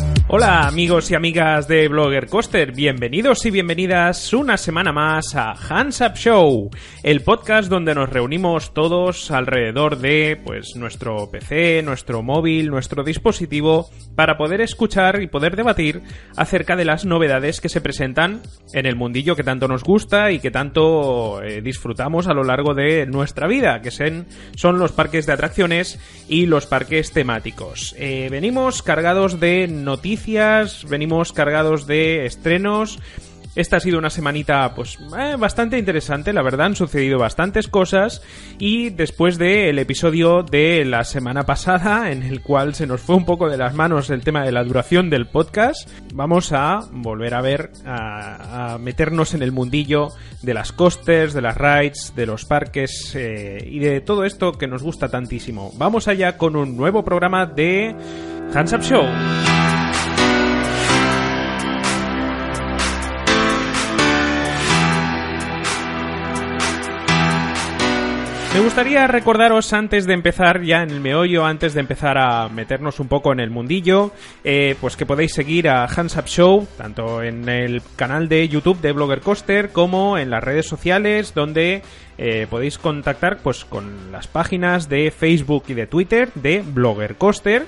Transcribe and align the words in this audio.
Thank 0.00 0.08
you. 0.08 0.13
Hola 0.26 0.66
amigos 0.66 1.10
y 1.10 1.14
amigas 1.14 1.68
de 1.68 1.86
Blogger 1.86 2.28
Coaster, 2.28 2.72
bienvenidos 2.72 3.44
y 3.44 3.50
bienvenidas 3.50 4.32
una 4.32 4.56
semana 4.56 4.90
más 4.90 5.34
a 5.34 5.52
Hands 5.52 6.00
Up 6.00 6.14
Show, 6.14 6.70
el 7.02 7.20
podcast 7.20 7.68
donde 7.68 7.94
nos 7.94 8.08
reunimos 8.08 8.72
todos 8.72 9.30
alrededor 9.30 9.98
de 9.98 10.40
pues 10.42 10.76
nuestro 10.76 11.30
PC, 11.30 11.82
nuestro 11.82 12.22
móvil, 12.22 12.70
nuestro 12.70 13.04
dispositivo 13.04 13.90
para 14.16 14.38
poder 14.38 14.62
escuchar 14.62 15.20
y 15.20 15.26
poder 15.26 15.56
debatir 15.56 16.00
acerca 16.36 16.74
de 16.74 16.86
las 16.86 17.04
novedades 17.04 17.60
que 17.60 17.68
se 17.68 17.82
presentan 17.82 18.40
en 18.72 18.86
el 18.86 18.96
mundillo 18.96 19.36
que 19.36 19.44
tanto 19.44 19.68
nos 19.68 19.84
gusta 19.84 20.32
y 20.32 20.38
que 20.38 20.50
tanto 20.50 21.42
eh, 21.42 21.60
disfrutamos 21.60 22.28
a 22.28 22.34
lo 22.34 22.44
largo 22.44 22.72
de 22.72 23.04
nuestra 23.04 23.46
vida, 23.46 23.82
que 23.82 23.90
son, 23.90 24.26
son 24.56 24.78
los 24.78 24.92
parques 24.92 25.26
de 25.26 25.34
atracciones 25.34 26.00
y 26.30 26.46
los 26.46 26.64
parques 26.64 27.12
temáticos. 27.12 27.94
Eh, 27.98 28.28
venimos 28.30 28.82
cargados 28.82 29.38
de 29.38 29.68
noticias 29.68 30.13
venimos 30.88 31.32
cargados 31.32 31.86
de 31.86 32.26
estrenos. 32.26 32.98
Esta 33.56 33.76
ha 33.76 33.80
sido 33.80 33.98
una 33.98 34.10
semanita, 34.10 34.74
pues, 34.74 34.98
eh, 35.16 35.36
bastante 35.38 35.78
interesante, 35.78 36.32
la 36.32 36.42
verdad, 36.42 36.66
han 36.66 36.76
sucedido 36.76 37.20
bastantes 37.20 37.68
cosas 37.68 38.20
y 38.58 38.90
después 38.90 39.38
del 39.38 39.78
episodio 39.78 40.42
de 40.42 40.84
la 40.84 41.04
semana 41.04 41.44
pasada, 41.44 42.10
en 42.10 42.24
el 42.24 42.42
cual 42.42 42.74
se 42.74 42.88
nos 42.88 43.00
fue 43.00 43.14
un 43.14 43.24
poco 43.24 43.48
de 43.48 43.56
las 43.56 43.72
manos 43.72 44.10
el 44.10 44.24
tema 44.24 44.44
de 44.44 44.50
la 44.50 44.64
duración 44.64 45.08
del 45.08 45.26
podcast, 45.26 45.88
vamos 46.12 46.50
a 46.52 46.80
volver 46.90 47.34
a 47.34 47.42
ver, 47.42 47.70
a, 47.86 48.76
meternos 48.80 49.34
en 49.34 49.42
el 49.42 49.52
mundillo 49.52 50.08
de 50.42 50.54
las 50.54 50.72
coasters, 50.72 51.32
de 51.32 51.42
las 51.42 51.56
rides, 51.56 52.12
de 52.16 52.26
los 52.26 52.44
parques 52.44 53.14
eh, 53.14 53.64
y 53.70 53.78
de 53.78 54.00
todo 54.00 54.24
esto 54.24 54.52
que 54.52 54.66
nos 54.66 54.82
gusta 54.82 55.08
tantísimo. 55.08 55.70
Vamos 55.76 56.08
allá 56.08 56.36
con 56.36 56.56
un 56.56 56.76
nuevo 56.76 57.04
programa 57.04 57.46
de 57.46 57.94
Hands 58.52 58.72
Up 58.72 58.82
Show. 58.82 59.73
Me 68.54 68.60
gustaría 68.60 69.06
recordaros 69.08 69.72
antes 69.72 70.06
de 70.06 70.14
empezar 70.14 70.62
ya 70.62 70.84
en 70.84 70.90
el 70.90 71.00
meollo, 71.00 71.44
antes 71.44 71.74
de 71.74 71.80
empezar 71.80 72.16
a 72.16 72.48
meternos 72.48 73.00
un 73.00 73.08
poco 73.08 73.32
en 73.32 73.40
el 73.40 73.50
mundillo, 73.50 74.12
eh, 74.44 74.76
pues 74.80 74.96
que 74.96 75.06
podéis 75.06 75.32
seguir 75.32 75.68
a 75.68 75.86
Hands 75.86 76.16
Up 76.16 76.26
Show, 76.26 76.68
tanto 76.78 77.24
en 77.24 77.48
el 77.48 77.82
canal 77.96 78.28
de 78.28 78.48
YouTube 78.48 78.80
de 78.80 78.92
Blogger 78.92 79.22
Coaster 79.22 79.70
como 79.70 80.18
en 80.18 80.30
las 80.30 80.44
redes 80.44 80.68
sociales, 80.68 81.34
donde 81.34 81.82
eh, 82.16 82.46
podéis 82.48 82.78
contactar 82.78 83.38
pues 83.38 83.64
con 83.64 84.12
las 84.12 84.28
páginas 84.28 84.88
de 84.88 85.10
Facebook 85.10 85.64
y 85.66 85.74
de 85.74 85.88
Twitter 85.88 86.30
de 86.36 86.62
Blogger 86.64 87.16
Coaster. 87.16 87.66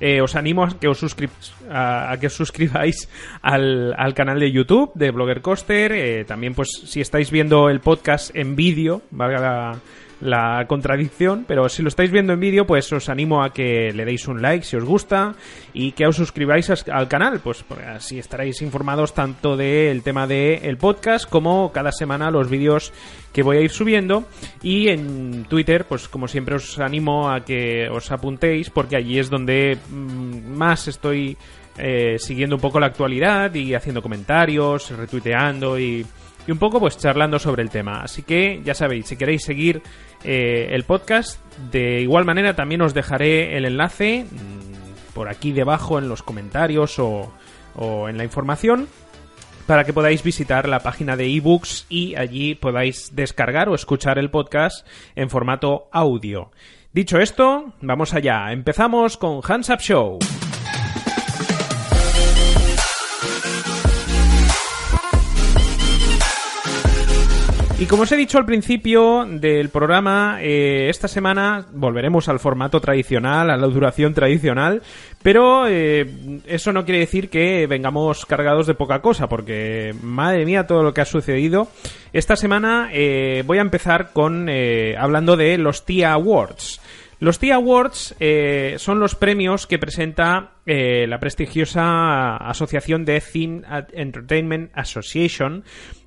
Eh, 0.00 0.20
os 0.20 0.36
animo 0.36 0.64
a 0.64 0.78
que 0.78 0.88
os, 0.88 0.98
suscribáis 0.98 3.08
al, 3.40 3.94
al, 3.96 4.12
canal 4.12 4.38
de 4.38 4.52
YouTube 4.52 4.92
de 4.94 5.12
Blogger 5.12 5.40
Coaster. 5.40 6.26
también, 6.26 6.54
pues, 6.54 6.68
si 6.84 7.00
estáis 7.00 7.30
viendo 7.30 7.70
el 7.70 7.80
podcast 7.80 8.36
en 8.36 8.54
vídeo, 8.54 9.00
valga 9.10 9.40
la, 9.40 9.80
la 10.20 10.64
contradicción, 10.66 11.44
pero 11.46 11.68
si 11.68 11.82
lo 11.82 11.88
estáis 11.88 12.10
viendo 12.10 12.32
en 12.32 12.40
vídeo, 12.40 12.66
pues 12.66 12.90
os 12.92 13.08
animo 13.08 13.42
a 13.42 13.50
que 13.50 13.92
le 13.92 14.04
deis 14.04 14.26
un 14.28 14.40
like 14.40 14.64
si 14.64 14.76
os 14.76 14.84
gusta 14.84 15.34
y 15.74 15.92
que 15.92 16.06
os 16.06 16.16
suscribáis 16.16 16.70
al 16.70 17.08
canal, 17.08 17.40
pues 17.40 17.64
así 17.86 18.18
estaréis 18.18 18.62
informados 18.62 19.12
tanto 19.12 19.56
del 19.56 20.02
tema 20.02 20.26
del 20.26 20.76
podcast 20.78 21.28
como 21.28 21.70
cada 21.72 21.92
semana 21.92 22.30
los 22.30 22.48
vídeos 22.48 22.92
que 23.32 23.42
voy 23.42 23.58
a 23.58 23.60
ir 23.60 23.70
subiendo. 23.70 24.24
Y 24.62 24.88
en 24.88 25.44
Twitter, 25.44 25.84
pues 25.84 26.08
como 26.08 26.28
siempre 26.28 26.56
os 26.56 26.78
animo 26.78 27.30
a 27.30 27.44
que 27.44 27.88
os 27.90 28.10
apuntéis 28.10 28.70
porque 28.70 28.96
allí 28.96 29.18
es 29.18 29.28
donde 29.28 29.76
mm, 29.90 30.56
más 30.56 30.88
estoy 30.88 31.36
eh, 31.78 32.18
siguiendo 32.18 32.56
un 32.56 32.62
poco 32.62 32.80
la 32.80 32.86
actualidad 32.86 33.54
y 33.54 33.74
haciendo 33.74 34.00
comentarios, 34.00 34.90
retuiteando 34.90 35.78
y 35.78 36.06
y 36.46 36.52
un 36.52 36.58
poco 36.58 36.80
pues 36.80 36.98
charlando 36.98 37.38
sobre 37.38 37.62
el 37.62 37.70
tema. 37.70 38.02
Así 38.02 38.22
que 38.22 38.60
ya 38.64 38.74
sabéis, 38.74 39.06
si 39.06 39.16
queréis 39.16 39.42
seguir 39.42 39.82
eh, 40.24 40.68
el 40.70 40.84
podcast, 40.84 41.40
de 41.70 42.00
igual 42.00 42.24
manera 42.24 42.54
también 42.54 42.82
os 42.82 42.94
dejaré 42.94 43.56
el 43.56 43.64
enlace 43.64 44.24
mm, 44.24 45.14
por 45.14 45.28
aquí 45.28 45.52
debajo 45.52 45.98
en 45.98 46.08
los 46.08 46.22
comentarios 46.22 46.98
o, 46.98 47.32
o 47.74 48.08
en 48.08 48.16
la 48.18 48.24
información 48.24 48.88
para 49.66 49.84
que 49.84 49.92
podáis 49.92 50.22
visitar 50.22 50.68
la 50.68 50.80
página 50.80 51.16
de 51.16 51.26
ebooks 51.26 51.86
y 51.88 52.14
allí 52.14 52.54
podáis 52.54 53.14
descargar 53.14 53.68
o 53.68 53.74
escuchar 53.74 54.18
el 54.18 54.30
podcast 54.30 54.86
en 55.16 55.28
formato 55.28 55.88
audio. 55.92 56.50
Dicho 56.92 57.18
esto, 57.18 57.74
vamos 57.82 58.14
allá. 58.14 58.52
Empezamos 58.52 59.16
con 59.16 59.40
Hands 59.46 59.68
Up 59.68 59.80
Show. 59.80 60.18
Y 67.78 67.84
como 67.84 68.04
os 68.04 68.12
he 68.12 68.16
dicho 68.16 68.38
al 68.38 68.46
principio 68.46 69.26
del 69.28 69.68
programa, 69.68 70.38
eh, 70.40 70.88
esta 70.88 71.08
semana 71.08 71.66
volveremos 71.72 72.26
al 72.30 72.40
formato 72.40 72.80
tradicional, 72.80 73.50
a 73.50 73.56
la 73.58 73.66
duración 73.66 74.14
tradicional, 74.14 74.82
pero 75.22 75.68
eh, 75.68 76.40
eso 76.46 76.72
no 76.72 76.86
quiere 76.86 77.00
decir 77.00 77.28
que 77.28 77.66
vengamos 77.66 78.24
cargados 78.24 78.66
de 78.66 78.72
poca 78.72 79.02
cosa, 79.02 79.28
porque 79.28 79.94
madre 80.00 80.46
mía 80.46 80.66
todo 80.66 80.82
lo 80.82 80.94
que 80.94 81.02
ha 81.02 81.04
sucedido. 81.04 81.68
Esta 82.14 82.34
semana 82.34 82.88
eh, 82.94 83.42
voy 83.44 83.58
a 83.58 83.62
empezar 83.62 84.12
con 84.14 84.48
hablando 84.98 85.36
de 85.36 85.58
los 85.58 85.84
TIA 85.84 86.14
Awards. 86.14 86.80
Los 87.20 87.38
TIA 87.38 87.56
Awards 87.56 88.14
son 88.78 89.00
los 89.00 89.14
premios 89.14 89.66
que 89.66 89.78
presenta 89.78 90.52
la 90.64 91.18
prestigiosa 91.18 92.36
asociación 92.36 93.04
de 93.04 93.20
Theme 93.20 93.62
Entertainment 93.92 94.70
Association 94.74 95.62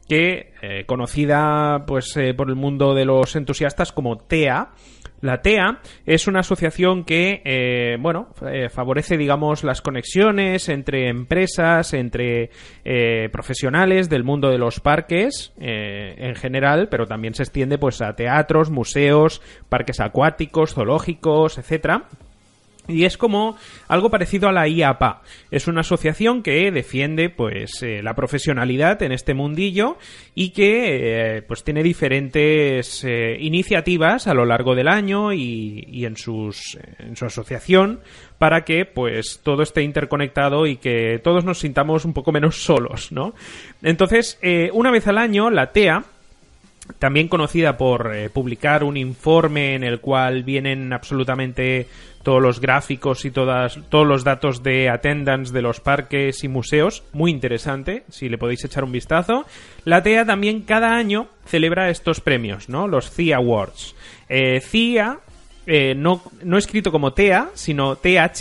que 0.09 0.53
eh, 0.61 0.83
conocida 0.85 1.85
pues 1.85 2.17
eh, 2.17 2.33
por 2.33 2.49
el 2.49 2.55
mundo 2.55 2.93
de 2.95 3.05
los 3.05 3.35
entusiastas 3.35 3.93
como 3.93 4.17
TEA. 4.17 4.71
La 5.21 5.41
TEA 5.41 5.79
es 6.05 6.27
una 6.27 6.39
asociación 6.39 7.03
que, 7.03 7.41
eh, 7.43 7.97
bueno, 7.99 8.29
favorece, 8.71 9.17
digamos, 9.17 9.65
las 9.65 9.81
conexiones 9.81 10.69
entre 10.69 11.09
empresas, 11.09 11.93
entre 11.93 12.51
profesionales 13.29 14.09
del 14.09 14.23
mundo 14.23 14.49
de 14.49 14.57
los 14.57 14.79
parques 14.79 15.53
en 15.59 16.35
general, 16.35 16.87
pero 16.89 17.05
también 17.05 17.33
se 17.33 17.43
extiende, 17.43 17.77
pues, 17.77 18.01
a 18.01 18.15
teatros, 18.15 18.69
museos, 18.69 19.41
parques 19.67 19.99
acuáticos, 19.99 20.73
zoológicos, 20.73 21.57
etcétera. 21.57 22.07
Y 22.89 23.05
es 23.05 23.17
como 23.17 23.55
algo 23.87 24.09
parecido 24.09 24.49
a 24.49 24.51
la 24.51 24.67
IAPA. 24.67 25.21
Es 25.51 25.67
una 25.67 25.81
asociación 25.81 26.43
que 26.43 26.71
defiende 26.71 27.29
pues 27.29 27.81
eh, 27.83 28.01
la 28.03 28.15
profesionalidad 28.15 29.01
en 29.03 29.11
este 29.11 29.33
mundillo 29.33 29.97
y 30.35 30.49
que 30.49 31.37
eh, 31.37 31.41
pues 31.43 31.63
tiene 31.63 31.83
diferentes 31.83 33.03
eh, 33.03 33.37
iniciativas 33.39 34.27
a 34.27 34.33
lo 34.33 34.45
largo 34.45 34.75
del 34.75 34.87
año 34.87 35.31
y, 35.33 35.85
y 35.87 36.05
en, 36.05 36.17
sus, 36.17 36.77
en 36.97 37.15
su 37.15 37.25
asociación 37.25 37.99
para 38.37 38.65
que 38.65 38.85
pues 38.85 39.39
todo 39.43 39.61
esté 39.61 39.83
interconectado 39.83 40.65
y 40.65 40.77
que 40.77 41.19
todos 41.23 41.45
nos 41.45 41.59
sintamos 41.59 42.05
un 42.05 42.13
poco 42.13 42.31
menos 42.31 42.55
solos, 42.63 43.11
¿no? 43.11 43.33
Entonces, 43.83 44.39
una 44.73 44.91
vez 44.91 45.07
al 45.07 45.17
año, 45.17 45.49
la 45.49 45.71
TEA 45.71 46.03
también 46.97 47.27
conocida 47.27 47.77
por 47.77 48.11
publicar 48.33 48.83
un 48.83 48.97
informe 48.97 49.75
en 49.75 49.83
el 49.83 49.99
cual 49.99 50.43
vienen 50.43 50.91
absolutamente 50.91 51.87
todos 52.23 52.41
los 52.41 52.59
gráficos 52.59 53.25
y 53.25 53.31
todas, 53.31 53.79
todos 53.89 54.07
los 54.07 54.23
datos 54.23 54.61
de 54.63 54.89
attendance 54.89 55.53
de 55.53 55.61
los 55.61 55.79
parques 55.79 56.43
y 56.43 56.47
museos. 56.47 57.03
Muy 57.13 57.31
interesante, 57.31 58.03
si 58.09 58.29
le 58.29 58.37
podéis 58.37 58.63
echar 58.65 58.83
un 58.83 58.91
vistazo. 58.91 59.45
La 59.85 60.03
TEA 60.03 60.25
también 60.25 60.61
cada 60.61 60.95
año 60.95 61.27
celebra 61.45 61.89
estos 61.89 62.21
premios, 62.21 62.69
¿no? 62.69 62.87
Los 62.87 63.09
CIA 63.11 63.37
Awards. 63.37 63.95
Eh, 64.27 64.61
CIA, 64.61 65.19
eh, 65.65 65.95
no, 65.95 66.21
no 66.43 66.57
escrito 66.57 66.91
como 66.91 67.13
TEA, 67.13 67.49
sino 67.53 67.95
THEA 67.95 68.31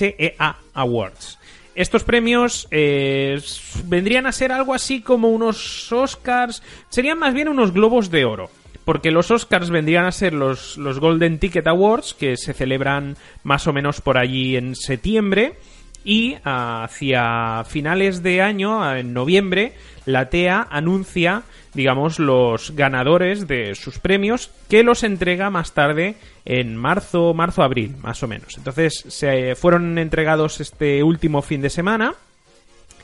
Awards. 0.75 1.38
Estos 1.79 2.03
premios 2.03 2.67
eh, 2.73 3.41
vendrían 3.85 4.27
a 4.27 4.33
ser 4.33 4.51
algo 4.51 4.75
así 4.75 5.01
como 5.01 5.29
unos 5.29 5.93
Oscars, 5.93 6.63
serían 6.89 7.19
más 7.19 7.33
bien 7.35 7.49
unos 7.49 7.73
globos 7.73 8.11
de 8.11 8.25
oro 8.25 8.51
porque 8.85 9.11
los 9.11 9.31
Oscars 9.31 9.69
vendrían 9.69 10.07
a 10.07 10.13
ser 10.13 10.33
los, 10.33 10.79
los 10.79 10.99
Golden 10.99 11.39
Ticket 11.39 11.67
Awards, 11.67 12.15
que 12.15 12.39
se 12.39 12.55
celebran 12.55 13.19
más 13.43 13.67
o 13.67 13.75
menos 13.75 14.01
por 14.01 14.17
allí 14.17 14.57
en 14.57 14.75
septiembre, 14.75 15.57
y 16.05 16.37
hacia 16.43 17.65
finales 17.65 18.23
de 18.23 18.41
año, 18.41 18.97
en 18.97 19.13
noviembre, 19.13 19.75
la 20.07 20.31
TEA 20.31 20.67
anuncia, 20.71 21.43
digamos, 21.79 22.19
los 22.19 22.75
ganadores 22.75 23.47
de 23.47 23.77
sus 23.77 24.01
premios, 24.01 24.51
que 24.69 24.83
los 24.83 25.05
entrega 25.05 25.49
más 25.49 25.75
tarde 25.75 26.17
en 26.45 26.77
marzo, 26.77 27.35
marzo-abril, 27.35 27.95
más 28.03 28.21
o 28.25 28.27
menos. 28.27 28.59
Entonces, 28.59 29.05
se 29.07 29.55
fueron 29.55 29.97
entregados 29.97 30.61
este 30.61 31.05
último 31.05 31.41
fin 31.41 31.63
de 31.63 31.71
semana 31.71 32.15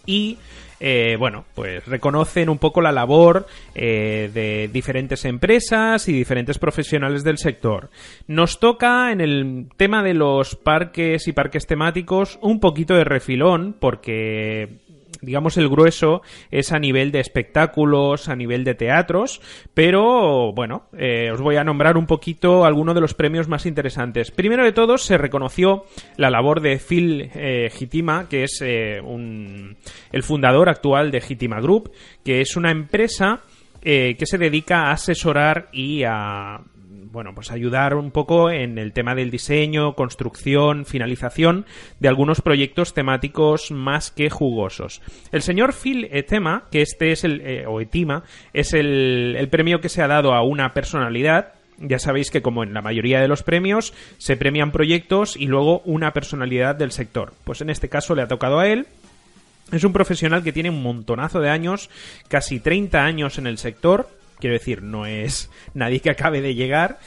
y 0.06 0.38
eh, 0.80 1.14
bueno, 1.20 1.44
pues 1.54 1.86
reconocen 1.86 2.48
un 2.48 2.58
poco 2.58 2.80
la 2.80 2.90
labor 2.90 3.46
eh, 3.76 4.28
de 4.34 4.68
diferentes 4.72 5.24
empresas 5.24 6.08
y 6.08 6.12
diferentes 6.12 6.58
profesionales 6.58 7.22
del 7.22 7.38
sector. 7.38 7.90
Nos 8.26 8.58
toca 8.58 9.12
en 9.12 9.20
el 9.20 9.68
tema 9.76 10.02
de 10.02 10.14
los 10.14 10.56
parques 10.56 11.28
y 11.28 11.32
parques 11.32 11.68
temáticos 11.68 12.40
un 12.42 12.58
poquito 12.58 12.94
de 12.94 13.04
refilón 13.04 13.76
porque 13.78 14.80
digamos, 15.24 15.56
el 15.56 15.68
grueso 15.68 16.22
es 16.50 16.72
a 16.72 16.78
nivel 16.78 17.12
de 17.12 17.20
espectáculos, 17.20 18.28
a 18.28 18.36
nivel 18.36 18.64
de 18.64 18.74
teatros, 18.74 19.40
pero 19.74 20.52
bueno, 20.52 20.88
eh, 20.96 21.30
os 21.32 21.40
voy 21.40 21.56
a 21.56 21.64
nombrar 21.64 21.96
un 21.96 22.06
poquito 22.06 22.64
algunos 22.64 22.94
de 22.94 23.00
los 23.00 23.14
premios 23.14 23.48
más 23.48 23.66
interesantes. 23.66 24.30
Primero 24.30 24.64
de 24.64 24.72
todos, 24.72 25.02
se 25.02 25.18
reconoció 25.18 25.84
la 26.16 26.30
labor 26.30 26.60
de 26.60 26.78
Phil 26.78 27.30
eh, 27.34 27.70
Hitima, 27.78 28.28
que 28.28 28.44
es 28.44 28.60
eh, 28.62 29.00
el 30.12 30.22
fundador 30.22 30.68
actual 30.68 31.10
de 31.10 31.22
Hitima 31.26 31.60
Group, 31.60 31.92
que 32.24 32.40
es 32.40 32.56
una 32.56 32.70
empresa 32.70 33.40
que 33.82 34.24
se 34.24 34.38
dedica 34.38 34.84
a 34.84 34.92
asesorar 34.92 35.68
y 35.70 36.04
a 36.04 36.58
bueno, 37.14 37.32
pues 37.32 37.52
ayudar 37.52 37.94
un 37.94 38.10
poco 38.10 38.50
en 38.50 38.76
el 38.76 38.92
tema 38.92 39.14
del 39.14 39.30
diseño, 39.30 39.94
construcción, 39.94 40.84
finalización 40.84 41.64
de 42.00 42.08
algunos 42.08 42.42
proyectos 42.42 42.92
temáticos 42.92 43.70
más 43.70 44.10
que 44.10 44.28
jugosos. 44.30 45.00
El 45.30 45.40
señor 45.40 45.72
Phil 45.72 46.08
Etema, 46.10 46.64
que 46.72 46.82
este 46.82 47.12
es 47.12 47.22
el, 47.22 47.40
eh, 47.40 47.66
o 47.66 47.80
Etima, 47.80 48.24
es 48.52 48.74
el, 48.74 49.36
el 49.38 49.48
premio 49.48 49.80
que 49.80 49.88
se 49.88 50.02
ha 50.02 50.08
dado 50.08 50.34
a 50.34 50.42
una 50.42 50.74
personalidad 50.74 51.54
ya 51.78 51.98
sabéis 51.98 52.30
que 52.30 52.42
como 52.42 52.62
en 52.62 52.72
la 52.72 52.82
mayoría 52.82 53.20
de 53.20 53.26
los 53.26 53.42
premios 53.42 53.94
se 54.18 54.36
premian 54.36 54.70
proyectos 54.70 55.36
y 55.36 55.46
luego 55.46 55.80
una 55.80 56.12
personalidad 56.12 56.76
del 56.76 56.92
sector. 56.92 57.32
Pues 57.42 57.62
en 57.62 57.70
este 57.70 57.88
caso 57.88 58.14
le 58.14 58.22
ha 58.22 58.28
tocado 58.28 58.60
a 58.60 58.68
él. 58.68 58.86
Es 59.72 59.82
un 59.82 59.92
profesional 59.92 60.44
que 60.44 60.52
tiene 60.52 60.70
un 60.70 60.84
montonazo 60.84 61.40
de 61.40 61.50
años, 61.50 61.90
casi 62.28 62.60
30 62.60 63.02
años 63.02 63.38
en 63.38 63.48
el 63.48 63.58
sector, 63.58 64.08
quiero 64.38 64.54
decir, 64.54 64.82
no 64.82 65.06
es 65.06 65.50
nadie 65.74 66.00
que 66.00 66.10
acabe 66.10 66.40
de 66.40 66.54
llegar 66.54 66.98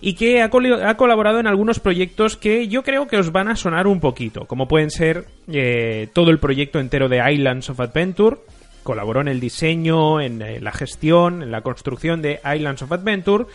y 0.00 0.14
que 0.14 0.42
ha, 0.42 0.50
colaborado 0.50 1.40
en 1.40 1.46
algunos 1.46 1.80
proyectos 1.80 2.36
que 2.36 2.68
yo 2.68 2.82
creo 2.82 3.06
que 3.08 3.16
os 3.16 3.32
van 3.32 3.48
a 3.48 3.56
sonar 3.56 3.86
un 3.86 4.00
poquito, 4.00 4.44
como 4.46 4.68
pueden 4.68 4.90
ser 4.90 5.24
eh, 5.48 6.08
todo 6.12 6.30
el 6.30 6.38
proyecto 6.38 6.78
entero 6.78 7.08
de 7.08 7.22
Islands 7.32 7.70
of 7.70 7.80
Adventure, 7.80 8.36
colaboró 8.82 9.22
en 9.22 9.28
el 9.28 9.40
diseño, 9.40 10.20
en 10.20 10.42
eh, 10.42 10.60
la 10.60 10.72
gestión, 10.72 11.42
en 11.42 11.50
la 11.50 11.62
construcción 11.62 12.20
de 12.20 12.38
Islands 12.44 12.82
of 12.82 12.92
Adventure. 12.92 13.46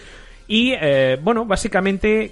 Y 0.47 0.73
eh, 0.81 1.19
bueno, 1.21 1.45
básicamente 1.45 2.31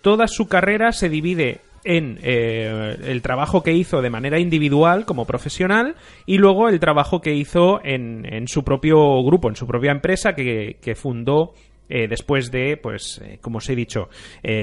toda 0.00 0.26
su 0.26 0.46
carrera 0.46 0.92
se 0.92 1.08
divide 1.10 1.60
en 1.84 2.18
eh, 2.22 2.96
el 3.04 3.22
trabajo 3.22 3.62
que 3.62 3.72
hizo 3.72 4.02
de 4.02 4.10
manera 4.10 4.38
individual 4.38 5.04
como 5.04 5.26
profesional 5.26 5.94
y 6.26 6.38
luego 6.38 6.68
el 6.68 6.80
trabajo 6.80 7.20
que 7.20 7.34
hizo 7.34 7.80
en, 7.84 8.26
en 8.32 8.48
su 8.48 8.64
propio 8.64 9.22
grupo, 9.22 9.48
en 9.48 9.56
su 9.56 9.66
propia 9.66 9.92
empresa 9.92 10.34
que, 10.34 10.78
que 10.80 10.94
fundó 10.94 11.54
eh, 11.88 12.08
después 12.08 12.50
de, 12.50 12.78
pues, 12.78 13.20
eh, 13.22 13.38
como 13.40 13.58
os 13.58 13.68
he 13.68 13.76
dicho, 13.76 14.08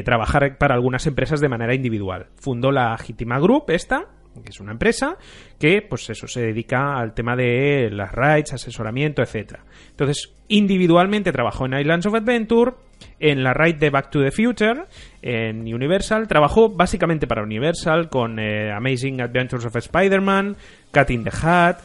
trabajar 0.03 0.57
para 0.57 0.73
algunas 0.73 1.05
empresas 1.05 1.39
de 1.39 1.49
manera 1.49 1.75
individual. 1.75 2.27
Fundó 2.35 2.71
la 2.71 2.97
Gitima 2.97 3.39
Group, 3.39 3.65
esta, 3.69 4.07
que 4.43 4.49
es 4.49 4.59
una 4.59 4.71
empresa 4.71 5.17
que, 5.59 5.81
pues 5.81 6.09
eso, 6.09 6.27
se 6.27 6.41
dedica 6.41 6.97
al 6.97 7.13
tema 7.13 7.35
de 7.35 7.89
las 7.91 8.11
rides, 8.11 8.53
asesoramiento, 8.53 9.21
etcétera. 9.21 9.65
Entonces, 9.89 10.33
individualmente 10.47 11.31
trabajó 11.31 11.65
en 11.65 11.79
Islands 11.79 12.05
of 12.05 12.15
Adventure, 12.15 12.73
en 13.21 13.43
la 13.43 13.53
ride 13.53 13.77
de 13.77 13.89
Back 13.89 14.09
to 14.09 14.21
the 14.21 14.31
Future, 14.31 14.85
en 15.21 15.61
Universal. 15.61 16.27
Trabajó 16.27 16.69
básicamente 16.69 17.27
para 17.27 17.43
Universal 17.43 18.09
con 18.09 18.39
eh, 18.39 18.71
Amazing 18.71 19.21
Adventures 19.21 19.65
of 19.65 19.75
Spider-Man, 19.75 20.57
Cat 20.91 21.11
in 21.11 21.23
the 21.23 21.31
Hat. 21.41 21.77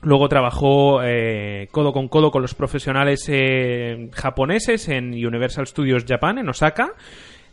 Luego 0.00 0.28
trabajó 0.28 1.02
eh, 1.02 1.68
codo 1.70 1.92
con 1.92 2.08
codo 2.08 2.30
con 2.30 2.40
los 2.40 2.54
profesionales 2.54 3.26
eh, 3.28 4.08
japoneses 4.12 4.88
en 4.88 5.12
Universal 5.12 5.66
Studios 5.66 6.04
Japan, 6.08 6.38
en 6.38 6.48
Osaka. 6.48 6.92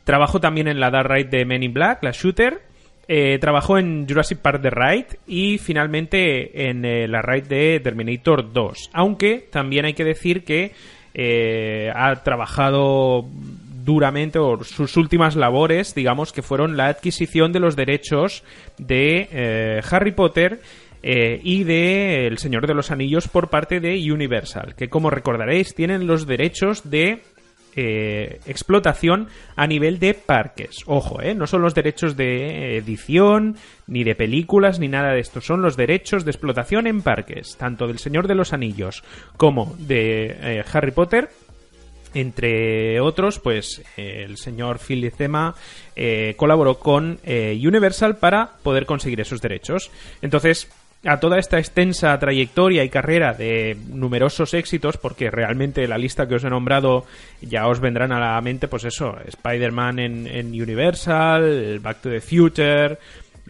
Trabajó 0.03 0.39
también 0.39 0.67
en 0.67 0.79
la 0.79 0.91
Dark 0.91 1.11
Ride 1.11 1.29
de 1.29 1.45
Men 1.45 1.63
in 1.63 1.73
Black, 1.73 2.03
la 2.03 2.11
Shooter. 2.11 2.61
trabajó 3.41 3.79
en 3.79 4.07
Jurassic 4.07 4.37
Park 4.37 4.61
The 4.61 4.69
Ride 4.69 5.07
y 5.25 5.57
finalmente 5.57 6.69
en 6.69 7.11
la 7.11 7.23
ride 7.23 7.47
de 7.47 7.79
Terminator 7.79 8.53
2. 8.53 8.91
Aunque 8.93 9.47
también 9.51 9.85
hay 9.85 9.93
que 9.93 10.03
decir 10.03 10.43
que 10.43 10.73
ha 11.93 12.15
trabajado 12.23 13.25
duramente 13.85 14.39
o 14.39 14.61
sus 14.63 14.97
últimas 14.97 15.35
labores, 15.35 15.95
digamos, 15.95 16.33
que 16.33 16.41
fueron 16.41 16.75
la 16.75 16.87
adquisición 16.87 17.53
de 17.53 17.59
los 17.59 17.75
derechos 17.75 18.43
de 18.77 19.29
eh, 19.31 19.81
Harry 19.89 20.11
Potter 20.11 20.59
eh, 21.03 21.39
y 21.43 21.63
de 21.63 22.25
El 22.25 22.39
Señor 22.39 22.65
de 22.67 22.73
los 22.73 22.89
Anillos 22.89 23.27
por 23.27 23.49
parte 23.49 23.79
de 23.79 24.11
Universal, 24.11 24.75
que 24.75 24.89
como 24.89 25.11
recordaréis 25.11 25.75
tienen 25.75 26.07
los 26.07 26.25
derechos 26.25 26.89
de 26.89 27.21
eh, 27.75 28.39
explotación 28.45 29.27
a 29.55 29.67
nivel 29.67 29.99
de 29.99 30.13
parques. 30.13 30.77
Ojo, 30.85 31.21
¿eh? 31.21 31.35
no 31.35 31.47
son 31.47 31.61
los 31.61 31.75
derechos 31.75 32.15
de 32.15 32.77
edición, 32.77 33.55
ni 33.87 34.03
de 34.03 34.15
películas, 34.15 34.79
ni 34.79 34.87
nada 34.87 35.13
de 35.13 35.19
esto. 35.19 35.41
Son 35.41 35.61
los 35.61 35.77
derechos 35.77 36.25
de 36.25 36.31
explotación 36.31 36.87
en 36.87 37.01
parques, 37.01 37.55
tanto 37.57 37.87
del 37.87 37.99
Señor 37.99 38.27
de 38.27 38.35
los 38.35 38.53
Anillos 38.53 39.03
como 39.37 39.75
de 39.79 40.63
Harry 40.71 40.91
Potter 40.91 41.29
entre 42.15 43.01
otros, 43.01 43.39
pues 43.39 43.83
el 43.97 44.37
señor 44.37 44.79
Phil 44.79 45.11
eh, 45.97 46.33
colaboró 46.37 46.79
con 46.79 47.19
eh, 47.25 47.59
Universal 47.61 48.15
para 48.15 48.53
poder 48.63 48.85
conseguir 48.85 49.19
esos 49.19 49.41
derechos. 49.41 49.91
Entonces, 50.21 50.69
a 51.05 51.19
toda 51.19 51.37
esta 51.37 51.59
extensa 51.59 52.17
trayectoria 52.17 52.83
y 52.83 52.89
carrera 52.89 53.33
de 53.33 53.77
numerosos 53.89 54.53
éxitos, 54.53 54.97
porque 54.97 55.29
realmente 55.29 55.87
la 55.87 55.97
lista 55.97 56.27
que 56.27 56.35
os 56.35 56.43
he 56.43 56.49
nombrado 56.49 57.05
ya 57.41 57.67
os 57.67 57.79
vendrán 57.79 58.11
a 58.11 58.19
la 58.19 58.41
mente, 58.41 58.67
pues 58.67 58.85
eso, 58.85 59.15
Spider-Man 59.25 59.99
en, 59.99 60.47
Universal, 60.47 61.79
Back 61.79 62.01
to 62.01 62.09
the 62.09 62.21
Future, 62.21 62.97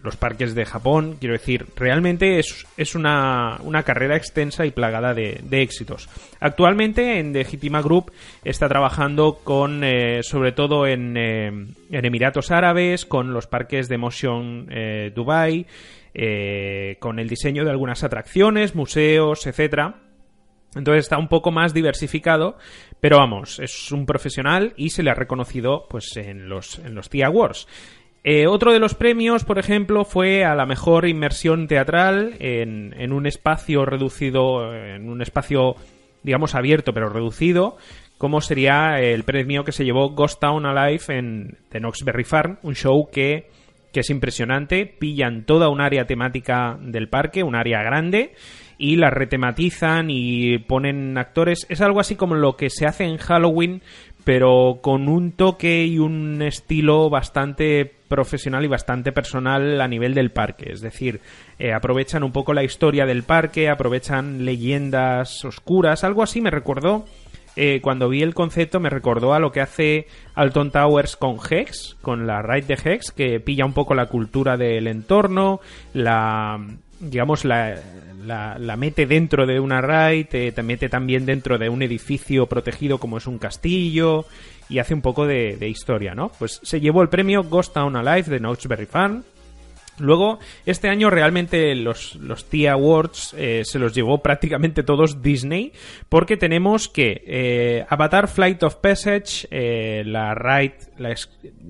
los 0.02 0.16
parques 0.16 0.54
de 0.54 0.66
Japón. 0.66 1.16
Quiero 1.18 1.32
decir, 1.32 1.66
realmente 1.76 2.38
es, 2.38 2.66
es 2.76 2.94
una, 2.94 3.58
una, 3.62 3.82
carrera 3.84 4.16
extensa 4.16 4.66
y 4.66 4.70
plagada 4.70 5.14
de, 5.14 5.40
éxitos. 5.50 6.08
Actualmente 6.40 7.18
en 7.18 7.32
The 7.32 7.46
Hitima 7.50 7.80
Group 7.80 8.12
está 8.44 8.68
trabajando 8.68 9.40
con, 9.42 9.82
eh, 9.82 10.22
sobre 10.22 10.52
todo 10.52 10.86
en, 10.86 11.16
eh, 11.16 11.46
en, 11.46 12.04
Emiratos 12.04 12.50
Árabes, 12.50 13.06
con 13.06 13.32
los 13.32 13.46
parques 13.46 13.88
de 13.88 13.98
Motion 13.98 14.68
eh, 14.70 15.10
Dubai, 15.14 15.66
con 17.00 17.18
el 17.18 17.28
diseño 17.28 17.64
de 17.64 17.70
algunas 17.70 18.02
atracciones, 18.04 18.74
museos, 18.74 19.46
etcétera. 19.46 20.02
Entonces 20.76 21.06
está 21.06 21.18
un 21.18 21.28
poco 21.28 21.50
más 21.50 21.72
diversificado, 21.72 22.58
pero 23.00 23.18
vamos, 23.18 23.58
es 23.60 23.90
un 23.92 24.04
profesional 24.04 24.74
y 24.76 24.90
se 24.90 25.02
le 25.02 25.10
ha 25.10 25.14
reconocido 25.14 25.86
pues 25.88 26.16
en 26.16 26.48
los, 26.48 26.78
en 26.80 26.94
los 26.94 27.08
TIA 27.08 27.26
Awards. 27.28 27.66
Eh, 28.24 28.46
otro 28.46 28.72
de 28.72 28.80
los 28.80 28.94
premios, 28.94 29.44
por 29.44 29.58
ejemplo, 29.58 30.04
fue 30.04 30.44
a 30.44 30.54
la 30.54 30.66
mejor 30.66 31.06
inmersión 31.06 31.68
teatral 31.68 32.34
en, 32.40 32.92
en 32.98 33.12
un 33.12 33.26
espacio 33.26 33.86
reducido, 33.86 34.74
en 34.74 35.08
un 35.08 35.22
espacio, 35.22 35.76
digamos, 36.24 36.54
abierto 36.54 36.92
pero 36.92 37.08
reducido, 37.08 37.76
como 38.18 38.40
sería 38.40 39.00
el 39.00 39.22
premio 39.22 39.64
que 39.64 39.72
se 39.72 39.84
llevó 39.84 40.10
Ghost 40.10 40.40
Town 40.40 40.66
Alive 40.66 41.04
en 41.08 41.56
The 41.70 41.78
Knoxberry 41.78 42.24
Farm, 42.24 42.58
un 42.62 42.74
show 42.74 43.08
que, 43.12 43.48
que 43.96 44.00
es 44.00 44.10
impresionante, 44.10 44.84
pillan 44.84 45.46
toda 45.46 45.70
un 45.70 45.80
área 45.80 46.04
temática 46.04 46.76
del 46.82 47.08
parque, 47.08 47.42
un 47.42 47.54
área 47.54 47.82
grande, 47.82 48.34
y 48.76 48.96
la 48.96 49.08
retematizan 49.08 50.10
y 50.10 50.58
ponen 50.58 51.16
actores. 51.16 51.64
Es 51.70 51.80
algo 51.80 51.98
así 51.98 52.14
como 52.14 52.34
lo 52.34 52.58
que 52.58 52.68
se 52.68 52.84
hace 52.84 53.04
en 53.04 53.16
Halloween, 53.16 53.80
pero 54.22 54.80
con 54.82 55.08
un 55.08 55.32
toque 55.32 55.86
y 55.86 55.98
un 55.98 56.42
estilo 56.42 57.08
bastante 57.08 57.90
profesional 58.06 58.66
y 58.66 58.68
bastante 58.68 59.12
personal 59.12 59.80
a 59.80 59.88
nivel 59.88 60.12
del 60.12 60.30
parque. 60.30 60.72
Es 60.72 60.82
decir, 60.82 61.22
eh, 61.58 61.72
aprovechan 61.72 62.22
un 62.22 62.32
poco 62.32 62.52
la 62.52 62.64
historia 62.64 63.06
del 63.06 63.22
parque, 63.22 63.70
aprovechan 63.70 64.44
leyendas 64.44 65.42
oscuras, 65.42 66.04
algo 66.04 66.22
así 66.22 66.42
me 66.42 66.50
recordó 66.50 67.06
eh, 67.56 67.80
cuando 67.80 68.08
vi 68.08 68.22
el 68.22 68.34
concepto 68.34 68.80
me 68.80 68.90
recordó 68.90 69.32
a 69.32 69.40
lo 69.40 69.50
que 69.50 69.60
hace 69.60 70.06
Alton 70.34 70.70
Towers 70.70 71.16
con 71.16 71.38
Hex, 71.48 71.96
con 72.02 72.26
la 72.26 72.42
ride 72.42 72.76
de 72.76 72.78
Hex, 72.84 73.10
que 73.10 73.40
pilla 73.40 73.64
un 73.64 73.72
poco 73.72 73.94
la 73.94 74.06
cultura 74.06 74.56
del 74.56 74.86
entorno, 74.86 75.60
la 75.94 76.60
digamos 77.00 77.44
la, 77.44 77.74
la, 78.26 78.76
mete 78.76 79.06
dentro 79.06 79.46
de 79.46 79.60
una 79.60 79.80
ride, 79.80 80.52
te, 80.52 80.62
mete 80.62 80.88
también 80.88 81.26
dentro 81.26 81.58
de 81.58 81.68
un 81.68 81.82
edificio 81.82 82.46
protegido 82.46 82.98
como 82.98 83.18
es 83.18 83.26
un 83.26 83.38
castillo 83.38 84.26
y 84.68 84.78
hace 84.78 84.94
un 84.94 85.02
poco 85.02 85.26
de, 85.26 85.56
historia, 85.68 86.14
¿no? 86.14 86.30
Pues 86.38 86.60
se 86.62 86.80
llevó 86.80 87.02
el 87.02 87.08
premio 87.08 87.44
Ghost 87.44 87.74
Town 87.74 87.96
Alive 87.96 88.30
de 88.30 88.40
Notch 88.40 88.66
Very 88.66 88.86
Fun 88.86 89.24
Luego, 89.98 90.38
este 90.66 90.88
año 90.88 91.08
realmente 91.08 91.74
los, 91.74 92.16
los 92.16 92.44
T 92.46 92.68
Awards 92.68 93.34
eh, 93.38 93.62
se 93.64 93.78
los 93.78 93.94
llevó 93.94 94.22
prácticamente 94.22 94.82
todos 94.82 95.22
Disney, 95.22 95.72
porque 96.08 96.36
tenemos 96.36 96.88
que 96.88 97.22
eh, 97.26 97.86
Avatar 97.88 98.28
Flight 98.28 98.62
of 98.62 98.76
Passage, 98.76 99.48
eh, 99.50 100.02
la 100.04 100.34
ride, 100.34 100.76
la 100.98 101.14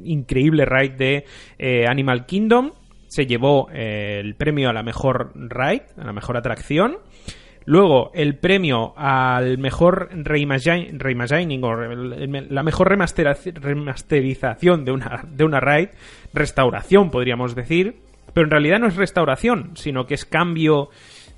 increíble 0.05 0.65
ride 0.65 1.25
de 1.59 1.87
Animal 1.87 2.27
Kingdom, 2.27 2.73
se 3.09 3.27
llevó 3.27 3.69
el 3.73 4.35
premio 4.35 4.69
a 4.69 4.73
la 4.73 4.83
mejor 4.83 5.33
ride, 5.35 5.87
a 5.97 6.05
la 6.05 6.13
mejor 6.13 6.37
atracción. 6.37 6.99
Luego, 7.65 8.13
el 8.15 8.37
premio 8.37 8.95
al 8.97 9.59
mejor 9.59 10.11
reimagining 10.13 11.65
o 11.65 11.75
la 11.75 12.63
mejor 12.63 12.89
remasterización 12.89 14.85
de 14.85 14.93
una, 14.93 15.25
de 15.29 15.45
una 15.45 15.59
ride, 15.59 15.91
restauración 16.33 17.11
podríamos 17.11 17.57
decir, 17.57 18.06
pero 18.37 18.49
en 18.49 18.51
realidad 18.51 18.81
no 18.81 18.87
es 18.87 18.97
restauración, 18.97 19.71
sino 19.77 20.07
que 20.07 20.13
es 20.13 20.27
cambio 20.27 20.91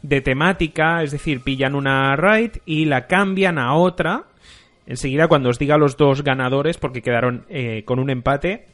de 0.02 0.20
temática, 0.20 1.04
es 1.04 1.12
decir, 1.12 1.42
pillan 1.44 1.76
una 1.76 2.16
ride 2.16 2.60
y 2.66 2.86
la 2.86 3.06
cambian 3.06 3.56
a 3.56 3.74
otra. 3.74 4.24
Enseguida, 4.84 5.28
cuando 5.28 5.48
os 5.48 5.60
diga 5.60 5.78
los 5.78 5.96
dos 5.96 6.24
ganadores, 6.24 6.76
porque 6.76 7.00
quedaron 7.00 7.44
eh, 7.50 7.84
con 7.84 8.00
un 8.00 8.10
empate, 8.10 8.66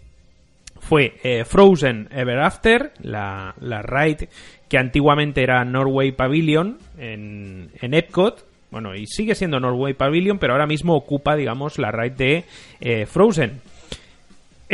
fue 0.80 1.18
eh, 1.22 1.44
Frozen 1.44 2.08
Ever 2.12 2.38
After, 2.38 2.92
la, 3.02 3.54
la, 3.60 3.82
ride 3.82 4.30
que 4.70 4.78
antiguamente 4.78 5.42
era 5.42 5.62
Norway 5.66 6.12
Pavilion 6.12 6.78
en, 6.96 7.72
en 7.78 7.92
Epcot. 7.92 8.42
Bueno, 8.70 8.94
y 8.94 9.06
sigue 9.06 9.34
siendo 9.34 9.60
Norway 9.60 9.92
Pavilion, 9.92 10.38
pero 10.38 10.54
ahora 10.54 10.66
mismo 10.66 10.96
ocupa, 10.96 11.36
digamos, 11.36 11.78
la 11.78 11.92
ride 11.92 12.14
de 12.16 12.44
eh, 12.80 13.04
Frozen. 13.04 13.60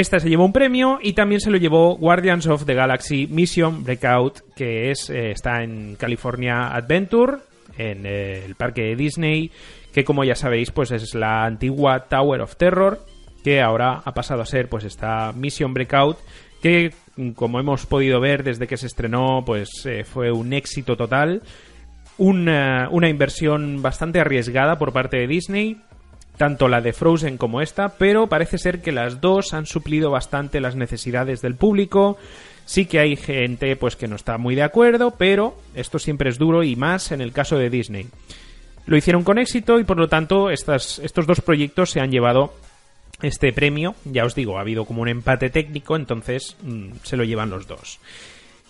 Esta 0.00 0.18
se 0.18 0.30
llevó 0.30 0.46
un 0.46 0.52
premio 0.54 0.98
y 1.02 1.12
también 1.12 1.42
se 1.42 1.50
lo 1.50 1.58
llevó 1.58 1.94
Guardians 1.94 2.46
of 2.46 2.64
the 2.64 2.72
Galaxy 2.72 3.26
Mission 3.26 3.84
Breakout, 3.84 4.40
que 4.56 4.90
es, 4.90 5.10
eh, 5.10 5.32
está 5.32 5.62
en 5.62 5.94
California 5.96 6.74
Adventure, 6.74 7.36
en 7.76 8.06
eh, 8.06 8.42
el 8.46 8.54
parque 8.54 8.80
de 8.80 8.96
Disney, 8.96 9.50
que 9.92 10.02
como 10.02 10.24
ya 10.24 10.34
sabéis, 10.34 10.70
pues 10.70 10.90
es 10.90 11.14
la 11.14 11.44
antigua 11.44 12.06
Tower 12.08 12.40
of 12.40 12.56
Terror, 12.56 13.04
que 13.44 13.60
ahora 13.60 14.00
ha 14.02 14.14
pasado 14.14 14.40
a 14.40 14.46
ser 14.46 14.70
pues 14.70 14.84
esta 14.84 15.34
Mission 15.34 15.74
Breakout, 15.74 16.16
que 16.62 16.94
como 17.34 17.60
hemos 17.60 17.84
podido 17.84 18.20
ver 18.20 18.42
desde 18.42 18.66
que 18.66 18.78
se 18.78 18.86
estrenó, 18.86 19.42
pues 19.44 19.84
eh, 19.84 20.04
fue 20.04 20.32
un 20.32 20.54
éxito 20.54 20.96
total. 20.96 21.42
Una, 22.16 22.88
una 22.90 23.10
inversión 23.10 23.82
bastante 23.82 24.18
arriesgada 24.18 24.78
por 24.78 24.94
parte 24.94 25.18
de 25.18 25.26
Disney, 25.26 25.76
tanto 26.40 26.68
la 26.68 26.80
de 26.80 26.94
Frozen 26.94 27.36
como 27.36 27.60
esta, 27.60 27.98
pero 27.98 28.26
parece 28.26 28.56
ser 28.56 28.80
que 28.80 28.92
las 28.92 29.20
dos 29.20 29.52
han 29.52 29.66
suplido 29.66 30.10
bastante 30.10 30.58
las 30.58 30.74
necesidades 30.74 31.42
del 31.42 31.54
público. 31.54 32.16
Sí 32.64 32.86
que 32.86 32.98
hay 32.98 33.14
gente 33.14 33.76
pues 33.76 33.94
que 33.94 34.08
no 34.08 34.16
está 34.16 34.38
muy 34.38 34.54
de 34.54 34.62
acuerdo, 34.62 35.10
pero 35.18 35.54
esto 35.74 35.98
siempre 35.98 36.30
es 36.30 36.38
duro 36.38 36.62
y 36.62 36.76
más 36.76 37.12
en 37.12 37.20
el 37.20 37.32
caso 37.32 37.58
de 37.58 37.68
Disney. 37.68 38.06
Lo 38.86 38.96
hicieron 38.96 39.22
con 39.22 39.36
éxito 39.36 39.78
y 39.78 39.84
por 39.84 39.98
lo 39.98 40.08
tanto 40.08 40.48
estos 40.48 41.26
dos 41.26 41.42
proyectos 41.42 41.90
se 41.90 42.00
han 42.00 42.10
llevado 42.10 42.54
este 43.20 43.52
premio. 43.52 43.94
Ya 44.06 44.24
os 44.24 44.34
digo, 44.34 44.56
ha 44.56 44.62
habido 44.62 44.86
como 44.86 45.02
un 45.02 45.08
empate 45.08 45.50
técnico, 45.50 45.94
entonces 45.94 46.56
mm, 46.62 46.92
se 47.02 47.18
lo 47.18 47.24
llevan 47.24 47.50
los 47.50 47.66
dos. 47.66 48.00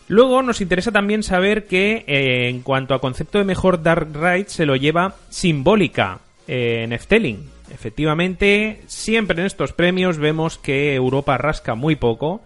Luego 0.09 0.43
nos 0.43 0.61
interesa 0.61 0.91
también 0.91 1.23
saber 1.23 1.69
que 1.69 2.05
eh, 2.09 2.49
en 2.49 2.63
cuanto 2.63 2.95
a 2.95 3.01
concepto 3.01 3.39
de 3.39 3.45
mejor 3.45 3.81
Dark 3.81 4.09
Ride 4.13 4.49
se 4.49 4.67
lo 4.67 4.75
lleva 4.75 5.15
Simbólica 5.29 6.19
eh, 6.49 6.83
en 6.83 6.93
Efteling. 6.93 7.60
Efectivamente, 7.73 8.83
siempre 8.87 9.41
en 9.41 9.47
estos 9.47 9.73
premios 9.73 10.19
vemos 10.19 10.59
que 10.59 10.95
Europa 10.95 11.39
rasca 11.39 11.75
muy 11.75 11.97
poco, 11.97 12.43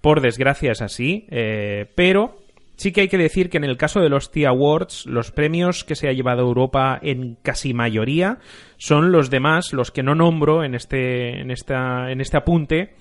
por 0.00 0.20
desgracia 0.20 0.72
es 0.72 0.80
así, 0.80 1.26
eh, 1.30 1.86
pero 1.94 2.38
sí 2.76 2.92
que 2.92 3.02
hay 3.02 3.08
que 3.08 3.18
decir 3.18 3.50
que 3.50 3.58
en 3.58 3.64
el 3.64 3.76
caso 3.76 4.00
de 4.00 4.08
los 4.08 4.30
T 4.30 4.46
Awards, 4.46 5.06
los 5.06 5.32
premios 5.32 5.84
que 5.84 5.96
se 5.96 6.08
ha 6.08 6.12
llevado 6.12 6.42
Europa 6.42 6.98
en 7.02 7.36
casi 7.42 7.74
mayoría 7.74 8.38
son 8.76 9.10
los 9.10 9.30
demás, 9.30 9.72
los 9.72 9.90
que 9.90 10.04
no 10.04 10.14
nombro 10.14 10.62
en 10.62 10.74
este, 10.74 11.40
en 11.40 11.50
esta, 11.50 12.10
en 12.12 12.20
este 12.20 12.36
apunte, 12.36 12.94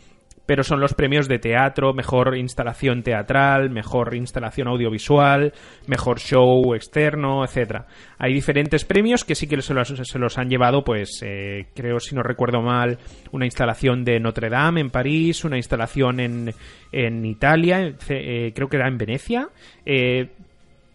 pero 0.48 0.64
son 0.64 0.80
los 0.80 0.96
premios 0.96 1.28
de 1.28 1.38
teatro, 1.38 1.94
mejor 1.94 2.36
instalación 2.38 3.04
teatral, 3.04 3.70
mejor 3.70 4.16
instalación 4.16 4.70
audiovisual, 4.70 5.54
mejor 5.86 6.20
show 6.20 6.74
externo, 6.74 7.44
etcétera. 7.44 7.86
Hay 8.18 8.34
diferentes 8.34 8.86
premios 8.86 9.24
que 9.26 9.36
sí 9.36 9.46
que 9.46 9.62
se 9.62 9.74
los, 9.74 10.38
han 10.38 10.50
llevado, 10.50 10.84
pues 10.84 11.22
eh, 11.24 11.68
creo, 11.76 12.00
si 12.00 12.16
no 12.16 12.24
recuerdo 12.24 12.62
mal, 12.62 12.98
una 13.32 13.46
instalación 13.46 14.04
de 14.06 14.20
Notre 14.20 14.50
Dame 14.50 14.82
en 14.82 14.90
París, 14.90 15.44
una 15.44 15.58
instalación 15.58 16.22
en, 16.22 16.54
en 16.94 17.26
Italia, 17.26 17.94
eh, 18.10 18.54
creo 18.56 18.70
que 18.70 18.78
era 18.78 18.88
en 18.88 18.98
Venecia. 18.98 19.50
Eh, 19.86 20.30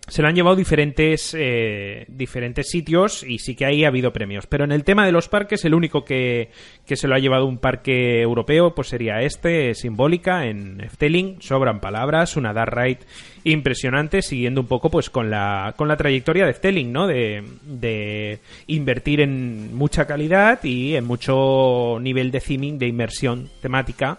se 0.09 0.21
lo 0.21 0.29
han 0.29 0.35
llevado 0.35 0.57
diferentes, 0.57 1.35
eh, 1.39 2.07
diferentes 2.09 2.69
sitios 2.69 3.23
y 3.23 3.39
sí 3.39 3.55
que 3.55 3.65
ahí 3.65 3.85
ha 3.85 3.89
habido 3.89 4.13
premios. 4.13 4.47
Pero 4.49 4.65
en 4.65 4.73
el 4.73 4.83
tema 4.83 5.07
de 5.07 5.13
los 5.13 5.29
parques, 5.29 5.65
el 5.65 5.75
único 5.75 6.05
que, 6.05 6.51
que 6.85 6.97
se 6.97 7.07
lo 7.07 7.15
ha 7.15 7.21
llevado 7.21 7.47
un 7.47 7.59
parque 7.59 8.21
europeo 8.21 8.75
pues 8.75 8.89
sería 8.89 9.23
este, 9.23 9.75
Simbólica, 9.75 10.47
en 10.47 10.81
Efteling. 10.81 11.41
Sobran 11.41 11.81
palabras, 11.81 12.37
una 12.37 12.53
dark 12.53 12.75
ride 12.77 12.99
impresionante, 13.45 14.23
siguiendo 14.23 14.61
un 14.61 14.67
poco 14.67 14.91
pues 14.91 15.09
con 15.09 15.31
la, 15.31 15.75
con 15.77 15.87
la 15.87 15.97
trayectoria 15.97 16.45
de 16.45 16.51
Efteling, 16.51 16.93
¿no? 16.93 17.07
De, 17.07 17.45
de 17.63 18.41
invertir 18.67 19.21
en 19.21 19.75
mucha 19.75 20.07
calidad 20.07 20.63
y 20.65 20.97
en 20.97 21.05
mucho 21.05 21.99
nivel 22.01 22.33
de 22.33 22.41
theming, 22.41 22.77
de 22.77 22.89
inmersión 22.89 23.51
temática, 23.61 24.19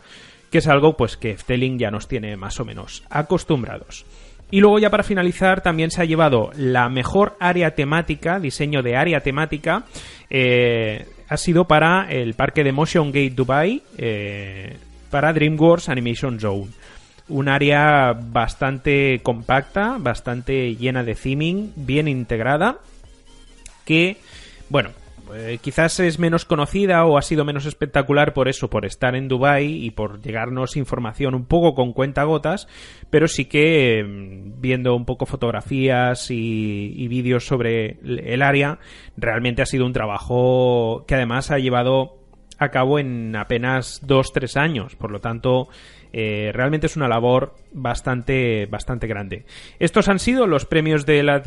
que 0.50 0.60
es 0.60 0.68
algo 0.68 0.96
pues 0.96 1.18
que 1.18 1.32
Efteling 1.32 1.78
ya 1.78 1.92
nos 1.92 2.08
tiene 2.08 2.38
más 2.38 2.60
o 2.62 2.66
menos 2.66 3.04
acostumbrados. 3.10 4.06
Y 4.54 4.60
luego 4.60 4.78
ya 4.78 4.92
para 4.92 5.02
finalizar 5.02 5.62
también 5.62 5.90
se 5.90 6.00
ha 6.00 6.06
llevado 6.06 6.52
la 6.56 6.88
mejor 6.88 7.36
área 7.40 7.74
temática, 7.74 8.40
diseño 8.40 8.84
de 8.84 8.96
área 8.96 9.20
temática, 9.22 9.86
eh, 10.30 11.08
ha 11.28 11.38
sido 11.38 11.66
para 11.66 12.06
el 12.12 12.36
parque 12.36 12.64
de 12.64 12.72
Motion 12.72 13.08
Gate 13.08 13.34
Dubai, 13.34 13.82
eh, 13.98 14.78
para 15.10 15.34
DreamWorks 15.34 15.90
Animation 15.90 16.40
Zone. 16.40 16.68
Un 17.30 17.50
área 17.50 18.14
bastante 18.14 19.22
compacta, 19.24 19.98
bastante 20.00 20.76
llena 20.76 21.04
de 21.04 21.16
theming, 21.16 21.72
bien 21.76 22.08
integrada, 22.08 22.78
que, 23.86 24.18
bueno, 24.70 24.92
eh, 25.36 25.60
quizás 25.62 26.00
es 26.00 26.20
menos 26.20 26.46
conocida 26.46 27.06
o 27.06 27.18
ha 27.18 27.22
sido 27.22 27.46
menos 27.46 27.66
espectacular 27.66 28.34
por 28.34 28.48
eso, 28.48 28.70
por 28.70 28.86
estar 28.86 29.16
en 29.16 29.28
Dubai 29.28 29.66
y 29.66 29.92
por 29.92 30.22
llegarnos 30.22 30.78
información 30.78 31.36
un 31.36 31.46
poco 31.46 31.76
con 31.76 31.94
cuentagotas, 31.94 32.68
pero 33.10 33.28
sí 33.28 33.46
que 33.46 34.04
mm, 34.04 34.62
viendo 34.62 34.96
un 34.96 35.06
poco 35.06 35.26
fotografías 35.26 36.30
y, 36.30 37.08
vídeos 37.08 37.46
sobre 37.46 38.00
el 38.04 38.42
área, 38.42 38.80
realmente 39.18 39.62
ha 39.62 39.66
sido 39.66 39.86
un 39.86 39.94
trabajo 39.94 41.06
que 41.08 41.16
además 41.16 41.52
ha 41.52 41.60
llevado 41.60 42.18
a 42.58 42.70
cabo 42.70 43.00
en 43.00 43.36
apenas 43.36 44.02
dos 44.06 44.32
tres 44.32 44.58
años, 44.58 44.96
por 44.96 45.12
lo 45.12 45.20
tanto 45.20 45.68
eh, 46.12 46.52
realmente 46.54 46.88
es 46.88 46.96
una 46.96 47.08
labor 47.08 47.56
bastante 47.72 48.68
bastante 48.68 49.08
grande. 49.08 49.46
Estos 49.80 50.08
han 50.08 50.20
sido 50.20 50.48
los 50.48 50.66
premios 50.66 51.06
de 51.06 51.24
la 51.24 51.42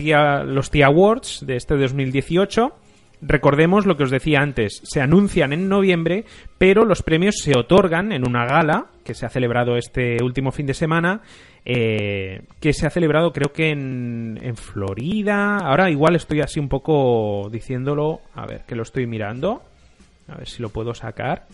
los 0.45 0.71
TIA 0.71 0.87
Awards 0.87 1.45
de 1.47 1.57
este 1.57 1.77
2018 1.77 2.75
Recordemos 3.23 3.87
lo 3.87 3.97
que 3.97 4.05
os 4.05 4.11
decía 4.11 4.41
antes, 4.41 4.83
se 4.85 5.01
anuncian 5.01 5.55
en 5.55 5.69
noviembre, 5.69 6.27
pero 6.59 6.85
los 6.85 7.03
premios 7.03 7.37
se 7.43 7.57
otorgan 7.57 8.13
en 8.13 8.29
una 8.29 8.45
gala 8.45 8.89
que 9.05 9.15
se 9.15 9.25
ha 9.25 9.31
celebrado 9.31 9.77
este 9.77 10.23
último 10.23 10.53
fin 10.53 10.67
de 10.67 10.75
semana, 10.75 11.23
eh, 11.65 12.43
que 12.61 12.75
se 12.75 12.87
ha 12.87 12.91
celebrado 12.91 13.33
creo 13.33 13.53
que 13.53 13.71
en, 13.71 14.39
en 14.43 14.57
Florida. 14.57 15.57
Ahora 15.57 15.91
igual 15.91 16.15
estoy 16.15 16.43
así 16.43 16.61
un 16.61 16.69
poco 16.69 17.49
diciéndolo, 17.51 18.21
a 18.35 18.47
ver, 18.47 18.65
que 18.67 18.77
lo 18.77 18.83
estoy 18.83 19.07
mirando, 19.07 19.63
a 20.29 20.37
ver 20.37 20.47
si 20.47 20.61
lo 20.61 20.69
puedo 20.69 20.95
sacar. 20.95 21.47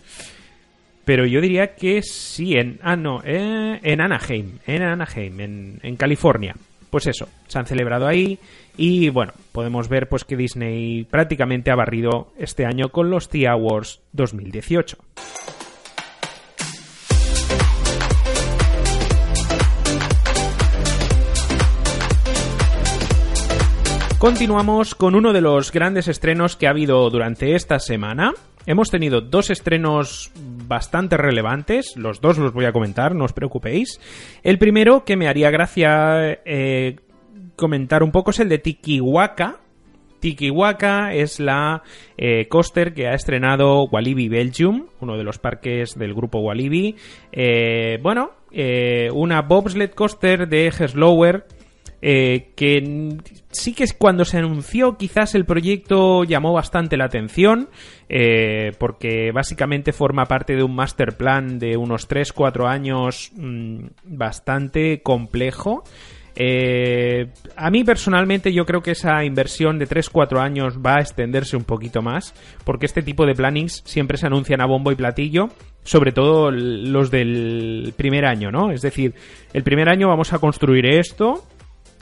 Pero 1.05 1.27
yo 1.27 1.41
diría 1.41 1.77
que 1.77 2.03
sí, 2.03 2.55
en, 2.55 2.81
ah, 2.83 2.97
no, 2.97 3.23
eh, 3.25 3.79
en 3.83 4.01
Anaheim, 4.01 4.59
en 4.67 4.83
Anaheim, 4.83 5.41
en, 5.41 5.81
en 5.83 5.97
California 5.97 6.57
pues 6.93 7.07
eso, 7.07 7.27
se 7.49 7.59
han 7.59 7.65
celebrado 7.65 8.07
ahí 8.07 8.39
y 8.77 9.11
bueno, 9.11 9.33
podemos 9.53 9.89
ver 9.89 10.09
pues 10.09 10.25
que 10.25 10.37
Disney 10.37 11.05
prácticamente 11.05 11.71
ha 11.71 11.77
barrido 11.77 12.33
este 12.39 12.67
año 12.67 12.91
con 12.91 13.11
los 13.11 13.29
T 13.29 13.47
Awards 13.47 14.01
2018. 14.13 14.99
Continuamos 24.23 24.95
con 24.95 25.17
uno 25.17 25.33
de 25.33 25.41
los 25.41 25.73
grandes 25.73 26.07
estrenos 26.07 26.55
que 26.55 26.69
ha 26.69 26.71
habido 26.71 27.11
durante 27.11 27.57
esta 27.57 27.81
semana. 27.81 28.33
Hemos 28.67 28.89
tenido 28.89 29.21
dos 29.21 29.51
estrenos 29.51 30.31
bastante 30.69 31.17
relevantes, 31.17 31.97
los 31.97 32.21
dos 32.21 32.39
los 32.39 32.53
voy 32.53 32.67
a 32.67 32.73
comentar, 32.73 33.17
no 33.17 33.25
os 33.25 33.33
preocupéis. 33.33 34.01
El 34.45 34.59
primero 34.59 35.05
que 35.05 35.17
me 35.17 35.27
haría 35.27 35.51
gracia 35.51 36.39
eh, 36.45 37.01
comentar 37.63 38.03
un 38.03 38.11
poco 38.11 38.33
es 38.33 38.41
el 38.41 38.49
de 38.49 38.59
Tikiwaka. 38.59 39.61
Tikiwaka 40.19 41.15
es 41.15 41.39
la 41.39 41.85
eh, 42.19 42.49
coaster 42.49 42.93
que 42.93 43.07
ha 43.07 43.15
estrenado 43.15 43.85
Walibi 43.85 44.29
Belgium, 44.29 44.87
uno 45.01 45.17
de 45.17 45.23
los 45.23 45.39
parques 45.39 45.97
del 45.97 46.13
grupo 46.13 46.41
Walibi. 46.41 46.97
Eh, 47.31 48.01
bueno, 48.03 48.33
una 49.15 49.43
bobsled 49.43 49.93
coaster 49.93 50.49
de 50.49 50.67
Heslower 50.67 51.47
eh, 52.05 52.51
que 52.57 53.17
sí 53.53 53.75
que 53.75 53.85
cuando 53.97 54.25
se 54.25 54.39
anunció 54.39 54.97
quizás 54.97 55.37
el 55.37 55.45
proyecto 55.45 56.25
llamó 56.25 56.53
bastante 56.53 56.97
la 56.97 57.05
atención 57.05 57.69
eh, 58.09 58.73
porque 58.81 59.31
básicamente 59.31 59.93
forma 59.93 60.25
parte 60.25 60.57
de 60.57 60.65
un 60.65 60.75
master 60.75 61.17
plan 61.17 61.61
de 61.61 61.77
unos 61.77 62.09
3-4 62.09 62.69
años 62.69 63.31
mm, 63.37 63.85
bastante 64.03 65.01
complejo 65.03 65.85
eh, 66.37 67.29
a 67.57 67.71
mí 67.71 67.85
personalmente 67.85 68.53
yo 68.53 68.65
creo 68.65 68.83
que 68.83 68.93
esa 68.93 69.25
inversión 69.25 69.79
de 69.79 69.89
3-4 69.89 70.41
años 70.41 70.79
va 70.85 70.97
a 70.97 71.01
extenderse 71.01 71.57
un 71.57 71.65
poquito 71.65 72.03
más, 72.03 72.35
porque 72.65 72.87
este 72.87 73.03
tipo 73.03 73.27
de 73.27 73.35
plannings 73.35 73.83
siempre 73.85 74.19
se 74.19 74.27
anuncian 74.27 74.61
a 74.61 74.67
bombo 74.67 74.93
y 74.93 74.97
platillo, 74.97 75.49
sobre 75.85 76.13
todo 76.13 76.51
los 76.51 77.11
del 77.11 77.93
primer 77.97 78.25
año, 78.25 78.51
¿no? 78.51 78.71
Es 78.71 78.83
decir, 78.83 79.15
el 79.53 79.63
primer 79.63 79.89
año 79.89 80.09
vamos 80.09 80.33
a 80.33 80.39
construir 80.39 80.87
esto, 80.87 81.45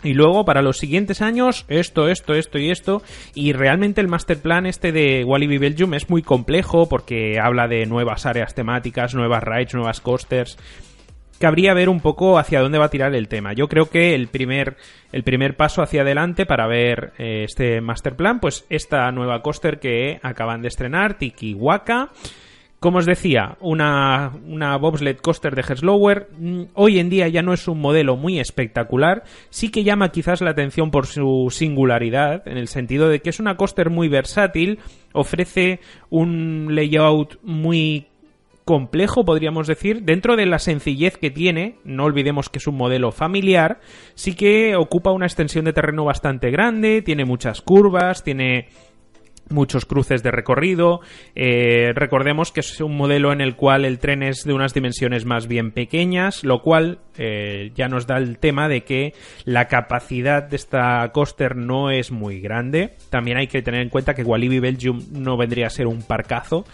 y 0.02 0.14
luego 0.14 0.44
para 0.44 0.62
los 0.62 0.78
siguientes 0.78 1.20
años 1.20 1.66
esto, 1.68 2.08
esto, 2.08 2.34
esto 2.34 2.58
y 2.58 2.70
esto. 2.70 3.02
Y 3.34 3.52
realmente 3.52 4.00
el 4.00 4.08
master 4.08 4.38
plan 4.38 4.66
este 4.66 4.92
de 4.92 5.24
Walibi 5.24 5.58
Belgium 5.58 5.94
es 5.94 6.08
muy 6.08 6.22
complejo 6.22 6.88
porque 6.88 7.38
habla 7.38 7.68
de 7.68 7.84
nuevas 7.86 8.24
áreas 8.26 8.54
temáticas, 8.54 9.14
nuevas 9.14 9.42
rides, 9.42 9.74
nuevas 9.74 10.00
coasters. 10.00 10.56
Cabría 11.40 11.72
ver 11.72 11.88
un 11.88 12.00
poco 12.00 12.38
hacia 12.38 12.60
dónde 12.60 12.76
va 12.76 12.84
a 12.84 12.90
tirar 12.90 13.14
el 13.14 13.26
tema. 13.26 13.54
Yo 13.54 13.66
creo 13.66 13.88
que 13.88 14.14
el 14.14 14.28
primer, 14.28 14.76
el 15.10 15.22
primer 15.22 15.56
paso 15.56 15.80
hacia 15.80 16.02
adelante 16.02 16.44
para 16.44 16.66
ver 16.66 17.14
eh, 17.16 17.44
este 17.48 17.80
master 17.80 18.14
plan, 18.14 18.40
pues 18.40 18.66
esta 18.68 19.10
nueva 19.10 19.40
coaster 19.40 19.80
que 19.80 20.20
acaban 20.22 20.60
de 20.60 20.68
estrenar, 20.68 21.16
Tiki 21.16 21.54
Waka 21.54 22.10
como 22.80 22.96
os 22.96 23.04
decía, 23.04 23.58
una, 23.60 24.32
una 24.46 24.78
bobsled 24.78 25.18
coaster 25.18 25.54
de 25.54 25.60
Herslower 25.60 26.28
mm, 26.38 26.62
hoy 26.72 26.98
en 26.98 27.10
día 27.10 27.28
ya 27.28 27.42
no 27.42 27.52
es 27.52 27.68
un 27.68 27.78
modelo 27.78 28.16
muy 28.16 28.40
espectacular, 28.40 29.22
sí 29.50 29.70
que 29.70 29.84
llama 29.84 30.08
quizás 30.08 30.40
la 30.40 30.50
atención 30.50 30.90
por 30.90 31.06
su 31.06 31.48
singularidad, 31.50 32.48
en 32.48 32.56
el 32.56 32.68
sentido 32.68 33.10
de 33.10 33.20
que 33.20 33.28
es 33.28 33.38
una 33.38 33.58
coaster 33.58 33.90
muy 33.90 34.08
versátil, 34.08 34.78
ofrece 35.12 35.80
un 36.08 36.68
layout 36.70 37.38
muy 37.42 38.06
complejo, 38.70 39.24
podríamos 39.24 39.66
decir, 39.66 40.02
dentro 40.02 40.36
de 40.36 40.46
la 40.46 40.60
sencillez 40.60 41.16
que 41.16 41.32
tiene, 41.32 41.74
no 41.82 42.04
olvidemos 42.04 42.48
que 42.48 42.58
es 42.58 42.68
un 42.68 42.76
modelo 42.76 43.10
familiar, 43.10 43.80
sí 44.14 44.36
que 44.36 44.76
ocupa 44.76 45.10
una 45.10 45.26
extensión 45.26 45.64
de 45.64 45.72
terreno 45.72 46.04
bastante 46.04 46.52
grande, 46.52 47.02
tiene 47.02 47.24
muchas 47.24 47.62
curvas, 47.62 48.22
tiene 48.22 48.68
muchos 49.48 49.86
cruces 49.86 50.22
de 50.22 50.30
recorrido. 50.30 51.00
Eh, 51.34 51.90
recordemos 51.96 52.52
que 52.52 52.60
es 52.60 52.80
un 52.80 52.96
modelo 52.96 53.32
en 53.32 53.40
el 53.40 53.56
cual 53.56 53.84
el 53.84 53.98
tren 53.98 54.22
es 54.22 54.44
de 54.44 54.52
unas 54.52 54.72
dimensiones 54.72 55.24
más 55.24 55.48
bien 55.48 55.72
pequeñas, 55.72 56.44
lo 56.44 56.62
cual 56.62 57.00
eh, 57.18 57.72
ya 57.74 57.88
nos 57.88 58.06
da 58.06 58.18
el 58.18 58.38
tema 58.38 58.68
de 58.68 58.82
que 58.82 59.14
la 59.44 59.66
capacidad 59.66 60.44
de 60.44 60.54
esta 60.54 61.10
coaster 61.12 61.56
no 61.56 61.90
es 61.90 62.12
muy 62.12 62.40
grande. 62.40 62.94
También 63.10 63.36
hay 63.36 63.48
que 63.48 63.62
tener 63.62 63.80
en 63.80 63.88
cuenta 63.88 64.14
que 64.14 64.22
Walibi 64.22 64.60
Belgium 64.60 65.02
no 65.10 65.36
vendría 65.36 65.66
a 65.66 65.70
ser 65.70 65.88
un 65.88 66.02
parcazo. 66.02 66.64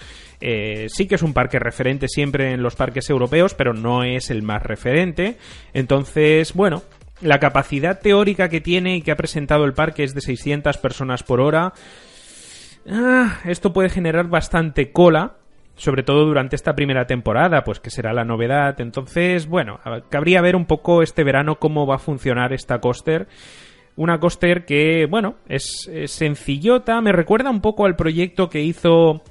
Eh, 0.40 0.86
sí 0.88 1.06
que 1.06 1.14
es 1.14 1.22
un 1.22 1.32
parque 1.32 1.58
referente 1.58 2.08
siempre 2.08 2.52
en 2.52 2.62
los 2.62 2.76
parques 2.76 3.08
europeos, 3.10 3.54
pero 3.54 3.72
no 3.72 4.04
es 4.04 4.30
el 4.30 4.42
más 4.42 4.62
referente. 4.62 5.36
Entonces, 5.72 6.52
bueno, 6.54 6.82
la 7.20 7.38
capacidad 7.38 8.00
teórica 8.00 8.48
que 8.48 8.60
tiene 8.60 8.96
y 8.96 9.02
que 9.02 9.12
ha 9.12 9.16
presentado 9.16 9.64
el 9.64 9.72
parque 9.72 10.04
es 10.04 10.14
de 10.14 10.20
600 10.20 10.76
personas 10.78 11.22
por 11.22 11.40
hora. 11.40 11.72
Ah, 12.88 13.40
esto 13.44 13.72
puede 13.72 13.88
generar 13.88 14.28
bastante 14.28 14.92
cola, 14.92 15.36
sobre 15.76 16.02
todo 16.02 16.24
durante 16.24 16.56
esta 16.56 16.74
primera 16.74 17.06
temporada, 17.06 17.64
pues 17.64 17.80
que 17.80 17.90
será 17.90 18.12
la 18.12 18.24
novedad. 18.24 18.80
Entonces, 18.80 19.46
bueno, 19.46 19.80
cabría 20.10 20.42
ver 20.42 20.56
un 20.56 20.66
poco 20.66 21.02
este 21.02 21.24
verano 21.24 21.58
cómo 21.58 21.86
va 21.86 21.96
a 21.96 22.00
funcionar 22.00 22.52
esta 22.52 22.80
coaster. 22.80 23.28
Una 23.96 24.20
coaster 24.20 24.66
que, 24.66 25.06
bueno, 25.06 25.36
es, 25.48 25.90
sencillota, 26.06 27.00
me 27.00 27.12
recuerda 27.12 27.50
un 27.50 27.62
poco 27.62 27.86
al 27.86 27.96
proyecto 27.96 28.50
que 28.50 28.60
hizo 28.60 29.22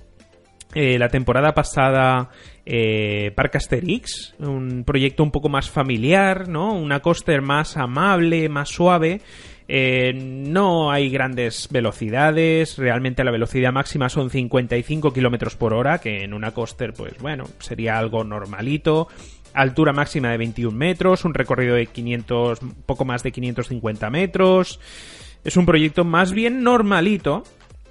eh, 0.73 0.97
la 0.99 1.09
temporada 1.09 1.53
pasada 1.53 2.29
eh, 2.65 3.33
Asterix, 3.35 4.35
un 4.39 4.83
proyecto 4.83 5.23
un 5.23 5.31
poco 5.31 5.49
más 5.49 5.69
familiar, 5.69 6.47
¿no? 6.47 6.73
Una 6.73 7.01
coaster 7.01 7.41
más 7.41 7.77
amable, 7.77 8.49
más 8.49 8.69
suave 8.69 9.21
eh, 9.67 10.13
no 10.13 10.91
hay 10.91 11.09
grandes 11.09 11.67
velocidades, 11.71 12.77
realmente 12.77 13.23
la 13.23 13.31
velocidad 13.31 13.71
máxima 13.71 14.09
son 14.09 14.29
55 14.29 15.11
km 15.11 15.55
por 15.55 15.73
hora, 15.73 15.99
que 15.99 16.23
en 16.23 16.33
una 16.33 16.51
coaster, 16.51 16.93
pues 16.93 17.17
bueno, 17.19 17.45
sería 17.59 17.97
algo 17.97 18.23
normalito. 18.23 19.07
Altura 19.53 19.93
máxima 19.93 20.31
de 20.31 20.37
21 20.37 20.77
metros, 20.77 21.23
un 21.25 21.33
recorrido 21.33 21.75
de 21.75 21.87
500, 21.87 22.59
poco 22.85 23.05
más 23.05 23.23
de 23.23 23.31
550 23.31 24.09
metros. 24.09 24.79
Es 25.43 25.57
un 25.57 25.65
proyecto 25.65 26.03
más 26.03 26.31
bien 26.33 26.61
normalito, 26.61 27.43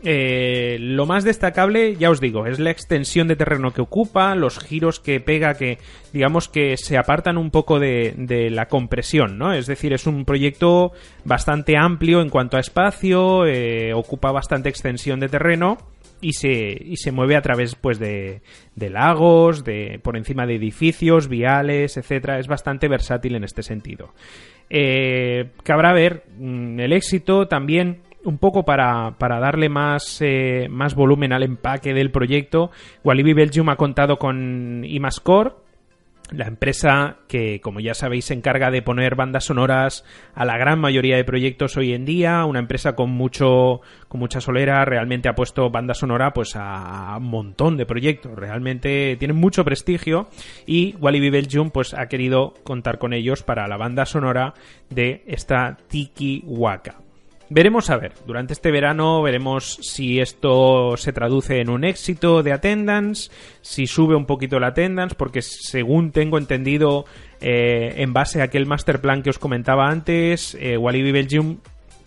eh, 0.05 0.77
lo 0.81 1.07
más 1.07 1.25
destacable, 1.25 1.97
ya 1.97 2.11
os 2.11 2.21
digo, 2.21 2.47
es 2.47 2.59
la 2.59 2.71
extensión 2.71 3.27
de 3.27 3.37
terreno 3.37 3.73
que 3.73 3.81
ocupa, 3.81 4.35
los 4.35 4.59
giros 4.59 5.01
que 5.01 5.19
pega, 5.19 5.55
que 5.55 5.79
digamos 6.13 6.49
que 6.49 6.77
se 6.77 6.99
apartan 6.99 7.39
un 7.39 7.51
poco 7.51 7.81
de, 7.81 8.15
la 8.51 8.67
compresión, 8.67 9.39
¿no? 9.39 9.55
Es 9.55 9.67
decir, 9.67 9.95
es 9.95 10.07
un 10.07 10.27
proyecto 10.27 10.93
bastante 11.25 11.79
amplio 11.79 12.21
en 12.21 12.29
cuanto 12.29 12.59
a 12.59 12.61
espacio, 12.61 13.47
eh, 13.47 13.95
ocupa 13.95 14.31
bastante 14.31 14.69
extensión 14.69 15.21
de 15.21 15.29
terreno 15.29 15.79
y 16.21 16.35
se, 16.35 16.51
y 16.53 16.97
se 16.97 17.11
mueve 17.11 17.37
a 17.37 17.43
través 17.43 17.75
pues 17.75 17.99
de, 17.99 18.43
de, 18.75 18.91
lagos, 18.91 19.65
de 19.65 20.01
por 20.03 20.19
encima 20.19 20.47
de 20.47 20.57
edificios, 20.57 21.29
viales, 21.29 21.97
etcétera. 21.97 22.39
Es 22.39 22.47
bastante 22.47 22.89
versátil 22.89 23.37
en 23.37 23.45
este 23.45 23.63
sentido. 23.63 24.13
Eh, 24.69 25.51
cabrá 25.63 25.93
ver 25.93 26.25
mm, 26.39 26.81
el 26.81 26.93
éxito 26.93 27.49
también 27.49 28.01
un 28.25 28.39
poco 28.39 28.65
para, 28.65 29.15
para 29.19 29.39
darle 29.39 29.69
más, 29.69 30.19
eh, 30.21 30.69
más 30.71 30.95
volumen 30.95 31.33
al 31.33 31.43
empaque 31.43 31.95
del 31.95 32.11
proyecto, 32.11 32.71
Walibi 33.03 33.33
Belgium 33.33 33.69
ha 33.69 33.77
contado 33.77 34.19
con 34.19 34.85
Imascore, 34.85 35.53
la 36.31 36.47
empresa 36.47 37.19
que, 37.29 37.61
como 37.61 37.81
ya 37.81 37.95
sabéis, 37.95 38.27
se 38.27 38.35
encarga 38.35 38.71
de 38.71 38.83
poner 38.83 39.15
bandas 39.15 39.45
sonoras 39.45 40.05
a 40.35 40.45
la 40.45 40.57
gran 40.57 40.81
mayoría 40.81 41.17
de 41.17 41.25
proyectos 41.25 41.77
hoy 41.77 41.93
en 41.93 42.05
día, 42.05 42.45
una 42.45 42.59
empresa 42.61 42.95
con 42.95 43.11
mucho, 43.11 43.83
con 44.09 44.21
mucha 44.21 44.41
solera, 44.41 44.85
realmente 44.85 45.29
ha 45.29 45.35
puesto 45.35 45.71
banda 45.71 45.95
sonora 45.95 46.33
pues 46.33 46.57
a 46.57 47.17
un 47.19 47.29
montón 47.29 47.77
de 47.77 47.87
proyectos, 47.87 48.35
realmente 48.35 49.17
tienen 49.19 49.37
mucho 49.37 49.65
prestigio 49.65 50.29
y 50.67 50.97
Walibi 50.97 51.31
Belgium 51.31 51.71
pues 51.71 51.95
ha 51.95 52.09
querido 52.09 52.55
contar 52.65 52.99
con 52.99 53.13
ellos 53.13 53.43
para 53.43 53.69
la 53.69 53.77
banda 53.77 54.07
sonora 54.07 54.55
de 54.91 55.23
esta 55.27 55.77
Tiki 55.89 56.43
Waka. 56.47 57.04
Veremos 57.51 57.91
a 57.91 57.99
ver, 57.99 58.13
durante 58.27 58.55
este 58.55 58.71
verano 58.71 59.23
veremos 59.23 59.79
si 59.83 60.19
esto 60.19 60.97
se 60.97 61.13
traduce 61.13 61.61
en 61.61 61.69
un 61.69 61.85
éxito 61.85 62.43
de 62.43 62.53
attendance, 62.53 63.31
si 63.61 63.87
sube 63.87 64.17
un 64.17 64.25
poquito 64.25 64.59
la 64.59 64.69
attendance, 64.69 65.15
porque 65.15 65.43
según 65.43 66.11
tengo 66.11 66.39
entendido, 66.39 67.05
eh, 67.43 67.97
en 67.99 68.15
base 68.15 68.41
a 68.41 68.45
aquel 68.45 68.67
master 68.67 69.01
plan 69.01 69.23
que 69.23 69.31
os 69.31 69.39
comentaba 69.39 69.91
antes, 69.91 70.57
eh, 70.59 70.79
Walibi 70.79 71.13
Belgium 71.13 71.59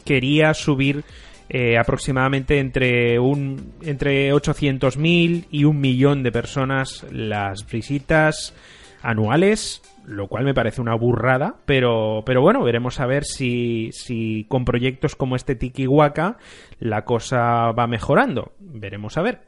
quería 0.03 0.55
subir 0.55 1.03
eh, 1.49 1.77
aproximadamente 1.77 2.59
entre 2.59 3.19
un 3.19 3.73
entre 3.81 4.33
800.000 4.33 5.45
y 5.51 5.63
un 5.63 5.79
millón 5.79 6.23
de 6.23 6.31
personas 6.31 7.05
las 7.11 7.65
visitas 7.65 8.53
anuales 9.01 9.81
lo 10.07 10.27
cual 10.27 10.45
me 10.45 10.53
parece 10.53 10.79
una 10.79 10.95
burrada, 10.95 11.57
pero, 11.65 12.23
pero 12.25 12.41
bueno, 12.41 12.63
veremos 12.63 13.01
a 13.01 13.05
ver 13.05 13.25
si, 13.25 13.89
si 13.91 14.45
con 14.47 14.63
proyectos 14.63 15.15
como 15.15 15.35
este 15.35 15.53
Tiki 15.53 15.85
Waka 15.85 16.37
la 16.79 17.03
cosa 17.03 17.71
va 17.73 17.87
mejorando. 17.87 18.53
Veremos 18.59 19.17
a 19.17 19.21
ver. 19.21 19.41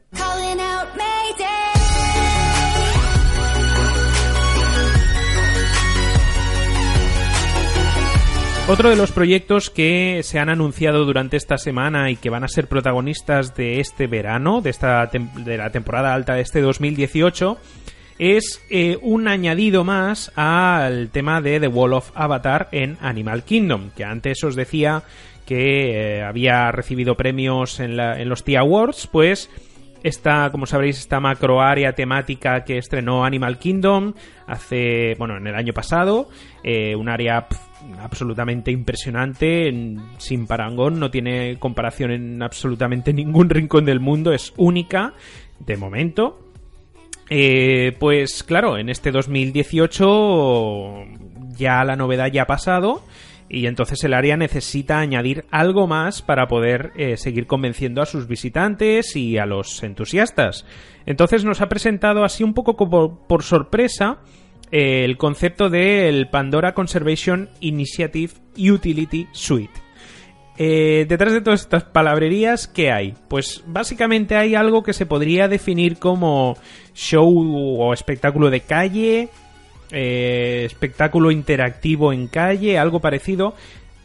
Otro 8.68 8.90
de 8.90 8.96
los 8.96 9.10
proyectos 9.10 9.70
que 9.70 10.20
se 10.22 10.38
han 10.38 10.50
anunciado 10.50 11.04
durante 11.04 11.38
esta 11.38 11.56
semana 11.58 12.10
y 12.10 12.16
que 12.16 12.30
van 12.30 12.44
a 12.44 12.48
ser 12.48 12.68
protagonistas 12.68 13.56
de 13.56 13.80
este 13.80 14.06
verano, 14.06 14.60
de, 14.60 14.70
esta 14.70 15.06
de 15.06 15.56
la 15.56 15.70
temporada 15.70 16.14
alta 16.14 16.34
de 16.34 16.42
este 16.42 16.60
2018, 16.60 17.58
es 18.20 18.62
eh, 18.68 18.98
un 19.00 19.28
añadido 19.28 19.82
más 19.82 20.30
al 20.36 21.08
tema 21.08 21.40
de 21.40 21.58
The 21.58 21.68
Wall 21.68 21.94
of 21.94 22.12
Avatar 22.14 22.68
en 22.70 22.98
Animal 23.00 23.44
Kingdom, 23.44 23.90
que 23.96 24.04
antes 24.04 24.44
os 24.44 24.54
decía 24.54 25.04
que 25.46 26.18
eh, 26.18 26.22
había 26.22 26.70
recibido 26.70 27.16
premios 27.16 27.80
en, 27.80 27.96
los 28.28 28.44
TIA 28.44 28.60
Awards, 28.60 29.08
pues 29.10 29.48
esta, 30.02 30.50
como 30.50 30.66
sabréis, 30.66 30.98
esta 30.98 31.18
macro 31.18 31.62
área 31.62 31.94
temática 31.94 32.62
que 32.62 32.76
estrenó 32.76 33.24
Animal 33.24 33.58
Kingdom 33.58 34.12
hace, 34.46 35.14
bueno, 35.18 35.38
en 35.38 35.46
el 35.46 35.54
año 35.54 35.72
pasado, 35.72 36.28
eh, 36.62 36.94
un 36.94 37.08
área 37.08 37.46
absolutamente 38.02 38.70
impresionante, 38.70 39.72
sin 40.18 40.46
parangón, 40.46 41.00
no 41.00 41.10
tiene 41.10 41.56
comparación 41.58 42.10
en 42.10 42.42
absolutamente 42.42 43.14
ningún 43.14 43.48
rincón 43.48 43.86
del 43.86 43.98
mundo, 43.98 44.34
es 44.34 44.52
única 44.58 45.14
de 45.58 45.78
momento. 45.78 46.39
Eh, 47.30 47.96
pues 48.00 48.42
claro, 48.42 48.76
en 48.76 48.88
este 48.88 49.12
2018 49.12 51.04
ya 51.56 51.84
la 51.84 51.94
novedad 51.94 52.26
ya 52.26 52.42
ha 52.42 52.46
pasado 52.46 53.04
y 53.48 53.66
entonces 53.66 54.02
el 54.02 54.14
área 54.14 54.36
necesita 54.36 54.98
añadir 54.98 55.44
algo 55.52 55.86
más 55.86 56.22
para 56.22 56.48
poder 56.48 56.92
eh, 56.96 57.16
seguir 57.16 57.46
convenciendo 57.46 58.02
a 58.02 58.06
sus 58.06 58.26
visitantes 58.26 59.14
y 59.14 59.38
a 59.38 59.46
los 59.46 59.82
entusiastas. 59.84 60.66
Entonces 61.06 61.44
nos 61.44 61.60
ha 61.60 61.68
presentado 61.68 62.24
así 62.24 62.42
un 62.42 62.52
poco 62.52 62.76
como 62.76 63.26
por 63.28 63.44
sorpresa 63.44 64.18
eh, 64.72 65.04
el 65.04 65.16
concepto 65.16 65.70
del 65.70 66.28
Pandora 66.28 66.74
Conservation 66.74 67.48
Initiative 67.60 68.32
Utility 68.56 69.28
Suite. 69.32 69.89
Eh, 70.62 71.06
detrás 71.08 71.32
de 71.32 71.40
todas 71.40 71.62
estas 71.62 71.84
palabrerías, 71.84 72.68
¿qué 72.68 72.92
hay? 72.92 73.14
Pues 73.28 73.64
básicamente 73.66 74.36
hay 74.36 74.54
algo 74.54 74.82
que 74.82 74.92
se 74.92 75.06
podría 75.06 75.48
definir 75.48 75.96
como 75.96 76.54
show 76.94 77.32
o 77.80 77.94
espectáculo 77.94 78.50
de 78.50 78.60
calle, 78.60 79.30
eh, 79.90 80.64
espectáculo 80.66 81.30
interactivo 81.30 82.12
en 82.12 82.28
calle, 82.28 82.78
algo 82.78 83.00
parecido. 83.00 83.54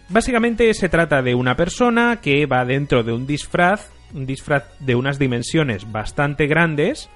Básicamente 0.07 0.73
se 0.73 0.87
trata 0.87 1.21
de 1.21 1.35
una 1.35 1.57
persona 1.57 2.21
que 2.21 2.45
va 2.45 2.63
dentro 2.63 3.03
de 3.03 3.11
un 3.11 3.27
disfraz, 3.27 3.91
un 4.13 4.25
disfraz 4.25 4.63
de 4.79 4.95
unas 4.95 5.19
dimensiones 5.19 5.91
bastante 5.91 6.47
grandes, 6.47 7.09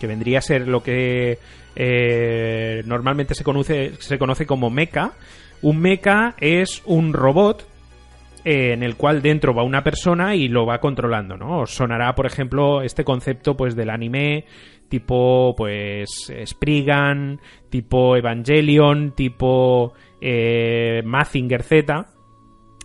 que 0.00 0.06
vendría 0.06 0.38
a 0.38 0.40
ser 0.40 0.66
lo 0.68 0.82
que 0.82 1.38
eh, 1.74 2.82
normalmente 2.86 3.34
se 3.34 3.44
conoce, 3.44 3.92
se 3.98 4.16
conoce 4.16 4.46
como 4.46 4.70
mecha. 4.70 5.12
Un 5.60 5.80
mecha 5.80 6.34
es 6.40 6.80
un 6.86 7.12
robot 7.12 7.75
eh, 8.48 8.72
en 8.72 8.84
el 8.84 8.94
cual 8.94 9.22
dentro 9.22 9.52
va 9.52 9.64
una 9.64 9.82
persona 9.82 10.36
y 10.36 10.46
lo 10.46 10.66
va 10.66 10.78
controlando, 10.78 11.36
¿no? 11.36 11.62
Os 11.62 11.72
sonará, 11.72 12.14
por 12.14 12.26
ejemplo, 12.26 12.80
este 12.80 13.02
concepto 13.02 13.56
pues 13.56 13.74
del 13.74 13.90
anime 13.90 14.44
tipo 14.88 15.52
pues 15.56 16.32
Spriggan, 16.46 17.40
tipo 17.70 18.16
Evangelion, 18.16 19.16
tipo 19.16 19.94
eh, 20.20 21.02
Mazinger 21.04 21.64
Z, 21.64 22.06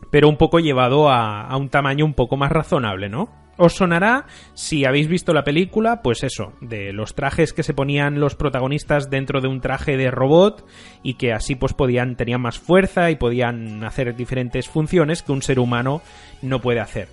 pero 0.10 0.30
un 0.30 0.38
poco 0.38 0.58
llevado 0.58 1.10
a, 1.10 1.44
a 1.44 1.58
un 1.58 1.70
tamaño 1.70 2.06
un 2.06 2.16
poco 2.16 2.38
más 2.38 2.52
razonable, 2.52 3.08
¿no? 3.08 3.30
Os 3.58 3.74
sonará, 3.74 4.26
si 4.54 4.86
habéis 4.86 5.08
visto 5.08 5.34
la 5.34 5.44
película, 5.44 6.02
pues 6.02 6.24
eso, 6.24 6.54
de 6.62 6.94
los 6.94 7.14
trajes 7.16 7.54
que 7.54 7.64
se 7.64 7.74
ponían 7.74 8.20
los 8.20 8.36
protagonistas 8.36 9.10
dentro 9.10 9.42
de 9.42 9.48
un 9.48 9.62
traje 9.62 9.98
de 9.98 10.10
robot 10.10 10.66
y 11.04 11.16
que 11.16 11.34
así 11.34 11.56
pues 11.56 11.74
podían, 11.74 12.16
tenían 12.16 12.42
más 12.42 12.60
fuerza 12.60 13.12
y 13.12 13.18
podían 13.18 13.84
hacer 13.84 14.16
diferentes 14.16 14.68
funciones 14.68 15.22
que 15.22 15.32
un 15.32 15.42
ser 15.42 15.60
humano 15.60 16.02
no 16.42 16.60
puede 16.62 16.80
hacer. 16.80 17.10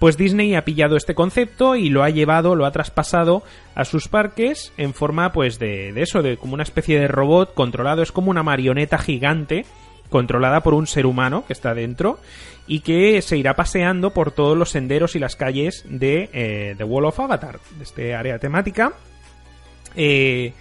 Pues 0.00 0.16
Disney 0.16 0.54
ha 0.54 0.64
pillado 0.64 0.96
este 0.96 1.14
concepto 1.14 1.76
y 1.76 1.90
lo 1.90 2.02
ha 2.02 2.08
llevado, 2.08 2.54
lo 2.54 2.64
ha 2.64 2.70
traspasado 2.70 3.42
a 3.74 3.84
sus 3.84 4.08
parques 4.08 4.72
en 4.78 4.94
forma 4.94 5.30
pues 5.32 5.58
de, 5.58 5.92
eso, 6.00 6.22
de 6.22 6.38
como 6.38 6.54
una 6.54 6.62
especie 6.62 6.98
de 6.98 7.06
robot 7.06 7.52
controlado, 7.52 8.00
es 8.00 8.10
como 8.10 8.30
una 8.30 8.42
marioneta 8.42 8.96
gigante 8.96 9.66
controlada 10.10 10.62
por 10.62 10.74
un 10.74 10.86
ser 10.86 11.06
humano 11.06 11.44
que 11.46 11.52
está 11.52 11.74
dentro 11.74 12.18
y 12.66 12.80
que 12.80 13.22
se 13.22 13.36
irá 13.36 13.56
paseando 13.56 14.10
por 14.10 14.30
todos 14.30 14.56
los 14.56 14.70
senderos 14.70 15.16
y 15.16 15.18
las 15.18 15.36
calles 15.36 15.84
de 15.88 16.28
eh, 16.32 16.74
The 16.76 16.84
Wall 16.84 17.06
of 17.06 17.18
Avatar, 17.18 17.58
de 17.76 17.82
este 17.82 18.14
área 18.14 18.38
temática. 18.38 18.92
Eh, 19.96 20.52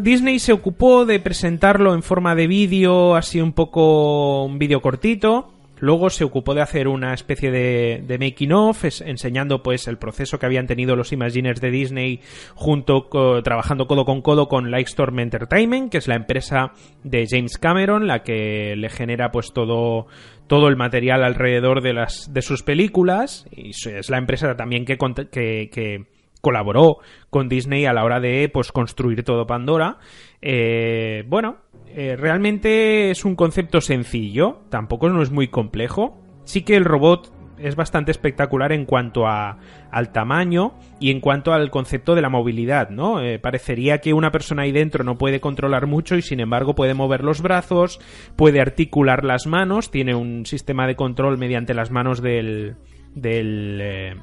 Disney 0.00 0.38
se 0.38 0.52
ocupó 0.52 1.06
de 1.06 1.18
presentarlo 1.18 1.94
en 1.94 2.02
forma 2.02 2.34
de 2.34 2.46
vídeo, 2.46 3.16
así 3.16 3.40
un 3.40 3.52
poco 3.52 4.44
un 4.44 4.58
vídeo 4.58 4.80
cortito, 4.80 5.53
Luego 5.80 6.10
se 6.10 6.24
ocupó 6.24 6.54
de 6.54 6.62
hacer 6.62 6.88
una 6.88 7.14
especie 7.14 7.50
de, 7.50 8.18
making 8.18 8.52
of, 8.52 8.84
enseñando 8.84 9.62
pues 9.62 9.88
el 9.88 9.98
proceso 9.98 10.38
que 10.38 10.46
habían 10.46 10.66
tenido 10.66 10.96
los 10.96 11.12
Imagineers 11.12 11.60
de 11.60 11.70
Disney 11.70 12.20
junto 12.54 13.08
trabajando 13.42 13.86
codo 13.86 14.04
con 14.04 14.22
codo 14.22 14.48
con 14.48 14.70
Lightstorm 14.70 15.18
Entertainment, 15.18 15.90
que 15.90 15.98
es 15.98 16.08
la 16.08 16.16
empresa 16.16 16.72
de 17.02 17.26
James 17.28 17.58
Cameron, 17.58 18.06
la 18.06 18.22
que 18.22 18.74
le 18.76 18.88
genera 18.88 19.30
pues 19.30 19.52
todo 19.52 20.06
todo 20.46 20.68
el 20.68 20.76
material 20.76 21.24
alrededor 21.24 21.80
de 21.80 21.94
las 21.94 22.32
de 22.32 22.42
sus 22.42 22.62
películas. 22.62 23.46
Y 23.50 23.70
es 23.70 24.10
la 24.10 24.18
empresa 24.18 24.56
también 24.56 24.84
que, 24.84 24.96
que, 25.30 26.06
colaboró 26.44 26.98
con 27.30 27.48
Disney 27.48 27.86
a 27.86 27.92
la 27.92 28.04
hora 28.04 28.20
de 28.20 28.48
pues 28.52 28.70
construir 28.70 29.24
todo 29.24 29.48
Pandora. 29.48 29.98
Eh, 30.40 31.24
bueno, 31.26 31.56
eh, 31.88 32.14
realmente 32.16 33.10
es 33.10 33.24
un 33.24 33.34
concepto 33.34 33.80
sencillo, 33.80 34.60
tampoco 34.68 35.08
no 35.08 35.22
es 35.22 35.32
muy 35.32 35.48
complejo. 35.48 36.20
Sí 36.44 36.62
que 36.62 36.76
el 36.76 36.84
robot 36.84 37.32
es 37.58 37.76
bastante 37.76 38.10
espectacular 38.10 38.72
en 38.72 38.84
cuanto 38.84 39.26
a, 39.26 39.58
al 39.90 40.12
tamaño 40.12 40.74
y 41.00 41.10
en 41.10 41.20
cuanto 41.20 41.52
al 41.52 41.70
concepto 41.70 42.14
de 42.14 42.20
la 42.20 42.28
movilidad, 42.28 42.90
¿no? 42.90 43.22
Eh, 43.22 43.38
parecería 43.38 43.98
que 43.98 44.12
una 44.12 44.32
persona 44.32 44.62
ahí 44.62 44.72
dentro 44.72 45.04
no 45.04 45.16
puede 45.16 45.40
controlar 45.40 45.86
mucho 45.86 46.16
y 46.16 46.22
sin 46.22 46.40
embargo 46.40 46.74
puede 46.74 46.94
mover 46.94 47.22
los 47.22 47.40
brazos, 47.40 48.00
puede 48.36 48.60
articular 48.60 49.24
las 49.24 49.46
manos, 49.46 49.90
tiene 49.90 50.14
un 50.14 50.46
sistema 50.46 50.86
de 50.86 50.96
control 50.96 51.38
mediante 51.38 51.74
las 51.74 51.90
manos 51.90 52.20
del, 52.20 52.76
del, 53.14 53.78
eh, 53.80 54.16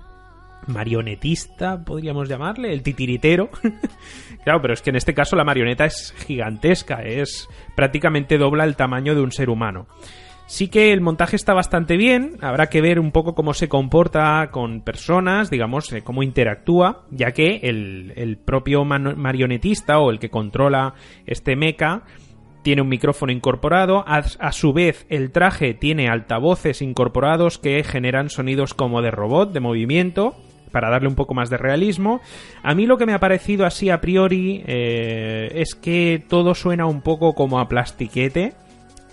marionetista, 0.68 1.84
podríamos 1.84 2.30
llamarle, 2.30 2.74
el 2.74 2.84
titiritero. 2.84 3.50
claro, 4.44 4.62
pero 4.62 4.74
es 4.74 4.82
que 4.82 4.90
en 4.90 4.96
este 4.96 5.14
caso 5.14 5.36
la 5.36 5.44
marioneta 5.44 5.86
es 5.86 6.14
gigantesca, 6.26 7.04
es 7.04 7.48
prácticamente 7.76 8.38
dobla 8.38 8.64
el 8.64 8.76
tamaño 8.76 9.16
de 9.16 9.22
un 9.22 9.32
ser 9.32 9.50
humano. 9.50 9.88
Sí 10.52 10.68
que 10.68 10.92
el 10.92 11.00
montaje 11.00 11.38
está 11.38 11.54
bastante 11.54 11.96
bien, 11.96 12.36
habrá 12.42 12.68
que 12.68 12.82
ver 12.82 13.00
un 13.00 13.14
poco 13.14 13.36
cómo 13.36 13.54
se 13.54 13.70
comporta 13.70 14.50
con 14.52 14.82
personas, 14.82 15.50
digamos, 15.50 15.94
eh, 15.94 16.02
cómo 16.02 16.24
interactúa, 16.24 17.06
ya 17.10 17.32
que 17.32 17.62
el, 17.64 18.12
el 18.18 18.38
propio 18.38 18.84
marionetista 18.84 20.00
o 20.00 20.12
el 20.12 20.20
que 20.20 20.30
controla 20.30 20.94
este 21.26 21.56
mecha 21.56 22.04
tiene 22.64 22.82
un 22.82 22.90
micrófono 22.90 23.32
incorporado, 23.32 24.04
a, 24.06 24.18
a, 24.18 24.52
su 24.52 24.74
vez 24.74 25.06
el 25.10 25.32
traje 25.32 25.74
tiene 25.74 26.10
altavoces 26.10 26.82
incorporados 26.82 27.58
que 27.58 27.82
generan 27.86 28.30
sonidos 28.30 28.74
como 28.74 29.02
de 29.02 29.12
robot, 29.12 29.54
de 29.54 29.62
movimiento, 29.62 30.36
para 30.72 30.90
darle 30.90 31.08
un 31.08 31.16
poco 31.16 31.34
más 31.34 31.50
de 31.50 31.58
realismo. 31.58 32.22
A 32.64 32.74
mí 32.74 32.86
lo 32.86 32.98
que 32.98 33.06
me 33.06 33.14
ha 33.14 33.20
parecido 33.20 33.66
así 33.66 33.90
a 33.90 34.02
priori 34.02 34.64
eh, 34.66 35.52
es 35.56 35.76
que 35.76 36.24
todo 36.28 36.56
suena 36.56 36.86
un 36.86 37.02
poco 37.02 37.34
como 37.34 37.60
a 37.60 37.68
plastiquete. 37.68 38.54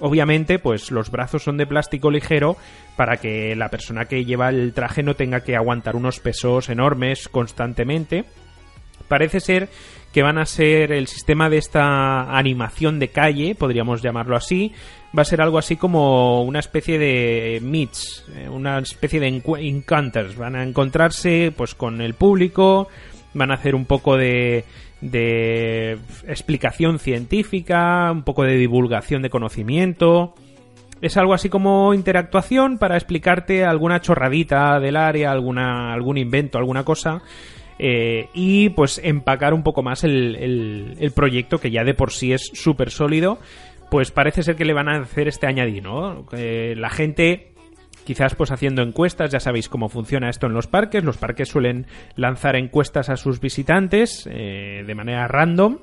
Obviamente, 0.00 0.58
pues 0.60 0.92
los 0.92 1.10
brazos 1.10 1.42
son 1.42 1.56
de 1.56 1.66
plástico 1.66 2.10
ligero 2.10 2.56
para 2.96 3.16
que 3.16 3.56
la 3.56 3.68
persona 3.68 4.04
que 4.04 4.24
lleva 4.24 4.48
el 4.48 4.72
traje 4.72 5.02
no 5.02 5.14
tenga 5.14 5.40
que 5.40 5.56
aguantar 5.56 5.96
unos 5.96 6.20
pesos 6.20 6.68
enormes 6.68 7.28
constantemente. 7.28 8.24
Parece 9.08 9.40
ser 9.40 9.68
que 10.12 10.22
van 10.22 10.38
a 10.38 10.46
ser 10.46 10.92
el 10.92 11.06
sistema 11.06 11.50
de 11.50 11.58
esta 11.58 12.36
animación 12.36 12.98
de 12.98 13.08
calle, 13.08 13.54
podríamos 13.54 14.02
llamarlo 14.02 14.36
así, 14.36 14.72
va 15.16 15.22
a 15.22 15.24
ser 15.24 15.40
algo 15.40 15.58
así 15.58 15.76
como 15.76 16.42
una 16.42 16.58
especie 16.58 16.98
de 16.98 17.60
meets, 17.62 18.24
eh, 18.36 18.48
una 18.48 18.78
especie 18.78 19.20
de 19.20 19.28
encounters. 19.28 20.36
Van 20.36 20.56
a 20.56 20.62
encontrarse 20.62 21.52
pues 21.56 21.74
con 21.74 22.00
el 22.00 22.14
público, 22.14 22.88
van 23.34 23.50
a 23.50 23.54
hacer 23.54 23.74
un 23.74 23.86
poco 23.86 24.16
de, 24.16 24.64
de 25.00 25.98
explicación 26.26 26.98
científica, 26.98 28.10
un 28.12 28.22
poco 28.22 28.44
de 28.44 28.56
divulgación 28.56 29.22
de 29.22 29.30
conocimiento. 29.30 30.34
Es 31.00 31.16
algo 31.16 31.32
así 31.32 31.48
como 31.48 31.94
interactuación 31.94 32.76
para 32.78 32.96
explicarte 32.96 33.64
alguna 33.64 34.00
chorradita 34.00 34.80
del 34.80 34.96
área, 34.96 35.30
alguna, 35.30 35.94
algún 35.94 36.18
invento, 36.18 36.58
alguna 36.58 36.84
cosa. 36.84 37.22
Eh, 37.80 38.28
y 38.34 38.70
pues 38.70 39.00
empacar 39.04 39.54
un 39.54 39.62
poco 39.62 39.84
más 39.84 40.02
el, 40.02 40.34
el, 40.34 40.96
el 40.98 41.12
proyecto 41.12 41.58
que 41.60 41.70
ya 41.70 41.84
de 41.84 41.94
por 41.94 42.10
sí 42.10 42.32
es 42.32 42.50
súper 42.52 42.90
sólido 42.90 43.38
pues 43.90 44.10
parece 44.10 44.42
ser 44.42 44.56
que 44.56 44.64
le 44.64 44.74
van 44.74 44.88
a 44.88 45.00
hacer 45.00 45.28
este 45.28 45.46
añadido, 45.46 46.26
la 46.32 46.90
gente 46.90 47.54
quizás 48.08 48.34
pues 48.34 48.50
haciendo 48.50 48.80
encuestas, 48.80 49.30
ya 49.30 49.38
sabéis 49.38 49.68
cómo 49.68 49.90
funciona 49.90 50.30
esto 50.30 50.46
en 50.46 50.54
los 50.54 50.66
parques, 50.66 51.04
los 51.04 51.18
parques 51.18 51.48
suelen 51.48 51.86
lanzar 52.16 52.56
encuestas 52.56 53.10
a 53.10 53.16
sus 53.16 53.38
visitantes 53.38 54.26
eh, 54.30 54.82
de 54.86 54.94
manera 54.94 55.28
random 55.28 55.76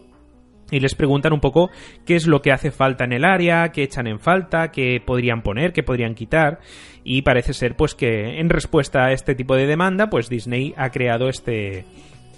y 0.72 0.80
les 0.80 0.96
preguntan 0.96 1.34
un 1.34 1.40
poco 1.40 1.70
qué 2.04 2.16
es 2.16 2.26
lo 2.26 2.42
que 2.42 2.52
hace 2.52 2.72
falta 2.72 3.04
en 3.04 3.14
el 3.14 3.26
área, 3.26 3.72
qué 3.72 3.84
echan 3.84 4.08
en 4.08 4.20
falta, 4.20 4.72
qué 4.72 5.00
podrían 5.06 5.44
poner, 5.44 5.72
qué 5.72 5.84
podrían 5.84 6.16
quitar. 6.16 6.60
Y 7.04 7.22
parece 7.22 7.54
ser 7.54 7.76
pues 7.76 7.94
que 7.94 8.40
en 8.40 8.50
respuesta 8.50 9.06
a 9.06 9.12
este 9.12 9.36
tipo 9.36 9.56
de 9.56 9.68
demanda 9.68 10.10
pues 10.10 10.28
Disney 10.28 10.74
ha 10.78 10.90
creado 10.90 11.30
este 11.30 11.86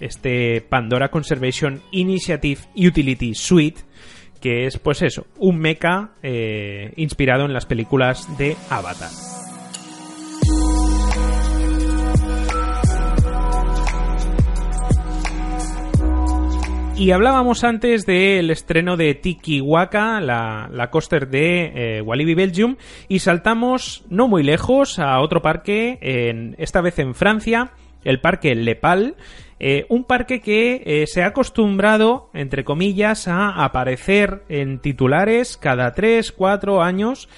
este 0.02 0.62
Pandora 0.62 1.10
Conservation 1.10 1.82
Initiative 1.92 2.60
Utility 2.76 3.34
Suite, 3.34 3.82
que 4.38 4.66
es 4.66 4.78
pues 4.78 5.02
eso, 5.02 5.26
un 5.38 5.60
mecha 5.60 6.10
eh, 6.24 6.94
inspirado 6.96 7.46
en 7.46 7.54
las 7.54 7.66
películas 7.66 8.28
de 8.38 8.56
Avatar. 8.70 9.10
Y 17.00 17.12
hablábamos 17.12 17.64
antes 17.64 18.08
del 18.08 18.50
estreno 18.50 18.98
de 18.98 19.14
Tiki 19.14 19.62
Waka, 19.62 20.20
la, 20.20 20.68
la 20.74 20.90
coaster 20.90 21.30
de 21.30 21.98
eh, 21.98 22.02
Walibi 22.02 22.34
Belgium, 22.34 22.78
y 23.08 23.20
saltamos 23.20 24.04
no 24.10 24.28
muy 24.28 24.42
lejos 24.42 24.98
a 24.98 25.20
otro 25.20 25.44
parque, 25.44 26.00
esta 26.58 26.82
vez 26.82 26.98
en 26.98 27.14
Francia, 27.14 27.72
el 28.08 28.20
parque 28.22 28.56
Lepal, 28.56 29.16
eh, 29.60 29.86
un 29.90 30.04
parque 30.04 30.42
que 30.42 30.84
eh, 30.86 31.08
se 31.08 31.24
ha 31.24 31.28
acostumbrado, 31.28 32.30
entre 32.34 32.64
comillas, 32.64 33.28
a 33.28 33.64
aparecer 33.64 34.44
en 34.50 34.80
titulares 34.80 35.58
cada 35.58 35.92
3, 35.94 36.32
4 36.32 36.82
años, 36.82 37.30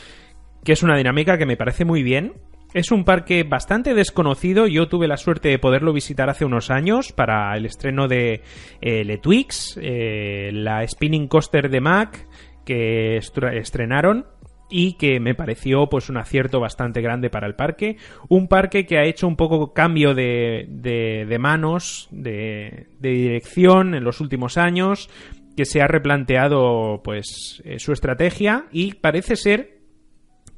que 0.64 0.74
es 0.74 0.84
una 0.84 0.98
dinámica 0.98 1.38
que 1.38 1.46
me 1.46 1.58
parece 1.58 1.86
muy 1.86 2.04
bien, 2.04 2.34
es 2.74 2.92
un 2.92 3.04
parque 3.04 3.44
bastante 3.44 3.94
desconocido. 3.94 4.68
Yo 4.68 4.88
tuve 4.88 5.08
la 5.08 5.18
suerte 5.18 5.50
de 5.50 5.60
poderlo 5.60 5.92
visitar 5.92 6.30
hace 6.30 6.46
unos 6.46 6.70
años 6.70 7.12
para 7.12 7.56
el 7.58 7.66
estreno 7.66 8.08
de 8.08 8.44
eh, 8.82 9.04
Le 9.04 9.18
Twix, 9.18 9.80
eh, 9.82 10.52
la 10.54 10.88
Spinning 10.88 11.28
Coaster 11.28 11.70
de 11.70 11.82
Mac 11.82 12.28
que 12.66 13.18
estrenaron 13.18 14.28
y 14.70 14.94
que 14.94 15.20
me 15.20 15.36
pareció 15.36 15.88
pues 15.88 16.10
un 16.10 16.18
acierto 16.18 16.60
bastante 16.60 17.02
grande 17.02 17.30
para 17.30 17.48
el 17.48 17.56
parque. 17.56 17.98
Un 18.28 18.48
parque 18.48 18.86
que 18.86 18.98
ha 18.98 19.06
hecho 19.06 19.28
un 19.28 19.36
poco 19.36 19.74
cambio 19.74 20.14
de, 20.14 20.66
de, 20.70 21.40
manos, 21.40 22.08
de, 22.12 22.88
dirección 23.00 23.96
en 23.96 24.04
los 24.04 24.22
últimos 24.22 24.58
años, 24.58 25.10
que 25.58 25.66
se 25.66 25.82
ha 25.82 25.88
replanteado 25.88 27.02
pues 27.04 27.62
eh, 27.66 27.80
su 27.80 27.92
estrategia 27.92 28.66
y 28.72 28.94
parece 28.94 29.36
ser 29.36 29.80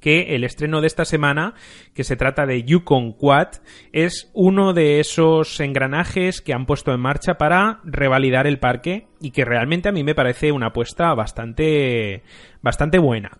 que 0.02 0.36
el 0.36 0.44
estreno 0.44 0.82
de 0.82 0.88
esta 0.88 1.06
semana, 1.06 1.54
que 1.94 2.04
se 2.04 2.18
trata 2.18 2.46
de 2.46 2.64
Yukon 2.64 3.14
Quad, 3.14 3.48
es 3.94 4.30
uno 4.34 4.74
de 4.74 5.00
esos 5.00 5.60
engranajes 5.60 6.42
que 6.42 6.54
han 6.54 6.66
puesto 6.66 6.92
en 6.92 7.00
marcha 7.00 7.36
para 7.36 7.80
revalidar 7.84 8.48
el 8.48 8.60
parque 8.60 9.08
y 9.22 9.30
que 9.30 9.46
realmente 9.46 9.88
a 9.88 9.92
mí 9.92 10.04
me 10.04 10.16
parece 10.16 10.52
una 10.52 10.68
apuesta 10.68 11.14
bastante, 11.14 12.24
bastante 12.62 12.98
buena. 12.98 13.38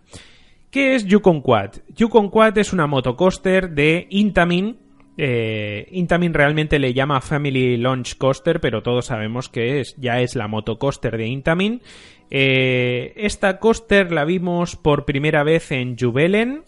¿Qué 0.72 0.94
es 0.94 1.04
Yukon 1.04 1.42
Quad? 1.42 1.72
Yukon 1.94 2.30
Quad 2.30 2.56
es 2.56 2.72
una 2.72 2.86
motocoaster 2.86 3.70
de 3.72 4.06
Intamin, 4.08 4.78
eh, 5.18 5.86
Intamin 5.90 6.32
realmente 6.32 6.78
le 6.78 6.94
llama 6.94 7.20
Family 7.20 7.76
Launch 7.76 8.16
Coaster, 8.16 8.58
pero 8.58 8.82
todos 8.82 9.04
sabemos 9.04 9.50
que 9.50 9.80
es, 9.80 9.94
ya 9.98 10.20
es 10.20 10.34
la 10.34 10.48
motocoaster 10.48 11.18
de 11.18 11.26
Intamin. 11.26 11.82
Eh, 12.30 13.12
esta 13.16 13.58
coaster 13.58 14.12
la 14.12 14.24
vimos 14.24 14.76
por 14.76 15.04
primera 15.04 15.42
vez 15.42 15.72
en 15.72 15.94
Jubelen, 15.98 16.62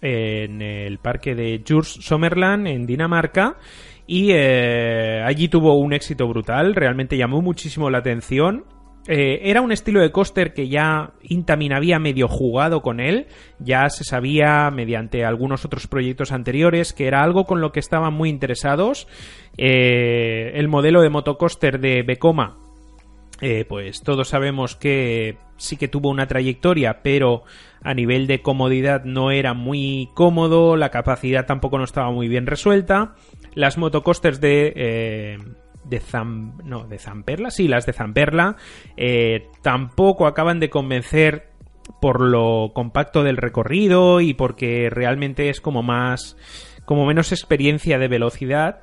en 0.00 0.62
el 0.62 0.96
parque 0.96 1.34
de 1.34 1.62
Jurs 1.68 1.98
Sommerland, 2.00 2.66
en 2.66 2.86
Dinamarca. 2.86 3.58
Y 4.06 4.30
eh, 4.32 5.22
allí 5.22 5.48
tuvo 5.48 5.74
un 5.74 5.92
éxito 5.92 6.26
brutal, 6.26 6.74
realmente 6.74 7.18
llamó 7.18 7.42
muchísimo 7.42 7.90
la 7.90 7.98
atención. 7.98 8.64
Eh, 9.08 9.40
era 9.44 9.62
un 9.62 9.72
estilo 9.72 10.00
de 10.00 10.12
coaster 10.12 10.52
que 10.52 10.68
ya 10.68 11.12
Intamin 11.22 11.72
había 11.72 11.98
medio 11.98 12.28
jugado 12.28 12.82
con 12.82 13.00
él, 13.00 13.26
ya 13.58 13.88
se 13.88 14.04
sabía 14.04 14.70
mediante 14.70 15.24
algunos 15.24 15.64
otros 15.64 15.86
proyectos 15.86 16.32
anteriores 16.32 16.92
que 16.92 17.06
era 17.06 17.22
algo 17.22 17.44
con 17.44 17.60
lo 17.60 17.72
que 17.72 17.80
estaban 17.80 18.12
muy 18.12 18.28
interesados. 18.28 19.08
Eh, 19.56 20.52
el 20.54 20.68
modelo 20.68 21.00
de 21.00 21.08
motocoaster 21.08 21.80
de 21.80 22.02
Becoma, 22.02 22.58
eh, 23.40 23.64
pues 23.66 24.02
todos 24.02 24.28
sabemos 24.28 24.76
que 24.76 25.38
sí 25.56 25.76
que 25.76 25.88
tuvo 25.88 26.10
una 26.10 26.26
trayectoria, 26.26 27.00
pero 27.02 27.44
a 27.82 27.94
nivel 27.94 28.26
de 28.26 28.42
comodidad 28.42 29.04
no 29.04 29.30
era 29.30 29.54
muy 29.54 30.10
cómodo, 30.14 30.76
la 30.76 30.90
capacidad 30.90 31.46
tampoco 31.46 31.78
no 31.78 31.84
estaba 31.84 32.10
muy 32.10 32.28
bien 32.28 32.46
resuelta. 32.46 33.14
Las 33.54 33.78
motocoasters 33.78 34.40
de 34.40 35.38
de 35.90 36.00
no, 36.64 36.86
de 36.86 36.98
Zamperla, 36.98 37.50
sí, 37.50 37.68
las 37.68 37.84
de 37.84 37.92
Zamperla, 37.92 38.56
eh, 38.96 39.48
tampoco 39.62 40.26
acaban 40.26 40.60
de 40.60 40.70
convencer 40.70 41.50
por 42.00 42.20
lo 42.20 42.70
compacto 42.72 43.24
del 43.24 43.36
recorrido 43.36 44.20
y 44.20 44.34
porque 44.34 44.88
realmente 44.90 45.50
es 45.50 45.60
como 45.60 45.82
más, 45.82 46.36
como 46.84 47.04
menos 47.04 47.32
experiencia 47.32 47.98
de 47.98 48.08
velocidad. 48.08 48.82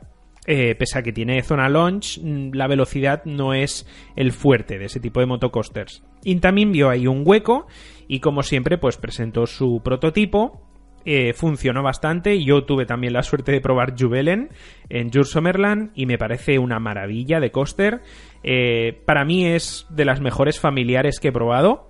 Eh, 0.49 0.75
pese 0.75 0.97
a 0.97 1.03
que 1.03 1.11
tiene 1.11 1.43
zona 1.43 1.67
launch, 1.67 2.21
mm, 2.23 2.51
la 2.53 2.67
velocidad 2.67 3.21
no 3.25 3.53
es 3.53 3.85
el 4.15 4.31
fuerte 4.31 4.77
de 4.77 4.85
ese 4.85 5.01
tipo 5.01 5.19
de 5.19 5.25
motocoasters. 5.25 6.05
Intamin 6.23 6.71
vio 6.71 6.89
ahí 6.89 7.05
un 7.05 7.23
hueco 7.25 7.67
y 8.07 8.21
como 8.21 8.43
siempre 8.43 8.77
pues 8.77 8.95
presentó 8.95 9.45
su 9.45 9.81
prototipo 9.83 10.66
eh, 11.09 11.31
funcionó 11.31 11.83
bastante. 11.83 12.43
Yo 12.43 12.65
tuve 12.65 12.85
también 12.85 13.13
la 13.13 13.23
suerte 13.23 13.53
de 13.53 13.61
probar 13.61 13.93
Juvelen 13.97 14.49
en 14.89 15.09
Jules 15.09 15.29
Sommerland 15.29 15.91
y 15.95 16.05
me 16.05 16.17
parece 16.17 16.59
una 16.59 16.79
maravilla 16.79 17.39
de 17.39 17.49
coaster. 17.49 18.01
Eh, 18.43 19.01
para 19.05 19.23
mí 19.23 19.45
es 19.45 19.87
de 19.89 20.03
las 20.03 20.19
mejores 20.19 20.59
familiares 20.59 21.21
que 21.21 21.29
he 21.29 21.31
probado. 21.31 21.87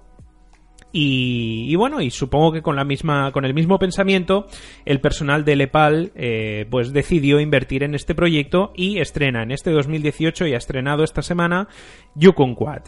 Y, 0.91 1.75
bueno, 1.77 1.99
y 1.99 2.11
supongo 2.11 2.51
que 2.51 2.61
con 2.61 2.75
la 2.75 2.83
misma, 2.83 3.31
con 3.31 3.43
el 3.43 3.55
mismo 3.55 3.79
pensamiento, 3.79 4.45
el 4.85 5.01
personal 5.01 5.43
de 5.45 5.55
Lepal 5.55 6.11
eh, 6.13 6.67
pues 6.69 6.93
decidió 6.93 7.39
invertir 7.39 7.81
en 7.81 7.95
este 7.95 8.13
proyecto 8.13 8.71
y 8.75 8.99
estrena 8.99 9.41
en 9.41 9.49
este 9.51 9.71
2018 9.71 10.45
y 10.45 10.53
ha 10.53 10.57
estrenado 10.57 11.03
esta 11.03 11.23
semana 11.23 11.67
Yukon 12.13 12.53
Quad. 12.53 12.83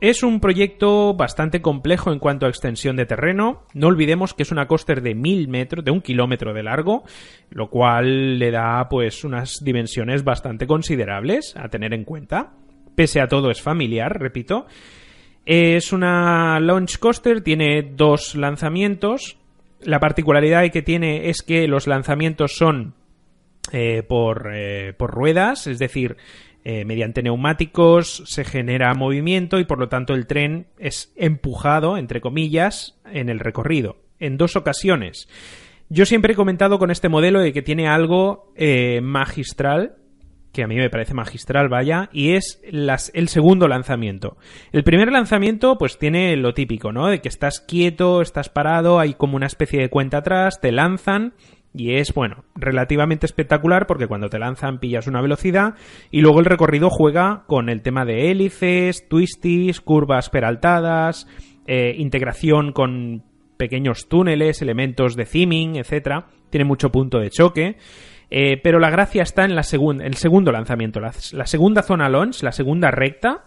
Es 0.00 0.22
un 0.22 0.38
proyecto 0.38 1.14
bastante 1.14 1.60
complejo 1.60 2.12
en 2.12 2.20
cuanto 2.20 2.46
a 2.46 2.48
extensión 2.48 2.94
de 2.94 3.04
terreno. 3.04 3.64
No 3.74 3.88
olvidemos 3.88 4.32
que 4.32 4.44
es 4.44 4.52
una 4.52 4.68
coaster 4.68 5.02
de 5.02 5.16
mil 5.16 5.48
metros, 5.48 5.84
de 5.84 5.90
un 5.90 6.02
kilómetro 6.02 6.54
de 6.54 6.62
largo, 6.62 7.02
lo 7.50 7.68
cual 7.68 8.38
le 8.38 8.52
da 8.52 8.88
pues 8.88 9.24
unas 9.24 9.58
dimensiones 9.60 10.22
bastante 10.22 10.68
considerables 10.68 11.56
a 11.56 11.68
tener 11.68 11.94
en 11.94 12.04
cuenta. 12.04 12.52
Pese 12.94 13.20
a 13.20 13.26
todo 13.26 13.50
es 13.50 13.60
familiar, 13.60 14.20
repito. 14.20 14.66
Es 15.44 15.92
una 15.92 16.60
launch 16.60 16.98
coaster, 16.98 17.40
tiene 17.40 17.82
dos 17.82 18.36
lanzamientos. 18.36 19.36
La 19.80 19.98
particularidad 19.98 20.70
que 20.70 20.82
tiene 20.82 21.28
es 21.28 21.42
que 21.42 21.66
los 21.66 21.88
lanzamientos 21.88 22.52
son 22.54 22.94
eh, 23.72 24.04
eh, 24.08 24.92
por 24.96 25.10
ruedas, 25.10 25.66
es 25.66 25.80
decir, 25.80 26.16
eh, 26.64 26.84
mediante 26.84 27.22
neumáticos 27.22 28.22
se 28.26 28.44
genera 28.44 28.92
movimiento 28.94 29.58
y 29.58 29.64
por 29.64 29.78
lo 29.78 29.88
tanto 29.88 30.14
el 30.14 30.26
tren 30.26 30.66
es 30.78 31.12
empujado, 31.16 31.96
entre 31.96 32.20
comillas, 32.20 32.98
en 33.10 33.28
el 33.28 33.40
recorrido. 33.40 33.96
En 34.18 34.36
dos 34.36 34.56
ocasiones. 34.56 35.28
Yo 35.88 36.04
siempre 36.04 36.34
he 36.34 36.36
comentado 36.36 36.78
con 36.78 36.90
este 36.90 37.08
modelo 37.08 37.40
de 37.40 37.52
que 37.52 37.62
tiene 37.62 37.88
algo 37.88 38.52
eh, 38.56 39.00
magistral, 39.02 39.96
que 40.52 40.62
a 40.62 40.66
mí 40.66 40.76
me 40.76 40.90
parece 40.90 41.14
magistral, 41.14 41.68
vaya, 41.68 42.10
y 42.12 42.32
es 42.32 42.60
las, 42.70 43.10
el 43.14 43.28
segundo 43.28 43.68
lanzamiento. 43.68 44.36
El 44.72 44.84
primer 44.84 45.10
lanzamiento, 45.10 45.78
pues 45.78 45.98
tiene 45.98 46.36
lo 46.36 46.52
típico, 46.52 46.92
¿no? 46.92 47.06
De 47.06 47.20
que 47.20 47.28
estás 47.28 47.60
quieto, 47.60 48.20
estás 48.20 48.48
parado, 48.48 48.98
hay 48.98 49.14
como 49.14 49.36
una 49.36 49.46
especie 49.46 49.80
de 49.80 49.88
cuenta 49.88 50.18
atrás, 50.18 50.60
te 50.60 50.72
lanzan 50.72 51.32
y 51.78 51.94
es, 51.94 52.12
bueno, 52.12 52.44
relativamente 52.56 53.24
espectacular 53.24 53.86
porque 53.86 54.08
cuando 54.08 54.28
te 54.28 54.40
lanzan 54.40 54.80
pillas 54.80 55.06
una 55.06 55.22
velocidad 55.22 55.74
y 56.10 56.20
luego 56.20 56.40
el 56.40 56.44
recorrido 56.44 56.90
juega 56.90 57.44
con 57.46 57.68
el 57.68 57.82
tema 57.82 58.04
de 58.04 58.32
hélices, 58.32 59.08
twisties, 59.08 59.80
curvas 59.80 60.28
peraltadas, 60.28 61.28
eh, 61.66 61.94
integración 61.96 62.72
con 62.72 63.22
pequeños 63.56 64.08
túneles, 64.08 64.60
elementos 64.60 65.14
de 65.14 65.24
theming, 65.24 65.76
etc. 65.76 66.24
Tiene 66.50 66.64
mucho 66.64 66.90
punto 66.90 67.20
de 67.20 67.30
choque. 67.30 67.76
Eh, 68.28 68.60
pero 68.62 68.80
la 68.80 68.90
gracia 68.90 69.22
está 69.22 69.44
en 69.44 69.54
la 69.54 69.62
el 69.62 70.14
segundo 70.14 70.52
lanzamiento, 70.52 71.00
la, 71.00 71.12
la 71.32 71.46
segunda 71.46 71.82
zona 71.82 72.10
launch, 72.10 72.42
la 72.42 72.52
segunda 72.52 72.90
recta, 72.90 73.44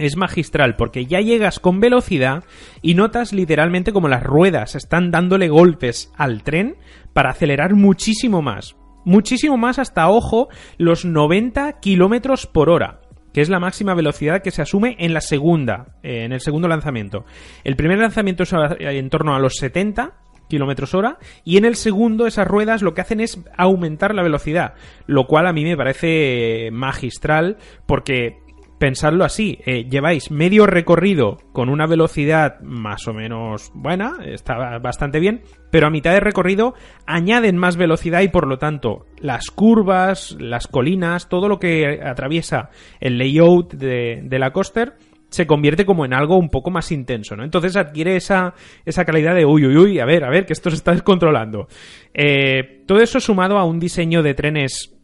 es 0.00 0.16
magistral 0.16 0.76
porque 0.76 1.06
ya 1.06 1.20
llegas 1.20 1.60
con 1.60 1.78
velocidad 1.78 2.44
y 2.82 2.94
notas 2.94 3.32
literalmente 3.32 3.92
como 3.92 4.08
las 4.08 4.22
ruedas 4.22 4.74
están 4.74 5.10
dándole 5.10 5.48
golpes 5.48 6.12
al 6.16 6.42
tren 6.42 6.76
para 7.12 7.30
acelerar 7.30 7.74
muchísimo 7.74 8.42
más. 8.42 8.76
Muchísimo 9.04 9.56
más 9.56 9.78
hasta, 9.78 10.08
ojo, 10.08 10.48
los 10.76 11.04
90 11.04 11.80
kilómetros 11.80 12.46
por 12.46 12.70
hora 12.70 13.00
que 13.32 13.40
es 13.40 13.48
la 13.48 13.60
máxima 13.60 13.94
velocidad 13.94 14.42
que 14.42 14.50
se 14.50 14.62
asume 14.62 14.96
en 14.98 15.14
la 15.14 15.20
segunda, 15.20 15.94
eh, 16.02 16.24
en 16.24 16.32
el 16.32 16.40
segundo 16.40 16.66
lanzamiento. 16.66 17.24
El 17.62 17.76
primer 17.76 17.98
lanzamiento 17.98 18.42
es 18.42 18.52
en 18.52 19.08
torno 19.08 19.36
a 19.36 19.38
los 19.38 19.54
70 19.54 20.14
kilómetros 20.48 20.94
hora 20.94 21.18
y 21.44 21.56
en 21.56 21.64
el 21.64 21.76
segundo 21.76 22.26
esas 22.26 22.46
ruedas 22.46 22.82
lo 22.82 22.92
que 22.92 23.00
hacen 23.00 23.20
es 23.20 23.40
aumentar 23.56 24.14
la 24.14 24.22
velocidad, 24.22 24.74
lo 25.06 25.26
cual 25.26 25.46
a 25.46 25.52
mí 25.52 25.64
me 25.64 25.76
parece 25.76 26.70
magistral 26.72 27.56
porque 27.86 28.38
pensadlo 28.80 29.24
así, 29.24 29.58
eh, 29.66 29.84
lleváis 29.84 30.30
medio 30.30 30.64
recorrido 30.64 31.36
con 31.52 31.68
una 31.68 31.86
velocidad 31.86 32.60
más 32.62 33.06
o 33.06 33.12
menos 33.12 33.70
buena, 33.74 34.14
está 34.24 34.78
bastante 34.78 35.20
bien, 35.20 35.42
pero 35.70 35.86
a 35.86 35.90
mitad 35.90 36.14
de 36.14 36.20
recorrido 36.20 36.72
añaden 37.06 37.58
más 37.58 37.76
velocidad 37.76 38.22
y 38.22 38.28
por 38.28 38.48
lo 38.48 38.58
tanto 38.58 39.04
las 39.20 39.50
curvas, 39.50 40.34
las 40.40 40.66
colinas, 40.66 41.28
todo 41.28 41.46
lo 41.46 41.58
que 41.58 42.00
atraviesa 42.02 42.70
el 43.00 43.18
layout 43.18 43.74
de, 43.74 44.26
la 44.38 44.50
coaster 44.50 44.94
se 45.28 45.46
convierte 45.46 45.84
como 45.84 46.06
en 46.06 46.14
algo 46.14 46.38
un 46.38 46.48
poco 46.48 46.70
más 46.70 46.90
intenso, 46.90 47.36
¿no? 47.36 47.44
Entonces 47.44 47.76
adquiere 47.76 48.16
esa, 48.16 48.54
esa 48.86 49.04
calidad 49.04 49.34
de 49.34 49.44
uy, 49.44 49.66
uy, 49.66 49.76
uy, 49.76 49.98
a 50.00 50.06
ver, 50.06 50.24
a 50.24 50.30
ver, 50.30 50.46
que 50.46 50.54
esto 50.54 50.70
se 50.70 50.76
está 50.76 50.92
descontrolando. 50.92 51.68
Eh, 52.14 52.82
todo 52.86 53.00
eso 53.00 53.20
sumado 53.20 53.58
a 53.58 53.64
un 53.64 53.78
diseño 53.78 54.22
de 54.22 54.32
trenes 54.32 54.96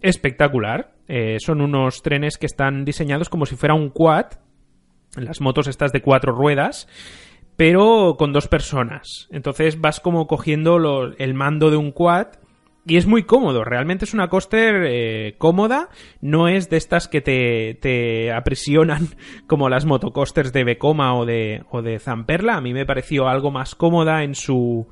espectacular, 0.00 0.95
eh, 1.08 1.36
son 1.40 1.60
unos 1.60 2.02
trenes 2.02 2.38
que 2.38 2.46
están 2.46 2.84
diseñados 2.84 3.28
como 3.28 3.46
si 3.46 3.56
fuera 3.56 3.74
un 3.74 3.90
quad, 3.90 4.26
las 5.16 5.40
motos 5.40 5.66
estas 5.68 5.92
de 5.92 6.02
cuatro 6.02 6.32
ruedas, 6.32 6.88
pero 7.56 8.16
con 8.18 8.32
dos 8.32 8.48
personas. 8.48 9.28
Entonces 9.30 9.80
vas 9.80 10.00
como 10.00 10.26
cogiendo 10.26 10.76
el 11.18 11.34
mando 11.34 11.70
de 11.70 11.76
un 11.76 11.92
quad 11.92 12.28
y 12.88 12.96
es 12.96 13.06
muy 13.06 13.24
cómodo, 13.24 13.64
realmente 13.64 14.04
es 14.04 14.14
una 14.14 14.28
coaster 14.28 14.84
eh, 14.86 15.34
cómoda, 15.38 15.88
no 16.20 16.46
es 16.46 16.70
de 16.70 16.76
estas 16.76 17.08
que 17.08 17.20
te, 17.20 17.74
te 17.74 18.32
aprisionan 18.32 19.08
como 19.48 19.68
las 19.68 19.84
motocoasters 19.84 20.52
de 20.52 20.62
Becoma 20.62 21.16
o 21.16 21.26
de, 21.26 21.64
o 21.70 21.82
de 21.82 21.98
Zamperla, 21.98 22.54
a 22.54 22.60
mí 22.60 22.72
me 22.72 22.86
pareció 22.86 23.26
algo 23.26 23.50
más 23.50 23.74
cómoda 23.74 24.22
en 24.22 24.36
su 24.36 24.86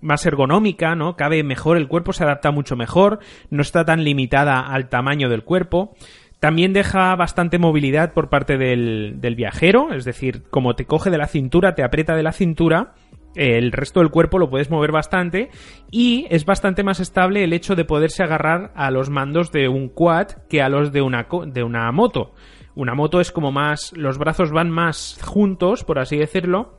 más 0.00 0.24
ergonómica, 0.26 0.94
¿no? 0.94 1.16
Cabe 1.16 1.42
mejor, 1.42 1.76
el 1.76 1.88
cuerpo 1.88 2.12
se 2.12 2.24
adapta 2.24 2.50
mucho 2.50 2.76
mejor, 2.76 3.18
no 3.50 3.62
está 3.62 3.84
tan 3.84 4.04
limitada 4.04 4.60
al 4.60 4.88
tamaño 4.88 5.28
del 5.28 5.44
cuerpo. 5.44 5.94
También 6.40 6.72
deja 6.72 7.16
bastante 7.16 7.58
movilidad 7.58 8.12
por 8.12 8.28
parte 8.28 8.58
del, 8.58 9.16
del 9.20 9.34
viajero, 9.34 9.92
es 9.92 10.04
decir, 10.04 10.44
como 10.50 10.74
te 10.76 10.84
coge 10.84 11.10
de 11.10 11.18
la 11.18 11.26
cintura, 11.26 11.74
te 11.74 11.82
aprieta 11.82 12.14
de 12.14 12.22
la 12.22 12.32
cintura, 12.32 12.94
el 13.34 13.72
resto 13.72 14.00
del 14.00 14.10
cuerpo 14.10 14.38
lo 14.38 14.50
puedes 14.50 14.70
mover 14.70 14.90
bastante 14.92 15.50
y 15.90 16.26
es 16.30 16.44
bastante 16.44 16.82
más 16.82 17.00
estable 17.00 17.44
el 17.44 17.52
hecho 17.52 17.76
de 17.76 17.84
poderse 17.84 18.22
agarrar 18.22 18.72
a 18.74 18.90
los 18.90 19.10
mandos 19.10 19.52
de 19.52 19.68
un 19.68 19.88
quad 19.88 20.28
que 20.48 20.62
a 20.62 20.68
los 20.68 20.92
de 20.92 21.02
una, 21.02 21.26
de 21.46 21.62
una 21.62 21.90
moto. 21.92 22.32
Una 22.74 22.94
moto 22.94 23.20
es 23.20 23.32
como 23.32 23.52
más, 23.52 23.92
los 23.96 24.18
brazos 24.18 24.50
van 24.50 24.70
más 24.70 25.18
juntos, 25.24 25.84
por 25.84 25.98
así 25.98 26.16
decirlo, 26.16 26.77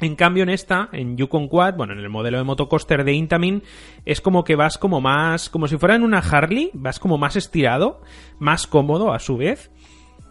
en 0.00 0.14
cambio, 0.14 0.42
en 0.42 0.50
esta, 0.50 0.88
en 0.92 1.16
Yukon 1.16 1.48
Quad, 1.48 1.74
bueno, 1.74 1.94
en 1.94 2.00
el 2.00 2.08
modelo 2.08 2.36
de 2.36 2.44
motocoaster 2.44 3.04
de 3.04 3.14
Intamin, 3.14 3.62
es 4.04 4.20
como 4.20 4.44
que 4.44 4.54
vas 4.54 4.76
como 4.76 5.00
más, 5.00 5.48
como 5.48 5.68
si 5.68 5.78
fuera 5.78 5.94
en 5.94 6.02
una 6.02 6.18
Harley, 6.18 6.70
vas 6.74 6.98
como 6.98 7.16
más 7.16 7.36
estirado, 7.36 8.02
más 8.38 8.66
cómodo 8.66 9.12
a 9.12 9.18
su 9.18 9.38
vez. 9.38 9.70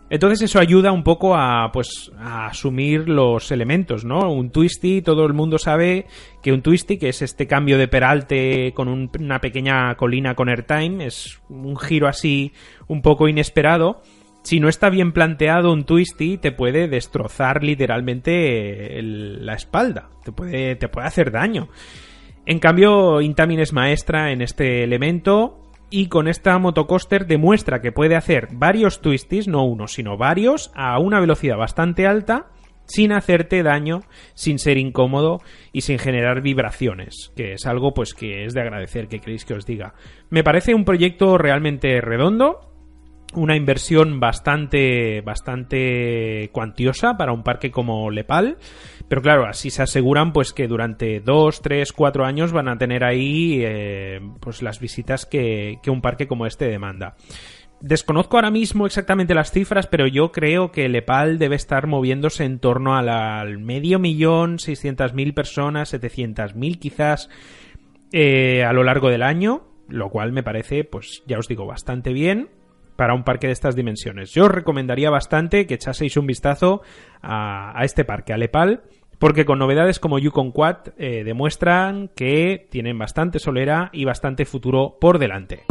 Entonces 0.07 0.43
eso 0.43 0.59
ayuda 0.59 0.91
un 0.91 1.03
poco 1.03 1.35
a, 1.35 1.71
pues, 1.71 2.11
a 2.19 2.45
asumir 2.45 3.09
los 3.09 3.51
elementos, 3.51 4.05
¿no? 4.05 4.31
Un 4.31 4.51
twisty, 4.51 5.01
todo 5.01 5.25
el 5.25 5.33
mundo 5.33 5.57
sabe 5.57 6.05
que 6.43 6.53
un 6.53 6.61
twisty, 6.61 6.99
que 6.99 7.09
es 7.09 7.23
este 7.23 7.47
cambio 7.47 7.79
de 7.79 7.87
peralte 7.87 8.71
con 8.75 8.87
una 8.87 9.41
pequeña 9.41 9.95
colina 9.95 10.35
con 10.35 10.47
airtime, 10.47 11.07
es 11.07 11.41
un 11.49 11.75
giro 11.75 12.07
así 12.07 12.53
un 12.87 13.01
poco 13.01 13.27
inesperado 13.27 14.03
si 14.45 14.59
no 14.59 14.69
está 14.69 14.91
bien 14.91 15.11
planteado 15.11 15.73
un 15.73 15.85
twisty, 15.85 16.37
te 16.37 16.51
puede 16.51 16.87
destrozar 16.87 17.63
literalmente 17.63 19.01
la 19.01 19.55
espalda. 19.55 20.09
Te 20.23 20.31
puede, 20.31 20.75
te 20.75 20.87
puede 20.87 21.07
hacer 21.07 21.31
daño. 21.31 21.67
En 22.45 22.59
cambio, 22.59 23.21
Intamin 23.21 23.59
es 23.59 23.73
maestra 23.73 24.31
en 24.31 24.43
este 24.43 24.83
elemento 24.83 25.63
y 25.89 26.09
con 26.09 26.27
esta 26.27 26.59
motocoaster 26.59 27.25
demuestra 27.25 27.81
que 27.81 27.91
puede 27.91 28.15
hacer 28.15 28.49
varios 28.51 29.01
twisties, 29.01 29.47
no 29.47 29.65
uno, 29.65 29.87
sino 29.87 30.15
varios, 30.15 30.71
a 30.75 30.99
una 30.99 31.19
velocidad 31.19 31.57
bastante 31.57 32.05
alta, 32.05 32.51
sin 32.85 33.13
hacerte 33.13 33.63
daño, 33.63 34.01
sin 34.35 34.59
ser 34.59 34.77
incómodo 34.77 35.41
y 35.73 35.81
sin 35.81 35.97
generar 35.97 36.41
vibraciones, 36.41 37.33
que 37.35 37.53
es 37.53 37.65
algo 37.65 37.95
pues 37.95 38.13
que 38.13 38.45
es 38.45 38.53
de 38.53 38.61
agradecer 38.61 39.07
que 39.07 39.19
queréis 39.19 39.43
que 39.43 39.55
os 39.55 39.65
diga. 39.65 39.95
Me 40.29 40.43
parece 40.43 40.75
un 40.75 40.85
proyecto 40.85 41.39
realmente 41.39 41.99
redondo, 41.99 42.74
una 43.35 43.55
inversión 43.55 44.19
bastante, 44.19 45.21
bastante 45.21 46.49
cuantiosa 46.51 47.17
para 47.17 47.33
un 47.33 47.43
parque 47.43 47.71
como 47.71 48.09
Lepal. 48.09 48.57
Pero 49.07 49.21
claro, 49.21 49.45
así 49.45 49.69
se 49.69 49.83
aseguran 49.83 50.33
pues 50.33 50.53
que 50.53 50.67
durante 50.67 51.19
dos, 51.19 51.61
tres, 51.61 51.93
cuatro 51.93 52.25
años 52.25 52.51
van 52.51 52.67
a 52.67 52.77
tener 52.77 53.03
ahí 53.03 53.61
eh, 53.63 54.19
pues 54.39 54.61
las 54.61 54.79
visitas 54.79 55.25
que, 55.25 55.79
un 55.87 56.01
parque 56.01 56.27
como 56.27 56.45
este 56.45 56.67
demanda. 56.67 57.15
Desconozco 57.81 58.37
ahora 58.37 58.49
mismo 58.49 58.85
exactamente 58.85 59.35
las 59.35 59.51
cifras, 59.51 59.85
pero 59.85 60.07
yo 60.07 60.31
creo 60.31 60.71
que 60.71 60.89
Lepal 60.89 61.37
debe 61.37 61.55
estar 61.55 61.87
moviéndose 61.87 62.45
en 62.45 62.59
torno 62.59 62.95
al 62.95 63.59
medio 63.59 63.99
millón, 63.99 64.59
seiscientas 64.59 65.13
mil 65.13 65.33
personas, 65.33 65.89
setecientas 65.89 66.55
mil 66.55 66.79
quizás 66.79 67.29
eh, 68.11 68.63
a 68.63 68.73
lo 68.73 68.83
largo 68.83 69.09
del 69.09 69.21
año, 69.21 69.67
lo 69.87 70.09
cual 70.09 70.31
me 70.31 70.41
parece, 70.41 70.83
pues 70.83 71.21
ya 71.27 71.37
os 71.37 71.47
digo, 71.47 71.67
bastante 71.67 72.11
bien 72.11 72.49
para 72.95 73.13
un 73.13 73.23
parque 73.23 73.47
de 73.47 73.53
estas 73.53 73.75
dimensiones. 73.75 74.31
Yo 74.31 74.45
os 74.45 74.51
recomendaría 74.51 75.09
bastante 75.09 75.67
que 75.67 75.75
echaseis 75.75 76.17
un 76.17 76.27
vistazo 76.27 76.81
a, 77.21 77.79
este 77.83 78.05
parque, 78.05 78.33
a 78.33 78.37
Lepal, 78.37 78.83
porque 79.19 79.45
con 79.45 79.59
novedades 79.59 79.99
como 79.99 80.19
Yukon 80.19 80.51
Quad 80.51 80.89
eh, 80.97 81.23
demuestran 81.23 82.09
que 82.15 82.67
tienen 82.69 82.97
bastante 82.97 83.39
solera 83.39 83.89
y 83.93 84.05
bastante 84.05 84.45
futuro 84.45 84.97
por 84.99 85.19
delante. 85.19 85.63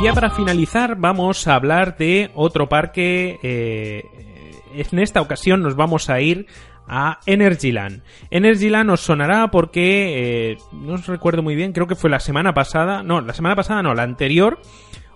Y 0.00 0.04
ya 0.04 0.14
para 0.14 0.30
finalizar 0.30 0.96
vamos 0.96 1.46
a 1.46 1.54
hablar 1.54 1.98
de 1.98 2.30
otro 2.34 2.70
parque 2.70 3.38
eh, 3.42 4.29
en 4.74 4.98
esta 4.98 5.20
ocasión 5.20 5.62
nos 5.62 5.76
vamos 5.76 6.10
a 6.10 6.20
ir 6.20 6.46
a 6.86 7.20
Energyland. 7.24 8.02
Energyland 8.30 8.90
os 8.90 9.00
sonará 9.00 9.48
porque, 9.50 10.50
eh, 10.50 10.58
no 10.72 10.94
os 10.94 11.06
recuerdo 11.06 11.42
muy 11.42 11.54
bien, 11.54 11.72
creo 11.72 11.86
que 11.86 11.94
fue 11.94 12.10
la 12.10 12.18
semana 12.18 12.52
pasada, 12.52 13.02
no, 13.04 13.20
la 13.20 13.32
semana 13.32 13.54
pasada 13.54 13.82
no, 13.82 13.94
la 13.94 14.02
anterior, 14.02 14.60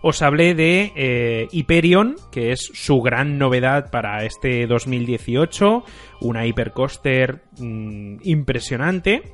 os 0.01 0.23
hablé 0.23 0.55
de 0.55 0.93
eh, 0.95 1.49
Hyperion, 1.51 2.14
que 2.31 2.53
es 2.53 2.71
su 2.73 3.01
gran 3.01 3.38
novedad 3.38 3.90
para 3.90 4.25
este 4.25 4.67
2018, 4.69 5.85
una 6.21 6.47
hipercoaster 6.47 7.43
mm, 7.59 8.19
impresionante 8.23 9.33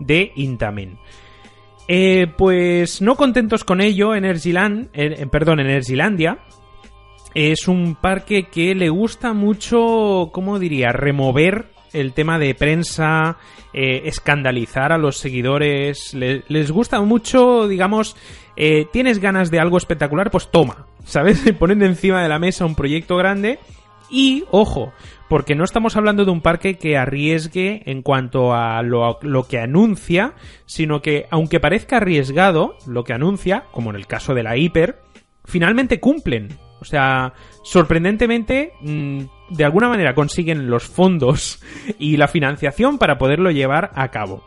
de 0.00 0.32
Intamin. 0.36 0.96
Eh, 1.88 2.26
pues 2.38 3.02
no 3.02 3.16
contentos 3.16 3.64
con 3.64 3.82
ello, 3.82 4.14
Energyland, 4.14 4.88
perdón, 5.30 5.60
Energylandia 5.60 6.38
es 7.34 7.68
un 7.68 7.94
parque 7.94 8.48
que 8.50 8.74
le 8.74 8.88
gusta 8.88 9.32
mucho, 9.32 10.30
¿cómo 10.32 10.58
diría?, 10.58 10.92
remover 10.92 11.66
el 11.92 12.12
tema 12.12 12.38
de 12.38 12.54
prensa, 12.54 13.36
eh, 13.72 14.02
escandalizar 14.06 14.92
a 14.92 14.98
los 14.98 15.18
seguidores. 15.18 16.14
les 16.14 16.70
gusta 16.70 17.00
mucho, 17.00 17.68
digamos, 17.68 18.16
eh, 18.56 18.86
tienes 18.92 19.18
ganas 19.18 19.50
de 19.50 19.60
algo 19.60 19.76
espectacular, 19.76 20.30
pues 20.30 20.50
toma, 20.50 20.86
¿sabes? 21.04 21.42
Ponen 21.58 21.82
encima 21.82 22.22
de 22.22 22.28
la 22.28 22.38
mesa 22.38 22.66
un 22.66 22.74
proyecto 22.74 23.16
grande 23.16 23.58
y, 24.10 24.44
ojo, 24.50 24.92
porque 25.28 25.54
no 25.54 25.64
estamos 25.64 25.96
hablando 25.96 26.26
de 26.26 26.30
un 26.30 26.42
parque 26.42 26.76
que 26.76 26.98
arriesgue 26.98 27.82
en 27.86 28.02
cuanto 28.02 28.54
a 28.54 28.82
lo, 28.82 29.18
lo, 29.22 29.44
que 29.44 29.58
anuncia, 29.58 30.34
sino 30.66 31.00
que, 31.00 31.26
aunque 31.30 31.60
parezca 31.60 31.96
arriesgado 31.96 32.76
lo 32.86 33.04
que 33.04 33.14
anuncia, 33.14 33.64
como 33.72 33.90
en 33.90 33.96
el 33.96 34.06
caso 34.06 34.34
de 34.34 34.42
la 34.42 34.56
Hiper, 34.58 34.98
finalmente 35.44 36.00
cumplen. 36.00 36.58
O 36.82 36.84
sea, 36.84 37.32
sorprendentemente, 37.62 38.72
mm, 38.80 39.20
de 39.50 39.64
alguna 39.64 39.88
manera 39.88 40.16
consiguen 40.16 40.68
los 40.68 40.82
fondos 40.82 41.62
y 42.00 42.16
la 42.16 42.26
financiación 42.26 42.98
para 42.98 43.18
poderlo 43.18 43.52
llevar 43.52 43.92
a 43.94 44.10
cabo. 44.10 44.42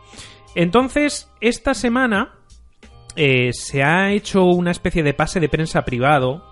Entonces, 0.54 1.32
esta 1.40 1.72
semana 1.72 2.34
eh, 3.16 3.54
se 3.54 3.82
ha 3.82 4.12
hecho 4.12 4.44
una 4.44 4.70
especie 4.70 5.02
de 5.02 5.14
pase 5.14 5.40
de 5.40 5.48
prensa 5.48 5.86
privado. 5.86 6.44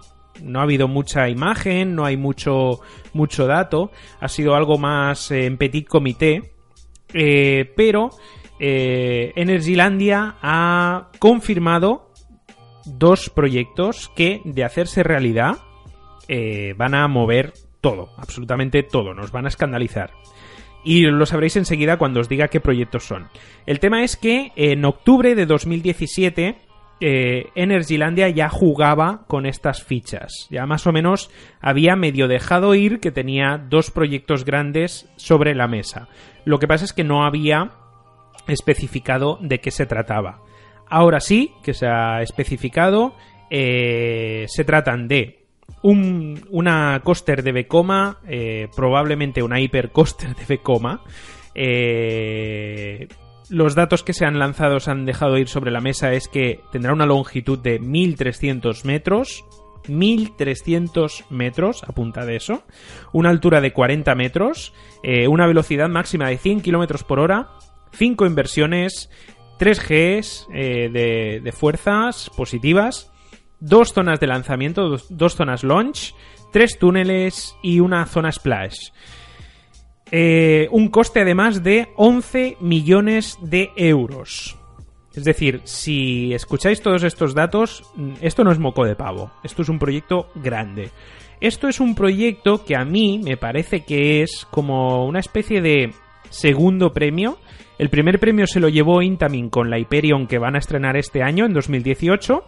No 0.42 0.61
ha 0.61 0.62
habido 0.62 0.88
mucha 0.88 1.29
imagen, 1.29 1.94
no 1.94 2.07
hay 2.07 2.16
mucho, 2.16 2.81
mucho 3.12 3.47
dato. 3.47 3.90
Ha 4.20 4.29
sido 4.29 4.55
algo 4.55 4.79
más 4.79 5.31
eh, 5.31 5.44
en 5.44 5.59
petit 5.59 5.87
comité. 5.87 6.55
Eh, 7.12 7.70
pero 7.77 8.09
Energylandia 8.59 10.37
ha 10.40 11.11
confirmado 11.18 12.11
dos 12.87 13.31
proyectos 13.31 14.11
que, 14.14 14.40
de 14.44 14.64
hacerse 14.64 15.03
realidad, 15.03 15.59
eh, 16.29 16.75
van 16.77 16.95
a 16.95 17.07
mover 17.09 17.53
todo, 17.81 18.11
absolutamente 18.17 18.83
todo, 18.83 19.15
nos 19.15 19.31
van 19.31 19.45
a 19.45 19.49
escandalizar. 19.49 20.11
Y 20.85 21.03
lo 21.03 21.25
sabréis 21.27 21.57
enseguida 21.57 21.97
cuando 21.97 22.21
os 22.21 22.29
diga 22.29 22.49
qué 22.49 22.61
proyectos 22.61 23.05
son. 23.05 23.29
El 23.67 23.81
tema 23.81 24.05
es 24.05 24.17
que 24.17 24.53
en 24.55 24.85
octubre 24.85 25.35
de 25.35 25.46
2017 25.46 26.57
eh, 27.01 27.46
Energylandia 27.55 28.29
ya 28.29 28.48
jugaba 28.48 29.25
con 29.27 29.46
estas 29.46 29.83
fichas. 29.83 30.46
Ya 30.51 30.67
más 30.67 30.87
o 30.87 30.92
menos 30.92 31.31
había 31.61 31.96
medio 31.96 32.29
dejado 32.29 32.75
ir 32.75 33.01
que 33.01 33.11
tenía 33.11 33.59
dos 33.59 33.90
proyectos 33.90 34.44
grandes 34.44 35.09
sobre 35.17 35.55
la 35.55 35.69
mesa. 35.69 36.09
Lo 36.44 36.59
que 36.59 36.69
pasa 36.69 36.85
es 36.85 36.92
que 36.92 37.05
no 37.05 37.25
había 37.25 37.73
especificado 38.46 39.38
de 39.40 39.61
qué 39.61 39.71
se 39.71 39.87
trataba. 39.87 40.42
Ahora 40.87 41.21
sí 41.21 41.53
que 41.63 41.75
se 41.75 41.87
ha 41.87 42.23
especificado. 42.23 43.15
eh, 43.51 44.46
se 44.48 44.65
tratan 44.65 45.07
de 45.07 45.44
un- 45.83 46.46
una 46.50 47.00
coaster 47.04 47.42
de 47.42 47.52
Vekoma, 47.52 48.19
eh, 48.27 48.69
probablemente 48.75 49.42
una 49.42 49.60
hipercoaster 49.60 50.35
de 50.35 50.44
Vekoma. 50.46 51.02
Eh, 51.54 53.08
los 53.50 53.75
datos 53.75 54.02
que 54.02 54.12
se 54.15 54.25
han 54.25 54.38
lanzado, 54.38 54.81
se 54.81 54.90
han 54.90 55.04
dejado 55.04 55.37
ir 55.38 55.48
sobre 55.48 55.71
la 55.71 55.81
mesa, 55.81 56.12
es 56.15 56.29
que 56.29 56.60
tendrá 56.73 56.92
una 56.92 57.06
longitud 57.06 57.58
de 57.58 57.79
1300 57.79 58.85
metros. 58.85 59.44
1300 59.87 61.25
metros, 61.29 61.85
apunta 61.85 62.25
de 62.25 62.37
eso. 62.37 62.62
Una 63.12 63.29
altura 63.31 63.60
de 63.60 63.73
40 63.73 64.15
metros. 64.15 64.73
eh, 65.02 65.29
una 65.29 65.46
velocidad 65.46 65.90
máxima 65.90 66.29
de 66.31 66.38
100 66.38 66.62
kilómetros 66.62 67.04
por 67.04 67.19
hora. 67.21 67.50
5 67.92 68.25
inversiones. 68.25 69.10
3 69.58 69.79
Gs 69.87 70.48
de 70.50 71.52
fuerzas 71.54 72.31
positivas. 72.35 73.12
Dos 73.67 73.94
zonas 73.94 74.21
de 74.21 74.27
lanzamiento, 74.27 74.98
dos, 75.08 75.35
zonas 75.35 75.65
launch. 75.65 76.15
Tres 76.52 76.79
túneles 76.79 77.56
y 77.62 77.81
una 77.81 78.04
zona 78.04 78.31
splash. 78.31 78.90
Eh, 80.10 80.69
un 80.71 80.88
coste 80.88 81.23
además 81.23 81.62
de 81.62 81.88
11 81.96 82.58
millones 82.60 83.38
de 83.40 83.71
euros. 83.75 84.58
Es 85.15 85.25
decir, 85.25 85.62
si 85.65 86.35
escucháis 86.35 86.83
todos 86.83 87.04
estos 87.04 87.35
datos, 87.35 87.90
mm, 87.96 88.12
esto 88.21 88.44
no 88.44 88.52
es 88.52 88.58
moco 88.58 88.85
de 88.85 88.96
pavo, 88.96 89.31
esto 89.42 89.62
es 89.62 89.71
un 89.71 89.79
proyecto 89.79 90.29
grande. 90.35 90.90
Esto 91.40 91.67
es 91.67 91.81
un 91.81 91.94
proyecto 91.94 92.67
que 92.67 92.77
a 92.77 92.85
mí 92.85 93.19
me 93.25 93.38
parece 93.38 93.81
que 93.81 94.23
es 94.23 94.46
como 94.50 95.06
una 95.06 95.21
especie 95.21 95.62
de 95.62 95.90
segundo 96.29 96.92
premio. 96.92 97.38
El 97.79 97.88
primer 97.88 98.21
premio 98.21 98.46
se 98.46 98.60
lo 98.60 98.69
llevó 98.69 99.00
Intamin 99.00 99.48
con 99.48 99.71
la 99.71 99.79
Hyperion 99.79 100.27
que 100.27 100.38
van 100.38 100.54
a 100.54 100.58
estrenar 100.58 100.98
este 100.98 101.23
año, 101.23 101.46
en 101.46 101.54
2018. 101.54 102.44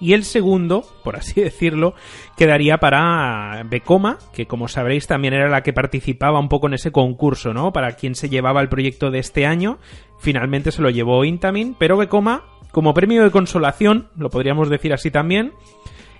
Y 0.00 0.12
el 0.12 0.24
segundo, 0.24 0.84
por 1.02 1.16
así 1.16 1.40
decirlo, 1.40 1.94
quedaría 2.36 2.78
para 2.78 3.62
Becoma, 3.68 4.18
que 4.32 4.46
como 4.46 4.68
sabréis 4.68 5.06
también 5.06 5.34
era 5.34 5.48
la 5.48 5.62
que 5.62 5.72
participaba 5.72 6.38
un 6.38 6.48
poco 6.48 6.66
en 6.66 6.74
ese 6.74 6.92
concurso, 6.92 7.54
¿no? 7.54 7.72
Para 7.72 7.92
quien 7.92 8.14
se 8.14 8.28
llevaba 8.28 8.60
el 8.60 8.68
proyecto 8.68 9.10
de 9.10 9.18
este 9.18 9.46
año. 9.46 9.78
Finalmente 10.18 10.72
se 10.72 10.82
lo 10.82 10.90
llevó 10.90 11.24
Intamin, 11.24 11.74
pero 11.78 11.96
Becoma, 11.96 12.44
como 12.72 12.94
premio 12.94 13.22
de 13.22 13.30
consolación, 13.30 14.08
lo 14.16 14.30
podríamos 14.30 14.68
decir 14.68 14.92
así 14.92 15.10
también, 15.10 15.52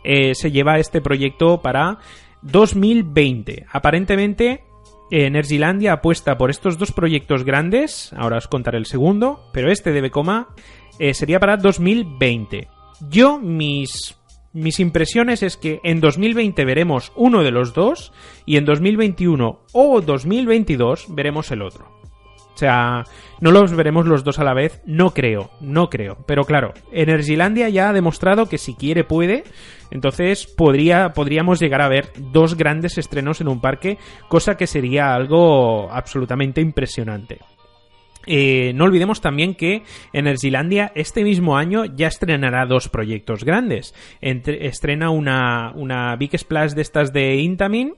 eh, 0.04 0.34
se 0.34 0.50
lleva 0.50 0.78
este 0.78 1.00
proyecto 1.00 1.60
para 1.60 1.98
2020. 2.42 3.66
Aparentemente, 3.70 4.64
Energylandia 5.10 5.94
apuesta 5.94 6.36
por 6.36 6.50
estos 6.50 6.78
dos 6.78 6.92
proyectos 6.92 7.44
grandes, 7.44 8.12
ahora 8.16 8.38
os 8.38 8.48
contaré 8.48 8.78
el 8.78 8.86
segundo, 8.86 9.40
pero 9.52 9.70
este 9.70 9.92
de 9.92 10.00
Becoma 10.00 10.48
eh, 10.98 11.14
sería 11.14 11.38
para 11.38 11.56
2020. 11.56 12.68
Yo, 13.10 13.38
mis, 13.38 14.16
mis 14.52 14.80
impresiones 14.80 15.42
es 15.42 15.56
que 15.56 15.80
en 15.84 16.00
2020 16.00 16.64
veremos 16.64 17.12
uno 17.14 17.42
de 17.42 17.50
los 17.50 17.74
dos 17.74 18.12
y 18.46 18.56
en 18.56 18.64
2021 18.64 19.60
o 19.72 20.00
2022 20.00 21.06
veremos 21.10 21.50
el 21.50 21.62
otro. 21.62 21.96
O 22.56 22.58
sea, 22.58 23.04
no 23.42 23.50
los 23.50 23.76
veremos 23.76 24.06
los 24.06 24.24
dos 24.24 24.38
a 24.38 24.44
la 24.44 24.54
vez, 24.54 24.80
no 24.86 25.10
creo, 25.10 25.50
no 25.60 25.90
creo. 25.90 26.16
Pero 26.26 26.44
claro, 26.44 26.72
Energylandia 26.90 27.68
ya 27.68 27.90
ha 27.90 27.92
demostrado 27.92 28.46
que 28.46 28.56
si 28.56 28.72
quiere 28.72 29.04
puede, 29.04 29.44
entonces 29.90 30.46
podría, 30.46 31.10
podríamos 31.10 31.60
llegar 31.60 31.82
a 31.82 31.90
ver 31.90 32.10
dos 32.16 32.56
grandes 32.56 32.96
estrenos 32.96 33.42
en 33.42 33.48
un 33.48 33.60
parque, 33.60 33.98
cosa 34.28 34.56
que 34.56 34.66
sería 34.66 35.12
algo 35.12 35.92
absolutamente 35.92 36.62
impresionante. 36.62 37.40
Eh, 38.26 38.72
no 38.74 38.84
olvidemos 38.84 39.20
también 39.20 39.54
que 39.54 39.82
Energylandia 40.12 40.92
este 40.94 41.22
mismo 41.22 41.56
año 41.56 41.84
ya 41.84 42.08
estrenará 42.08 42.66
dos 42.66 42.88
proyectos 42.88 43.44
grandes. 43.44 43.94
Estrena 44.20 45.10
una, 45.10 45.72
una 45.74 46.16
Big 46.16 46.36
Splash 46.36 46.72
de 46.72 46.82
estas 46.82 47.12
de 47.12 47.36
Intamin. 47.36 47.94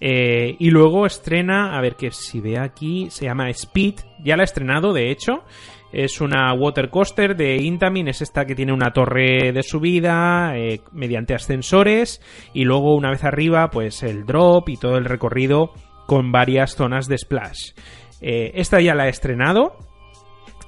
eh, 0.00 0.56
y 0.58 0.70
luego 0.70 1.06
estrena, 1.06 1.76
a 1.76 1.80
ver 1.80 1.96
que 1.96 2.10
si 2.12 2.40
ve 2.40 2.58
aquí, 2.58 3.08
se 3.10 3.24
llama 3.24 3.50
Speed. 3.50 3.94
Ya 4.22 4.36
la 4.36 4.42
ha 4.42 4.44
estrenado, 4.44 4.92
de 4.92 5.10
hecho. 5.10 5.44
Es 5.92 6.20
una 6.20 6.52
water 6.52 6.90
coaster 6.90 7.34
de 7.36 7.56
Intamin. 7.56 8.08
Es 8.08 8.20
esta 8.20 8.44
que 8.44 8.54
tiene 8.54 8.72
una 8.72 8.92
torre 8.92 9.52
de 9.52 9.62
subida 9.62 10.52
eh, 10.56 10.80
mediante 10.92 11.34
ascensores. 11.34 12.20
Y 12.52 12.64
luego, 12.64 12.94
una 12.94 13.10
vez 13.10 13.24
arriba, 13.24 13.70
pues 13.70 14.02
el 14.02 14.24
drop 14.24 14.68
y 14.68 14.76
todo 14.76 14.98
el 14.98 15.04
recorrido 15.04 15.72
con 16.06 16.30
varias 16.30 16.74
zonas 16.76 17.08
de 17.08 17.18
splash. 17.18 17.72
Eh, 18.20 18.52
esta 18.54 18.80
ya 18.80 18.94
la 18.94 19.04
ha 19.04 19.08
estrenado. 19.08 19.76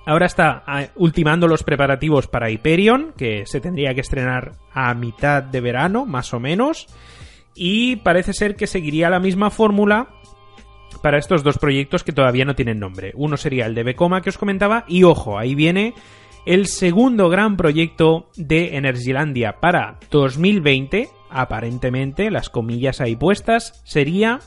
Ahora 0.06 0.26
está 0.26 0.62
ah, 0.66 0.86
ultimando 0.96 1.46
los 1.46 1.62
preparativos 1.62 2.26
para 2.26 2.50
Hyperion, 2.50 3.12
que 3.16 3.44
se 3.46 3.60
tendría 3.60 3.94
que 3.94 4.00
estrenar 4.00 4.52
a 4.72 4.94
mitad 4.94 5.42
de 5.42 5.60
verano, 5.60 6.06
más 6.06 6.32
o 6.32 6.40
menos. 6.40 6.86
Y 7.54 7.96
parece 7.96 8.32
ser 8.32 8.56
que 8.56 8.66
seguiría 8.66 9.10
la 9.10 9.20
misma 9.20 9.50
fórmula 9.50 10.08
para 11.02 11.18
estos 11.18 11.42
dos 11.42 11.58
proyectos 11.58 12.04
que 12.04 12.12
todavía 12.12 12.44
no 12.44 12.54
tienen 12.54 12.78
nombre. 12.78 13.12
Uno 13.14 13.36
sería 13.36 13.66
el 13.66 13.74
de 13.74 13.84
Becoma 13.84 14.22
que 14.22 14.30
os 14.30 14.38
comentaba, 14.38 14.84
y 14.88 15.04
ojo, 15.04 15.38
ahí 15.38 15.54
viene 15.54 15.94
el 16.46 16.66
segundo 16.66 17.28
gran 17.28 17.56
proyecto 17.56 18.30
de 18.36 18.76
Energylandia 18.76 19.60
para 19.60 19.98
2020. 20.10 21.08
Aparentemente, 21.30 22.30
las 22.30 22.50
comillas 22.50 23.00
ahí 23.00 23.16
puestas, 23.16 23.82
sería 23.84 24.40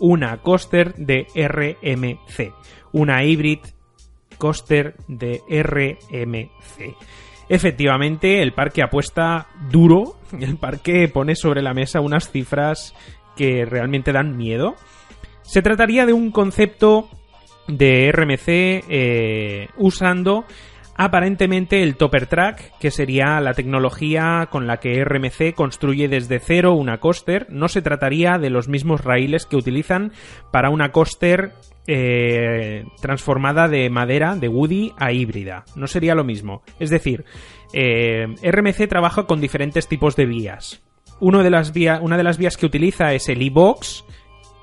una 0.00 0.38
coaster 0.38 0.94
de 0.94 1.26
RMC. 1.34 2.52
Una 2.92 3.24
hybrid 3.24 3.60
coaster 4.38 4.94
de 5.08 5.40
RMC. 5.48 6.96
Efectivamente, 7.48 8.42
el 8.42 8.52
parque 8.52 8.82
apuesta 8.82 9.48
duro. 9.70 10.16
El 10.40 10.56
parque 10.56 11.08
pone 11.08 11.36
sobre 11.36 11.62
la 11.62 11.74
mesa 11.74 12.00
unas 12.00 12.30
cifras 12.30 12.94
que 13.36 13.64
realmente 13.64 14.12
dan 14.12 14.36
miedo. 14.36 14.74
Se 15.42 15.62
trataría 15.62 16.06
de 16.06 16.12
un 16.12 16.32
concepto 16.32 17.08
de 17.68 18.10
RMC 18.12 18.48
eh, 18.48 19.68
usando 19.76 20.44
aparentemente 20.96 21.82
el 21.82 21.96
Topper 21.96 22.26
Track, 22.26 22.78
que 22.78 22.90
sería 22.90 23.40
la 23.40 23.54
tecnología 23.54 24.48
con 24.50 24.66
la 24.66 24.78
que 24.78 25.04
RMC 25.04 25.54
construye 25.54 26.08
desde 26.08 26.40
cero 26.40 26.72
una 26.72 26.98
coaster. 26.98 27.46
No 27.50 27.68
se 27.68 27.82
trataría 27.82 28.38
de 28.38 28.50
los 28.50 28.68
mismos 28.68 29.04
raíles 29.04 29.46
que 29.46 29.56
utilizan 29.56 30.12
para 30.50 30.70
una 30.70 30.92
coaster 30.92 31.52
eh, 31.86 32.84
transformada 33.00 33.68
de 33.68 33.88
madera, 33.90 34.34
de 34.36 34.48
Woody, 34.48 34.92
a 34.98 35.12
híbrida. 35.12 35.64
No 35.76 35.86
sería 35.86 36.14
lo 36.14 36.24
mismo. 36.24 36.62
Es 36.80 36.90
decir, 36.90 37.24
eh, 37.72 38.26
RMC 38.42 38.88
trabaja 38.88 39.24
con 39.24 39.40
diferentes 39.40 39.88
tipos 39.88 40.16
de 40.16 40.26
vías. 40.26 40.82
Una 41.20 41.42
de 41.42 41.50
las 41.50 41.72
vías 41.72 42.56
que 42.56 42.66
utiliza 42.66 43.14
es 43.14 43.28
el 43.28 43.40
e-box. 43.40 44.04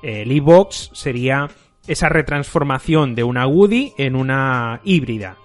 El 0.02 0.30
e-box 0.30 0.90
sería 0.92 1.48
esa 1.86 2.08
retransformación 2.08 3.14
de 3.14 3.24
una 3.24 3.46
Woody 3.46 3.92
en 3.98 4.16
una 4.16 4.80
híbrida. 4.84 5.36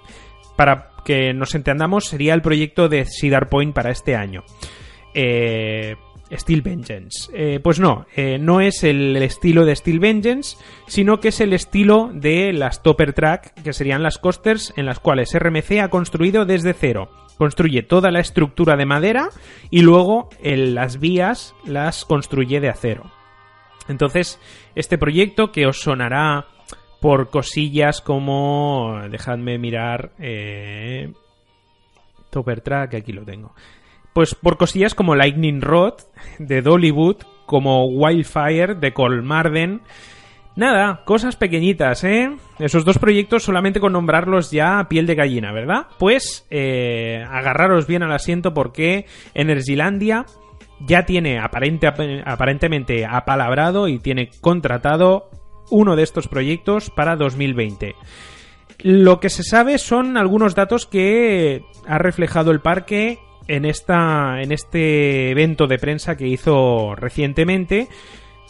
Para 0.60 0.90
que 1.06 1.34
nos 1.34 1.56
entendamos, 1.56 2.04
sería 2.04 2.34
el 2.34 2.42
proyecto 2.42 2.90
de 2.90 3.06
Cedar 3.06 3.48
Point 3.48 3.74
para 3.74 3.92
este 3.92 4.18
año. 4.18 4.44
Eh, 5.14 5.96
Steel 6.34 6.62
Vengeance. 6.62 7.32
Eh, 7.34 7.62
pues 7.64 7.80
no, 7.80 8.06
eh, 8.14 8.38
no 8.38 8.60
es 8.60 8.84
el, 8.84 9.16
estilo 9.16 9.64
de 9.64 9.74
Steel 9.78 10.02
Vengeance, 10.02 10.58
sino 10.86 11.22
que 11.22 11.30
es 11.30 11.40
el 11.40 11.54
estilo 11.54 12.10
de 12.14 12.52
las 12.52 12.84
Topper 12.84 13.14
Track, 13.14 13.54
que 13.64 13.72
serían 13.72 14.04
las 14.04 14.18
coasters 14.18 14.74
en 14.76 14.86
las 14.86 15.00
cuales 15.00 15.34
RMC 15.34 15.80
ha 15.80 15.88
construido 15.88 16.44
desde 16.44 16.74
cero. 16.74 17.10
Construye 17.38 17.82
toda 17.82 18.12
la 18.12 18.20
estructura 18.20 18.76
de 18.76 18.86
madera 18.86 19.30
y 19.70 19.82
luego 19.84 20.28
el- 20.44 20.76
las 20.76 21.00
vías 21.00 21.56
las 21.66 22.04
construye 22.04 22.60
de 22.60 22.68
acero. 22.68 23.10
Entonces, 23.88 24.42
este 24.76 24.98
proyecto 24.98 25.54
que 25.54 25.68
os 25.68 25.80
sonará 25.80 26.48
por 27.00 27.30
cosillas 27.30 28.02
como. 28.02 29.00
Dejadme 29.10 29.58
mirar. 29.58 30.12
Eh, 30.20 31.14
Topper 32.30 32.62
Track, 32.62 32.96
aquí 32.96 33.12
lo 33.12 33.24
tengo. 33.24 33.54
Pues 34.14 34.36
por 34.36 34.58
cosillas 34.58 34.96
como 34.96 35.16
Lightning 35.16 35.62
Rod 35.62 35.94
de 36.40 36.62
Dollywood, 36.62 37.18
como 37.46 37.86
Wildfire 37.86 38.76
de 38.76 38.94
Colmarden. 38.94 39.82
Nada, 40.56 41.04
cosas 41.06 41.38
pequeñitas, 41.38 42.04
¿eh? 42.04 42.36
Esos 42.58 42.84
dos 42.84 42.98
proyectos 42.98 43.44
solamente 43.44 43.80
con 43.80 43.94
nombrarlos 43.94 44.52
ya 44.52 44.80
a 44.80 44.90
piel 44.90 45.08
de 45.08 45.16
gallina, 45.16 45.54
¿verdad? 45.54 45.88
Pues 45.98 46.46
eh, 46.50 47.24
agarraros 47.30 47.88
bien 47.88 48.04
al 48.04 48.12
asiento 48.12 48.54
porque 48.54 49.06
Energylandia 49.34 50.26
ya 50.86 51.06
tiene 51.06 51.40
aparente, 51.40 51.88
aparentemente 52.26 53.06
apalabrado 53.06 53.88
y 53.88 54.00
tiene 54.00 54.32
contratado 54.42 55.30
uno 55.70 55.96
de 55.96 56.04
estos 56.04 56.28
proyectos 56.28 56.90
para 56.90 57.16
2020. 57.16 57.96
Lo 58.82 59.20
que 59.20 59.30
se 59.30 59.44
sabe 59.44 59.78
son 59.78 60.18
algunos 60.18 60.56
datos 60.56 60.86
que 60.86 61.64
ha 61.86 61.98
reflejado 61.98 62.52
el 62.52 62.62
parque 62.62 63.20
en, 63.48 63.66
esta, 63.66 64.42
en 64.42 64.52
este 64.52 65.32
evento 65.32 65.68
de 65.68 65.80
prensa 65.80 66.16
que 66.16 66.28
hizo 66.28 66.96
recientemente. 66.96 67.90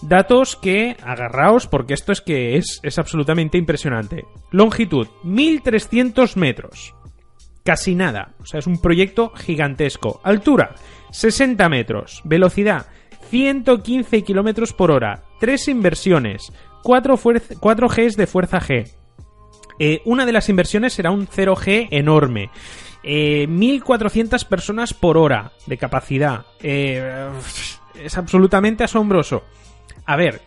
Datos 0.01 0.55
que, 0.55 0.95
agarraos, 1.03 1.67
porque 1.67 1.93
esto 1.93 2.11
es 2.11 2.21
que 2.21 2.57
es, 2.57 2.79
es 2.83 2.99
absolutamente 2.99 3.57
impresionante. 3.57 4.25
Longitud, 4.51 5.07
1300 5.23 6.37
metros. 6.37 6.95
Casi 7.63 7.95
nada. 7.95 8.35
O 8.39 8.45
sea, 8.45 8.59
es 8.59 8.67
un 8.67 8.79
proyecto 8.79 9.31
gigantesco. 9.35 10.21
Altura, 10.23 10.75
60 11.11 11.67
metros. 11.69 12.21
Velocidad, 12.23 12.85
115 13.29 14.23
kilómetros 14.23 14.73
por 14.73 14.91
hora. 14.91 15.23
Tres 15.39 15.67
inversiones. 15.67 16.51
4, 16.83 17.19
4 17.59 17.87
Gs 17.87 18.15
de 18.15 18.27
fuerza 18.27 18.59
G. 18.59 18.89
Eh, 19.79 20.01
una 20.05 20.25
de 20.25 20.33
las 20.33 20.49
inversiones 20.49 20.93
será 20.93 21.11
un 21.11 21.27
0G 21.27 21.87
enorme. 21.91 22.49
1.400 23.03 24.41
eh, 24.41 24.45
personas 24.49 24.93
por 24.93 25.17
hora 25.17 25.53
de 25.65 25.77
capacidad. 25.77 26.45
Eh, 26.61 27.29
es 27.95 28.17
absolutamente 28.17 28.83
asombroso. 28.83 29.43
A 30.05 30.17
ver, 30.17 30.41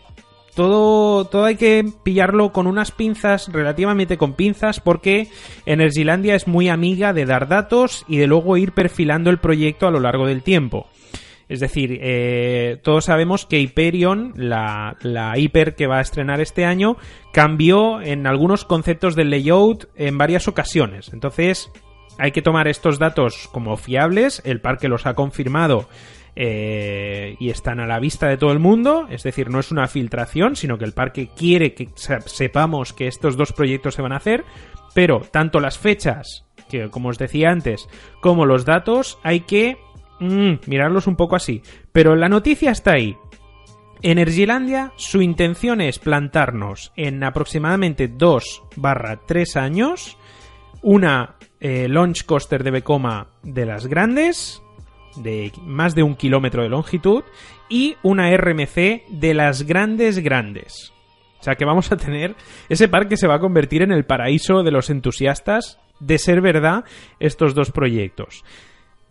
todo, 0.55 1.24
todo 1.24 1.45
hay 1.47 1.57
que 1.57 1.84
pillarlo 2.03 2.53
con 2.53 2.66
unas 2.66 2.90
pinzas, 2.90 3.49
relativamente 3.51 4.18
con 4.18 4.34
pinzas, 4.34 4.80
porque 4.80 5.28
Energylandia 5.64 6.34
es 6.34 6.47
muy 6.47 6.68
amiga 6.68 7.14
de 7.14 7.24
dar 7.24 7.49
datos 7.49 8.05
y 8.07 8.18
de 8.18 8.26
luego 8.26 8.59
ir 8.59 8.72
perfilando 8.72 9.30
el 9.30 9.38
proyecto 9.38 9.86
a 9.86 9.90
lo 9.90 10.01
largo 10.01 10.26
del 10.26 10.43
tiempo. 10.43 10.88
Es 11.53 11.61
decir, 11.61 11.99
eh, 12.01 12.79
todos 12.83 13.05
sabemos 13.05 13.45
que 13.45 13.61
Hyperion, 13.61 14.33
la, 14.37 14.97
la 15.03 15.37
hiper 15.37 15.75
que 15.75 15.87
va 15.87 15.99
a 15.99 16.01
estrenar 16.01 16.41
este 16.41 16.65
año, 16.65 16.97
cambió 17.31 18.01
en 18.01 18.27
algunos 18.27 18.65
conceptos 18.65 19.17
del 19.17 19.29
layout 19.29 19.91
en 19.95 20.17
varias 20.17 20.49
ocasiones. 20.49 21.13
Entonces, 21.13 21.71
hay 22.19 22.33
que 22.33 22.41
tomar 22.41 22.69
estos 22.69 22.99
datos 22.99 23.51
como 23.53 23.77
fiables. 23.77 24.41
El 24.47 24.63
parque 24.63 24.89
los 24.89 25.05
ha 25.05 25.13
confirmado 25.13 25.91
eh, 26.37 27.37
y 27.39 27.51
están 27.51 27.81
a 27.81 27.87
la 27.87 28.01
vista 28.01 28.29
de 28.29 28.39
todo 28.39 28.53
el 28.53 28.59
mundo. 28.59 29.07
Es 29.11 29.23
decir, 29.23 29.51
no 29.51 29.61
es 29.61 29.71
una 29.71 29.89
filtración, 29.89 30.57
sino 30.57 30.79
que 30.79 30.87
el 30.87 30.95
parque 30.95 31.29
quiere 31.37 31.75
que 31.75 31.91
sepamos 32.25 32.95
que 32.95 33.09
estos 33.09 33.37
dos 33.37 33.53
proyectos 33.53 33.95
se 33.95 34.01
van 34.01 34.13
a 34.13 34.17
hacer. 34.17 34.47
Pero 34.95 35.21
tanto 35.21 35.61
las 35.61 35.77
fechas, 35.77 36.47
que 36.71 36.89
como 36.89 37.11
os 37.11 37.19
decía 37.19 37.51
antes, 37.51 37.91
como 38.23 38.47
los 38.47 38.65
datos, 38.65 39.19
hay 39.23 39.41
que 39.41 39.77
mm, 40.23 40.61
mirarlos 40.66 41.07
un 41.07 41.16
poco 41.16 41.37
así. 41.37 41.62
Pero 41.93 42.16
la 42.16 42.29
noticia 42.29 42.70
está 42.70 42.93
ahí. 42.93 43.16
Energylandia, 44.03 44.93
su 44.97 45.23
intención 45.23 45.81
es 45.81 45.99
plantarnos 45.99 46.93
en 46.97 47.23
aproximadamente 47.23 48.09
2 48.09 48.62
barra 48.77 49.20
3 49.27 49.57
años 49.57 50.18
una 50.83 51.37
eh, 51.61 51.87
launch 51.89 52.25
coaster 52.25 52.64
de 52.64 52.73
Vekoma 52.73 53.29
de 53.45 53.64
las 53.64 53.87
grandes, 53.87 54.61
de 55.16 55.53
más 55.62 55.95
de 55.95 56.03
un 56.03 56.16
kilómetro 56.16 56.64
de 56.64 56.68
longitud, 56.68 57.23
y 57.68 57.97
una 58.03 58.37
RMC 58.37 59.07
de 59.09 59.35
las 59.35 59.62
grandes 59.62 60.18
grandes. 60.18 60.93
O 61.39 61.45
sea 61.45 61.55
que 61.55 61.64
vamos 61.64 61.91
a 61.93 61.97
tener. 61.97 62.35
Ese 62.68 62.89
parque 62.89 63.16
se 63.16 63.27
va 63.27 63.37
a 63.37 63.41
convertir 63.41 63.83
en 63.83 63.93
el 63.93 64.05
paraíso 64.05 64.62
de 64.62 64.73
los 64.73 64.91
entusiastas 64.91 65.79
de 66.01 66.18
ser 66.18 66.41
verdad 66.41 66.85
estos 67.20 67.55
dos 67.55 67.70
proyectos. 67.70 68.45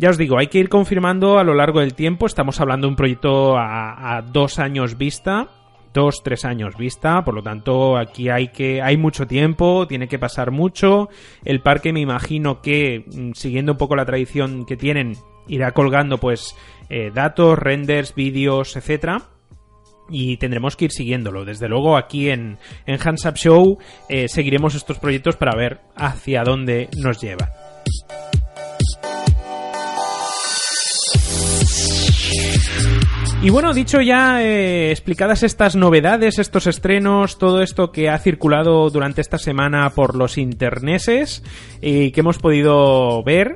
Ya 0.01 0.09
os 0.09 0.17
digo, 0.17 0.37
hay 0.37 0.47
que 0.47 0.57
ir 0.57 0.67
confirmando 0.67 1.37
a 1.37 1.43
lo 1.43 1.53
largo 1.53 1.79
del 1.79 1.93
tiempo. 1.93 2.25
Estamos 2.25 2.59
hablando 2.59 2.87
de 2.87 2.89
un 2.89 2.95
proyecto 2.97 3.55
a 3.55 4.21
dos 4.33 4.59
años 4.59 4.97
vista 4.97 5.47
dos, 5.93 6.23
tres 6.23 6.45
años 6.45 6.75
vista, 6.77 7.23
por 7.23 7.33
lo 7.33 7.43
tanto 7.43 7.97
aquí 7.97 8.29
hay 8.29 8.49
que 8.49 8.81
hay 8.81 8.97
mucho 8.97 9.27
tiempo, 9.27 9.87
tiene 9.87 10.07
que 10.07 10.19
pasar 10.19 10.51
mucho. 10.51 11.09
El 11.43 11.61
parque 11.61 11.93
me 11.93 11.99
imagino 11.99 12.61
que 12.61 13.05
mm, 13.05 13.31
siguiendo 13.33 13.73
un 13.73 13.77
poco 13.77 13.95
la 13.95 14.05
tradición 14.05 14.65
que 14.65 14.77
tienen 14.77 15.15
irá 15.47 15.71
colgando 15.71 16.17
pues 16.17 16.55
eh, 16.89 17.11
datos, 17.13 17.57
renders, 17.57 18.15
vídeos, 18.15 18.75
etcétera. 18.75 19.23
Y 20.09 20.37
tendremos 20.37 20.75
que 20.75 20.85
ir 20.85 20.91
siguiéndolo. 20.91 21.45
Desde 21.45 21.69
luego 21.69 21.95
aquí 21.95 22.29
en, 22.29 22.57
en 22.85 22.99
Hands 23.01 23.25
Up 23.25 23.35
Show 23.35 23.77
eh, 24.09 24.27
seguiremos 24.27 24.75
estos 24.75 24.99
proyectos 24.99 25.37
para 25.37 25.55
ver 25.55 25.79
hacia 25.95 26.43
dónde 26.43 26.89
nos 26.97 27.21
llevan. 27.21 27.49
Y 33.43 33.49
bueno, 33.49 33.73
dicho 33.73 34.01
ya, 34.01 34.43
eh, 34.43 34.91
explicadas 34.91 35.41
estas 35.41 35.75
novedades, 35.75 36.37
estos 36.37 36.67
estrenos, 36.67 37.39
todo 37.39 37.63
esto 37.63 37.91
que 37.91 38.07
ha 38.07 38.19
circulado 38.19 38.91
durante 38.91 39.19
esta 39.21 39.39
semana 39.39 39.89
por 39.95 40.15
los 40.15 40.37
interneses 40.37 41.43
y 41.81 42.11
que 42.11 42.19
hemos 42.19 42.37
podido 42.37 43.23
ver, 43.23 43.55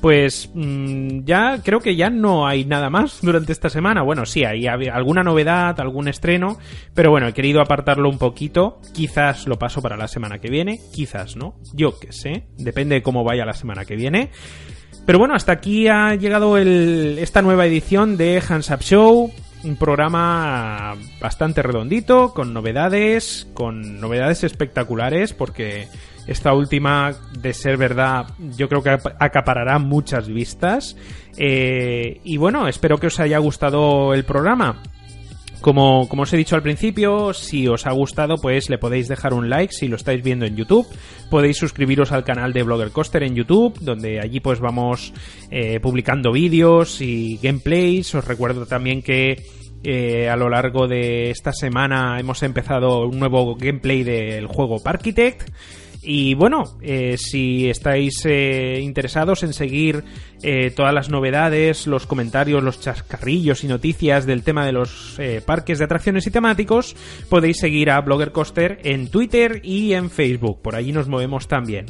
pues 0.00 0.50
mm, 0.52 1.20
ya 1.22 1.60
creo 1.62 1.78
que 1.78 1.94
ya 1.94 2.10
no 2.10 2.48
hay 2.48 2.64
nada 2.64 2.90
más 2.90 3.20
durante 3.22 3.52
esta 3.52 3.68
semana. 3.68 4.02
Bueno, 4.02 4.26
sí, 4.26 4.44
hay 4.44 4.66
alguna 4.66 5.22
novedad, 5.22 5.78
algún 5.78 6.08
estreno, 6.08 6.58
pero 6.94 7.10
bueno, 7.10 7.28
he 7.28 7.32
querido 7.32 7.60
apartarlo 7.60 8.08
un 8.08 8.18
poquito. 8.18 8.80
Quizás 8.92 9.46
lo 9.46 9.60
paso 9.60 9.80
para 9.80 9.96
la 9.96 10.08
semana 10.08 10.40
que 10.40 10.50
viene, 10.50 10.80
quizás 10.92 11.36
no. 11.36 11.54
Yo 11.72 12.00
qué 12.00 12.10
sé, 12.10 12.46
depende 12.58 12.96
de 12.96 13.02
cómo 13.02 13.22
vaya 13.22 13.44
la 13.44 13.54
semana 13.54 13.84
que 13.84 13.94
viene. 13.94 14.30
Pero 15.06 15.18
bueno, 15.18 15.34
hasta 15.34 15.52
aquí 15.52 15.88
ha 15.88 16.14
llegado 16.14 16.56
esta 16.58 17.42
nueva 17.42 17.66
edición 17.66 18.16
de 18.16 18.42
Hands 18.46 18.70
Up 18.70 18.80
Show. 18.80 19.32
Un 19.62 19.76
programa 19.76 20.94
bastante 21.20 21.62
redondito, 21.62 22.32
con 22.32 22.54
novedades, 22.54 23.48
con 23.52 24.00
novedades 24.00 24.44
espectaculares, 24.44 25.34
porque 25.34 25.88
esta 26.26 26.54
última, 26.54 27.12
de 27.38 27.52
ser 27.52 27.76
verdad, 27.76 28.26
yo 28.56 28.68
creo 28.68 28.82
que 28.82 28.96
acaparará 29.18 29.78
muchas 29.78 30.28
vistas. 30.28 30.96
Eh, 31.36 32.20
y 32.24 32.36
bueno, 32.36 32.68
espero 32.68 32.98
que 32.98 33.08
os 33.08 33.20
haya 33.20 33.38
gustado 33.38 34.14
el 34.14 34.24
programa. 34.24 34.82
Como, 35.60 36.08
os 36.10 36.32
he 36.32 36.36
dicho 36.38 36.56
al 36.56 36.62
principio, 36.62 37.34
si 37.34 37.68
os 37.68 37.86
ha 37.86 37.92
gustado, 37.92 38.36
pues 38.36 38.70
le 38.70 38.78
podéis 38.78 39.08
dejar 39.08 39.34
un 39.34 39.50
like 39.50 39.74
si 39.74 39.88
lo 39.88 39.96
estáis 39.96 40.22
viendo 40.22 40.46
en 40.46 40.56
YouTube. 40.56 40.86
Podéis 41.28 41.58
suscribiros 41.58 42.12
al 42.12 42.24
canal 42.24 42.52
de 42.52 42.62
Blogger 42.62 42.90
Coaster 42.90 43.22
en 43.22 43.34
YouTube, 43.34 43.78
donde 43.80 44.20
allí 44.20 44.40
pues 44.40 44.58
vamos 44.60 45.12
eh, 45.50 45.78
publicando 45.80 46.32
vídeos 46.32 47.00
y 47.02 47.38
gameplays. 47.42 48.14
Os 48.14 48.26
recuerdo 48.26 48.64
también 48.64 49.02
que 49.02 49.44
eh, 49.84 50.28
a 50.28 50.36
lo 50.36 50.48
largo 50.48 50.88
de 50.88 51.30
esta 51.30 51.52
semana 51.52 52.18
hemos 52.18 52.42
empezado 52.42 53.06
un 53.06 53.18
nuevo 53.18 53.54
gameplay 53.54 54.02
del 54.02 54.46
juego 54.46 54.82
Parkitect. 54.82 55.50
Y 56.02 56.34
bueno, 56.34 56.78
eh, 56.80 57.16
si 57.18 57.68
estáis 57.68 58.24
eh, 58.24 58.80
interesados 58.82 59.42
en 59.42 59.52
seguir 59.52 60.02
eh, 60.42 60.70
todas 60.70 60.94
las 60.94 61.10
novedades, 61.10 61.86
los 61.86 62.06
comentarios, 62.06 62.62
los 62.62 62.80
chascarrillos 62.80 63.64
y 63.64 63.68
noticias 63.68 64.24
del 64.24 64.42
tema 64.42 64.64
de 64.64 64.72
los 64.72 65.18
parques 65.44 65.78
de 65.78 65.84
atracciones 65.84 66.26
y 66.26 66.30
temáticos, 66.30 66.96
podéis 67.28 67.58
seguir 67.58 67.90
a 67.90 68.00
Blogger 68.00 68.32
Coaster 68.32 68.80
en 68.82 69.08
Twitter 69.08 69.60
y 69.62 69.92
en 69.92 70.10
Facebook. 70.10 70.62
Por 70.62 70.74
allí 70.74 70.92
nos 70.92 71.08
movemos 71.08 71.48
también. 71.48 71.86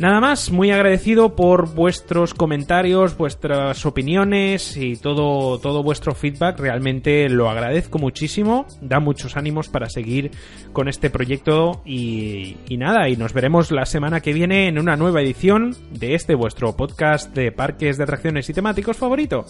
Nada 0.00 0.18
más, 0.18 0.50
muy 0.50 0.70
agradecido 0.70 1.36
por 1.36 1.74
vuestros 1.74 2.32
comentarios, 2.32 3.18
vuestras 3.18 3.84
opiniones 3.84 4.78
y 4.78 4.96
todo, 4.96 5.58
todo 5.58 5.82
vuestro 5.82 6.14
feedback. 6.14 6.58
Realmente 6.58 7.28
lo 7.28 7.50
agradezco 7.50 7.98
muchísimo. 7.98 8.66
Da 8.80 8.98
muchos 8.98 9.36
ánimos 9.36 9.68
para 9.68 9.90
seguir 9.90 10.30
con 10.72 10.88
este 10.88 11.10
proyecto 11.10 11.82
y, 11.84 12.56
y 12.66 12.78
nada, 12.78 13.10
y 13.10 13.16
nos 13.18 13.34
veremos 13.34 13.70
la 13.72 13.84
semana 13.84 14.22
que 14.22 14.32
viene 14.32 14.68
en 14.68 14.78
una 14.78 14.96
nueva 14.96 15.20
edición 15.20 15.76
de 15.90 16.14
este 16.14 16.34
vuestro 16.34 16.74
podcast 16.74 17.34
de 17.34 17.52
parques 17.52 17.98
de 17.98 18.04
atracciones 18.04 18.48
y 18.48 18.54
temáticos 18.54 18.96
favorito. 18.96 19.44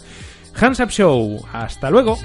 Hands 0.60 0.80
Up 0.80 0.90
Show. 0.90 1.46
Hasta 1.52 1.90
luego. 1.90 2.18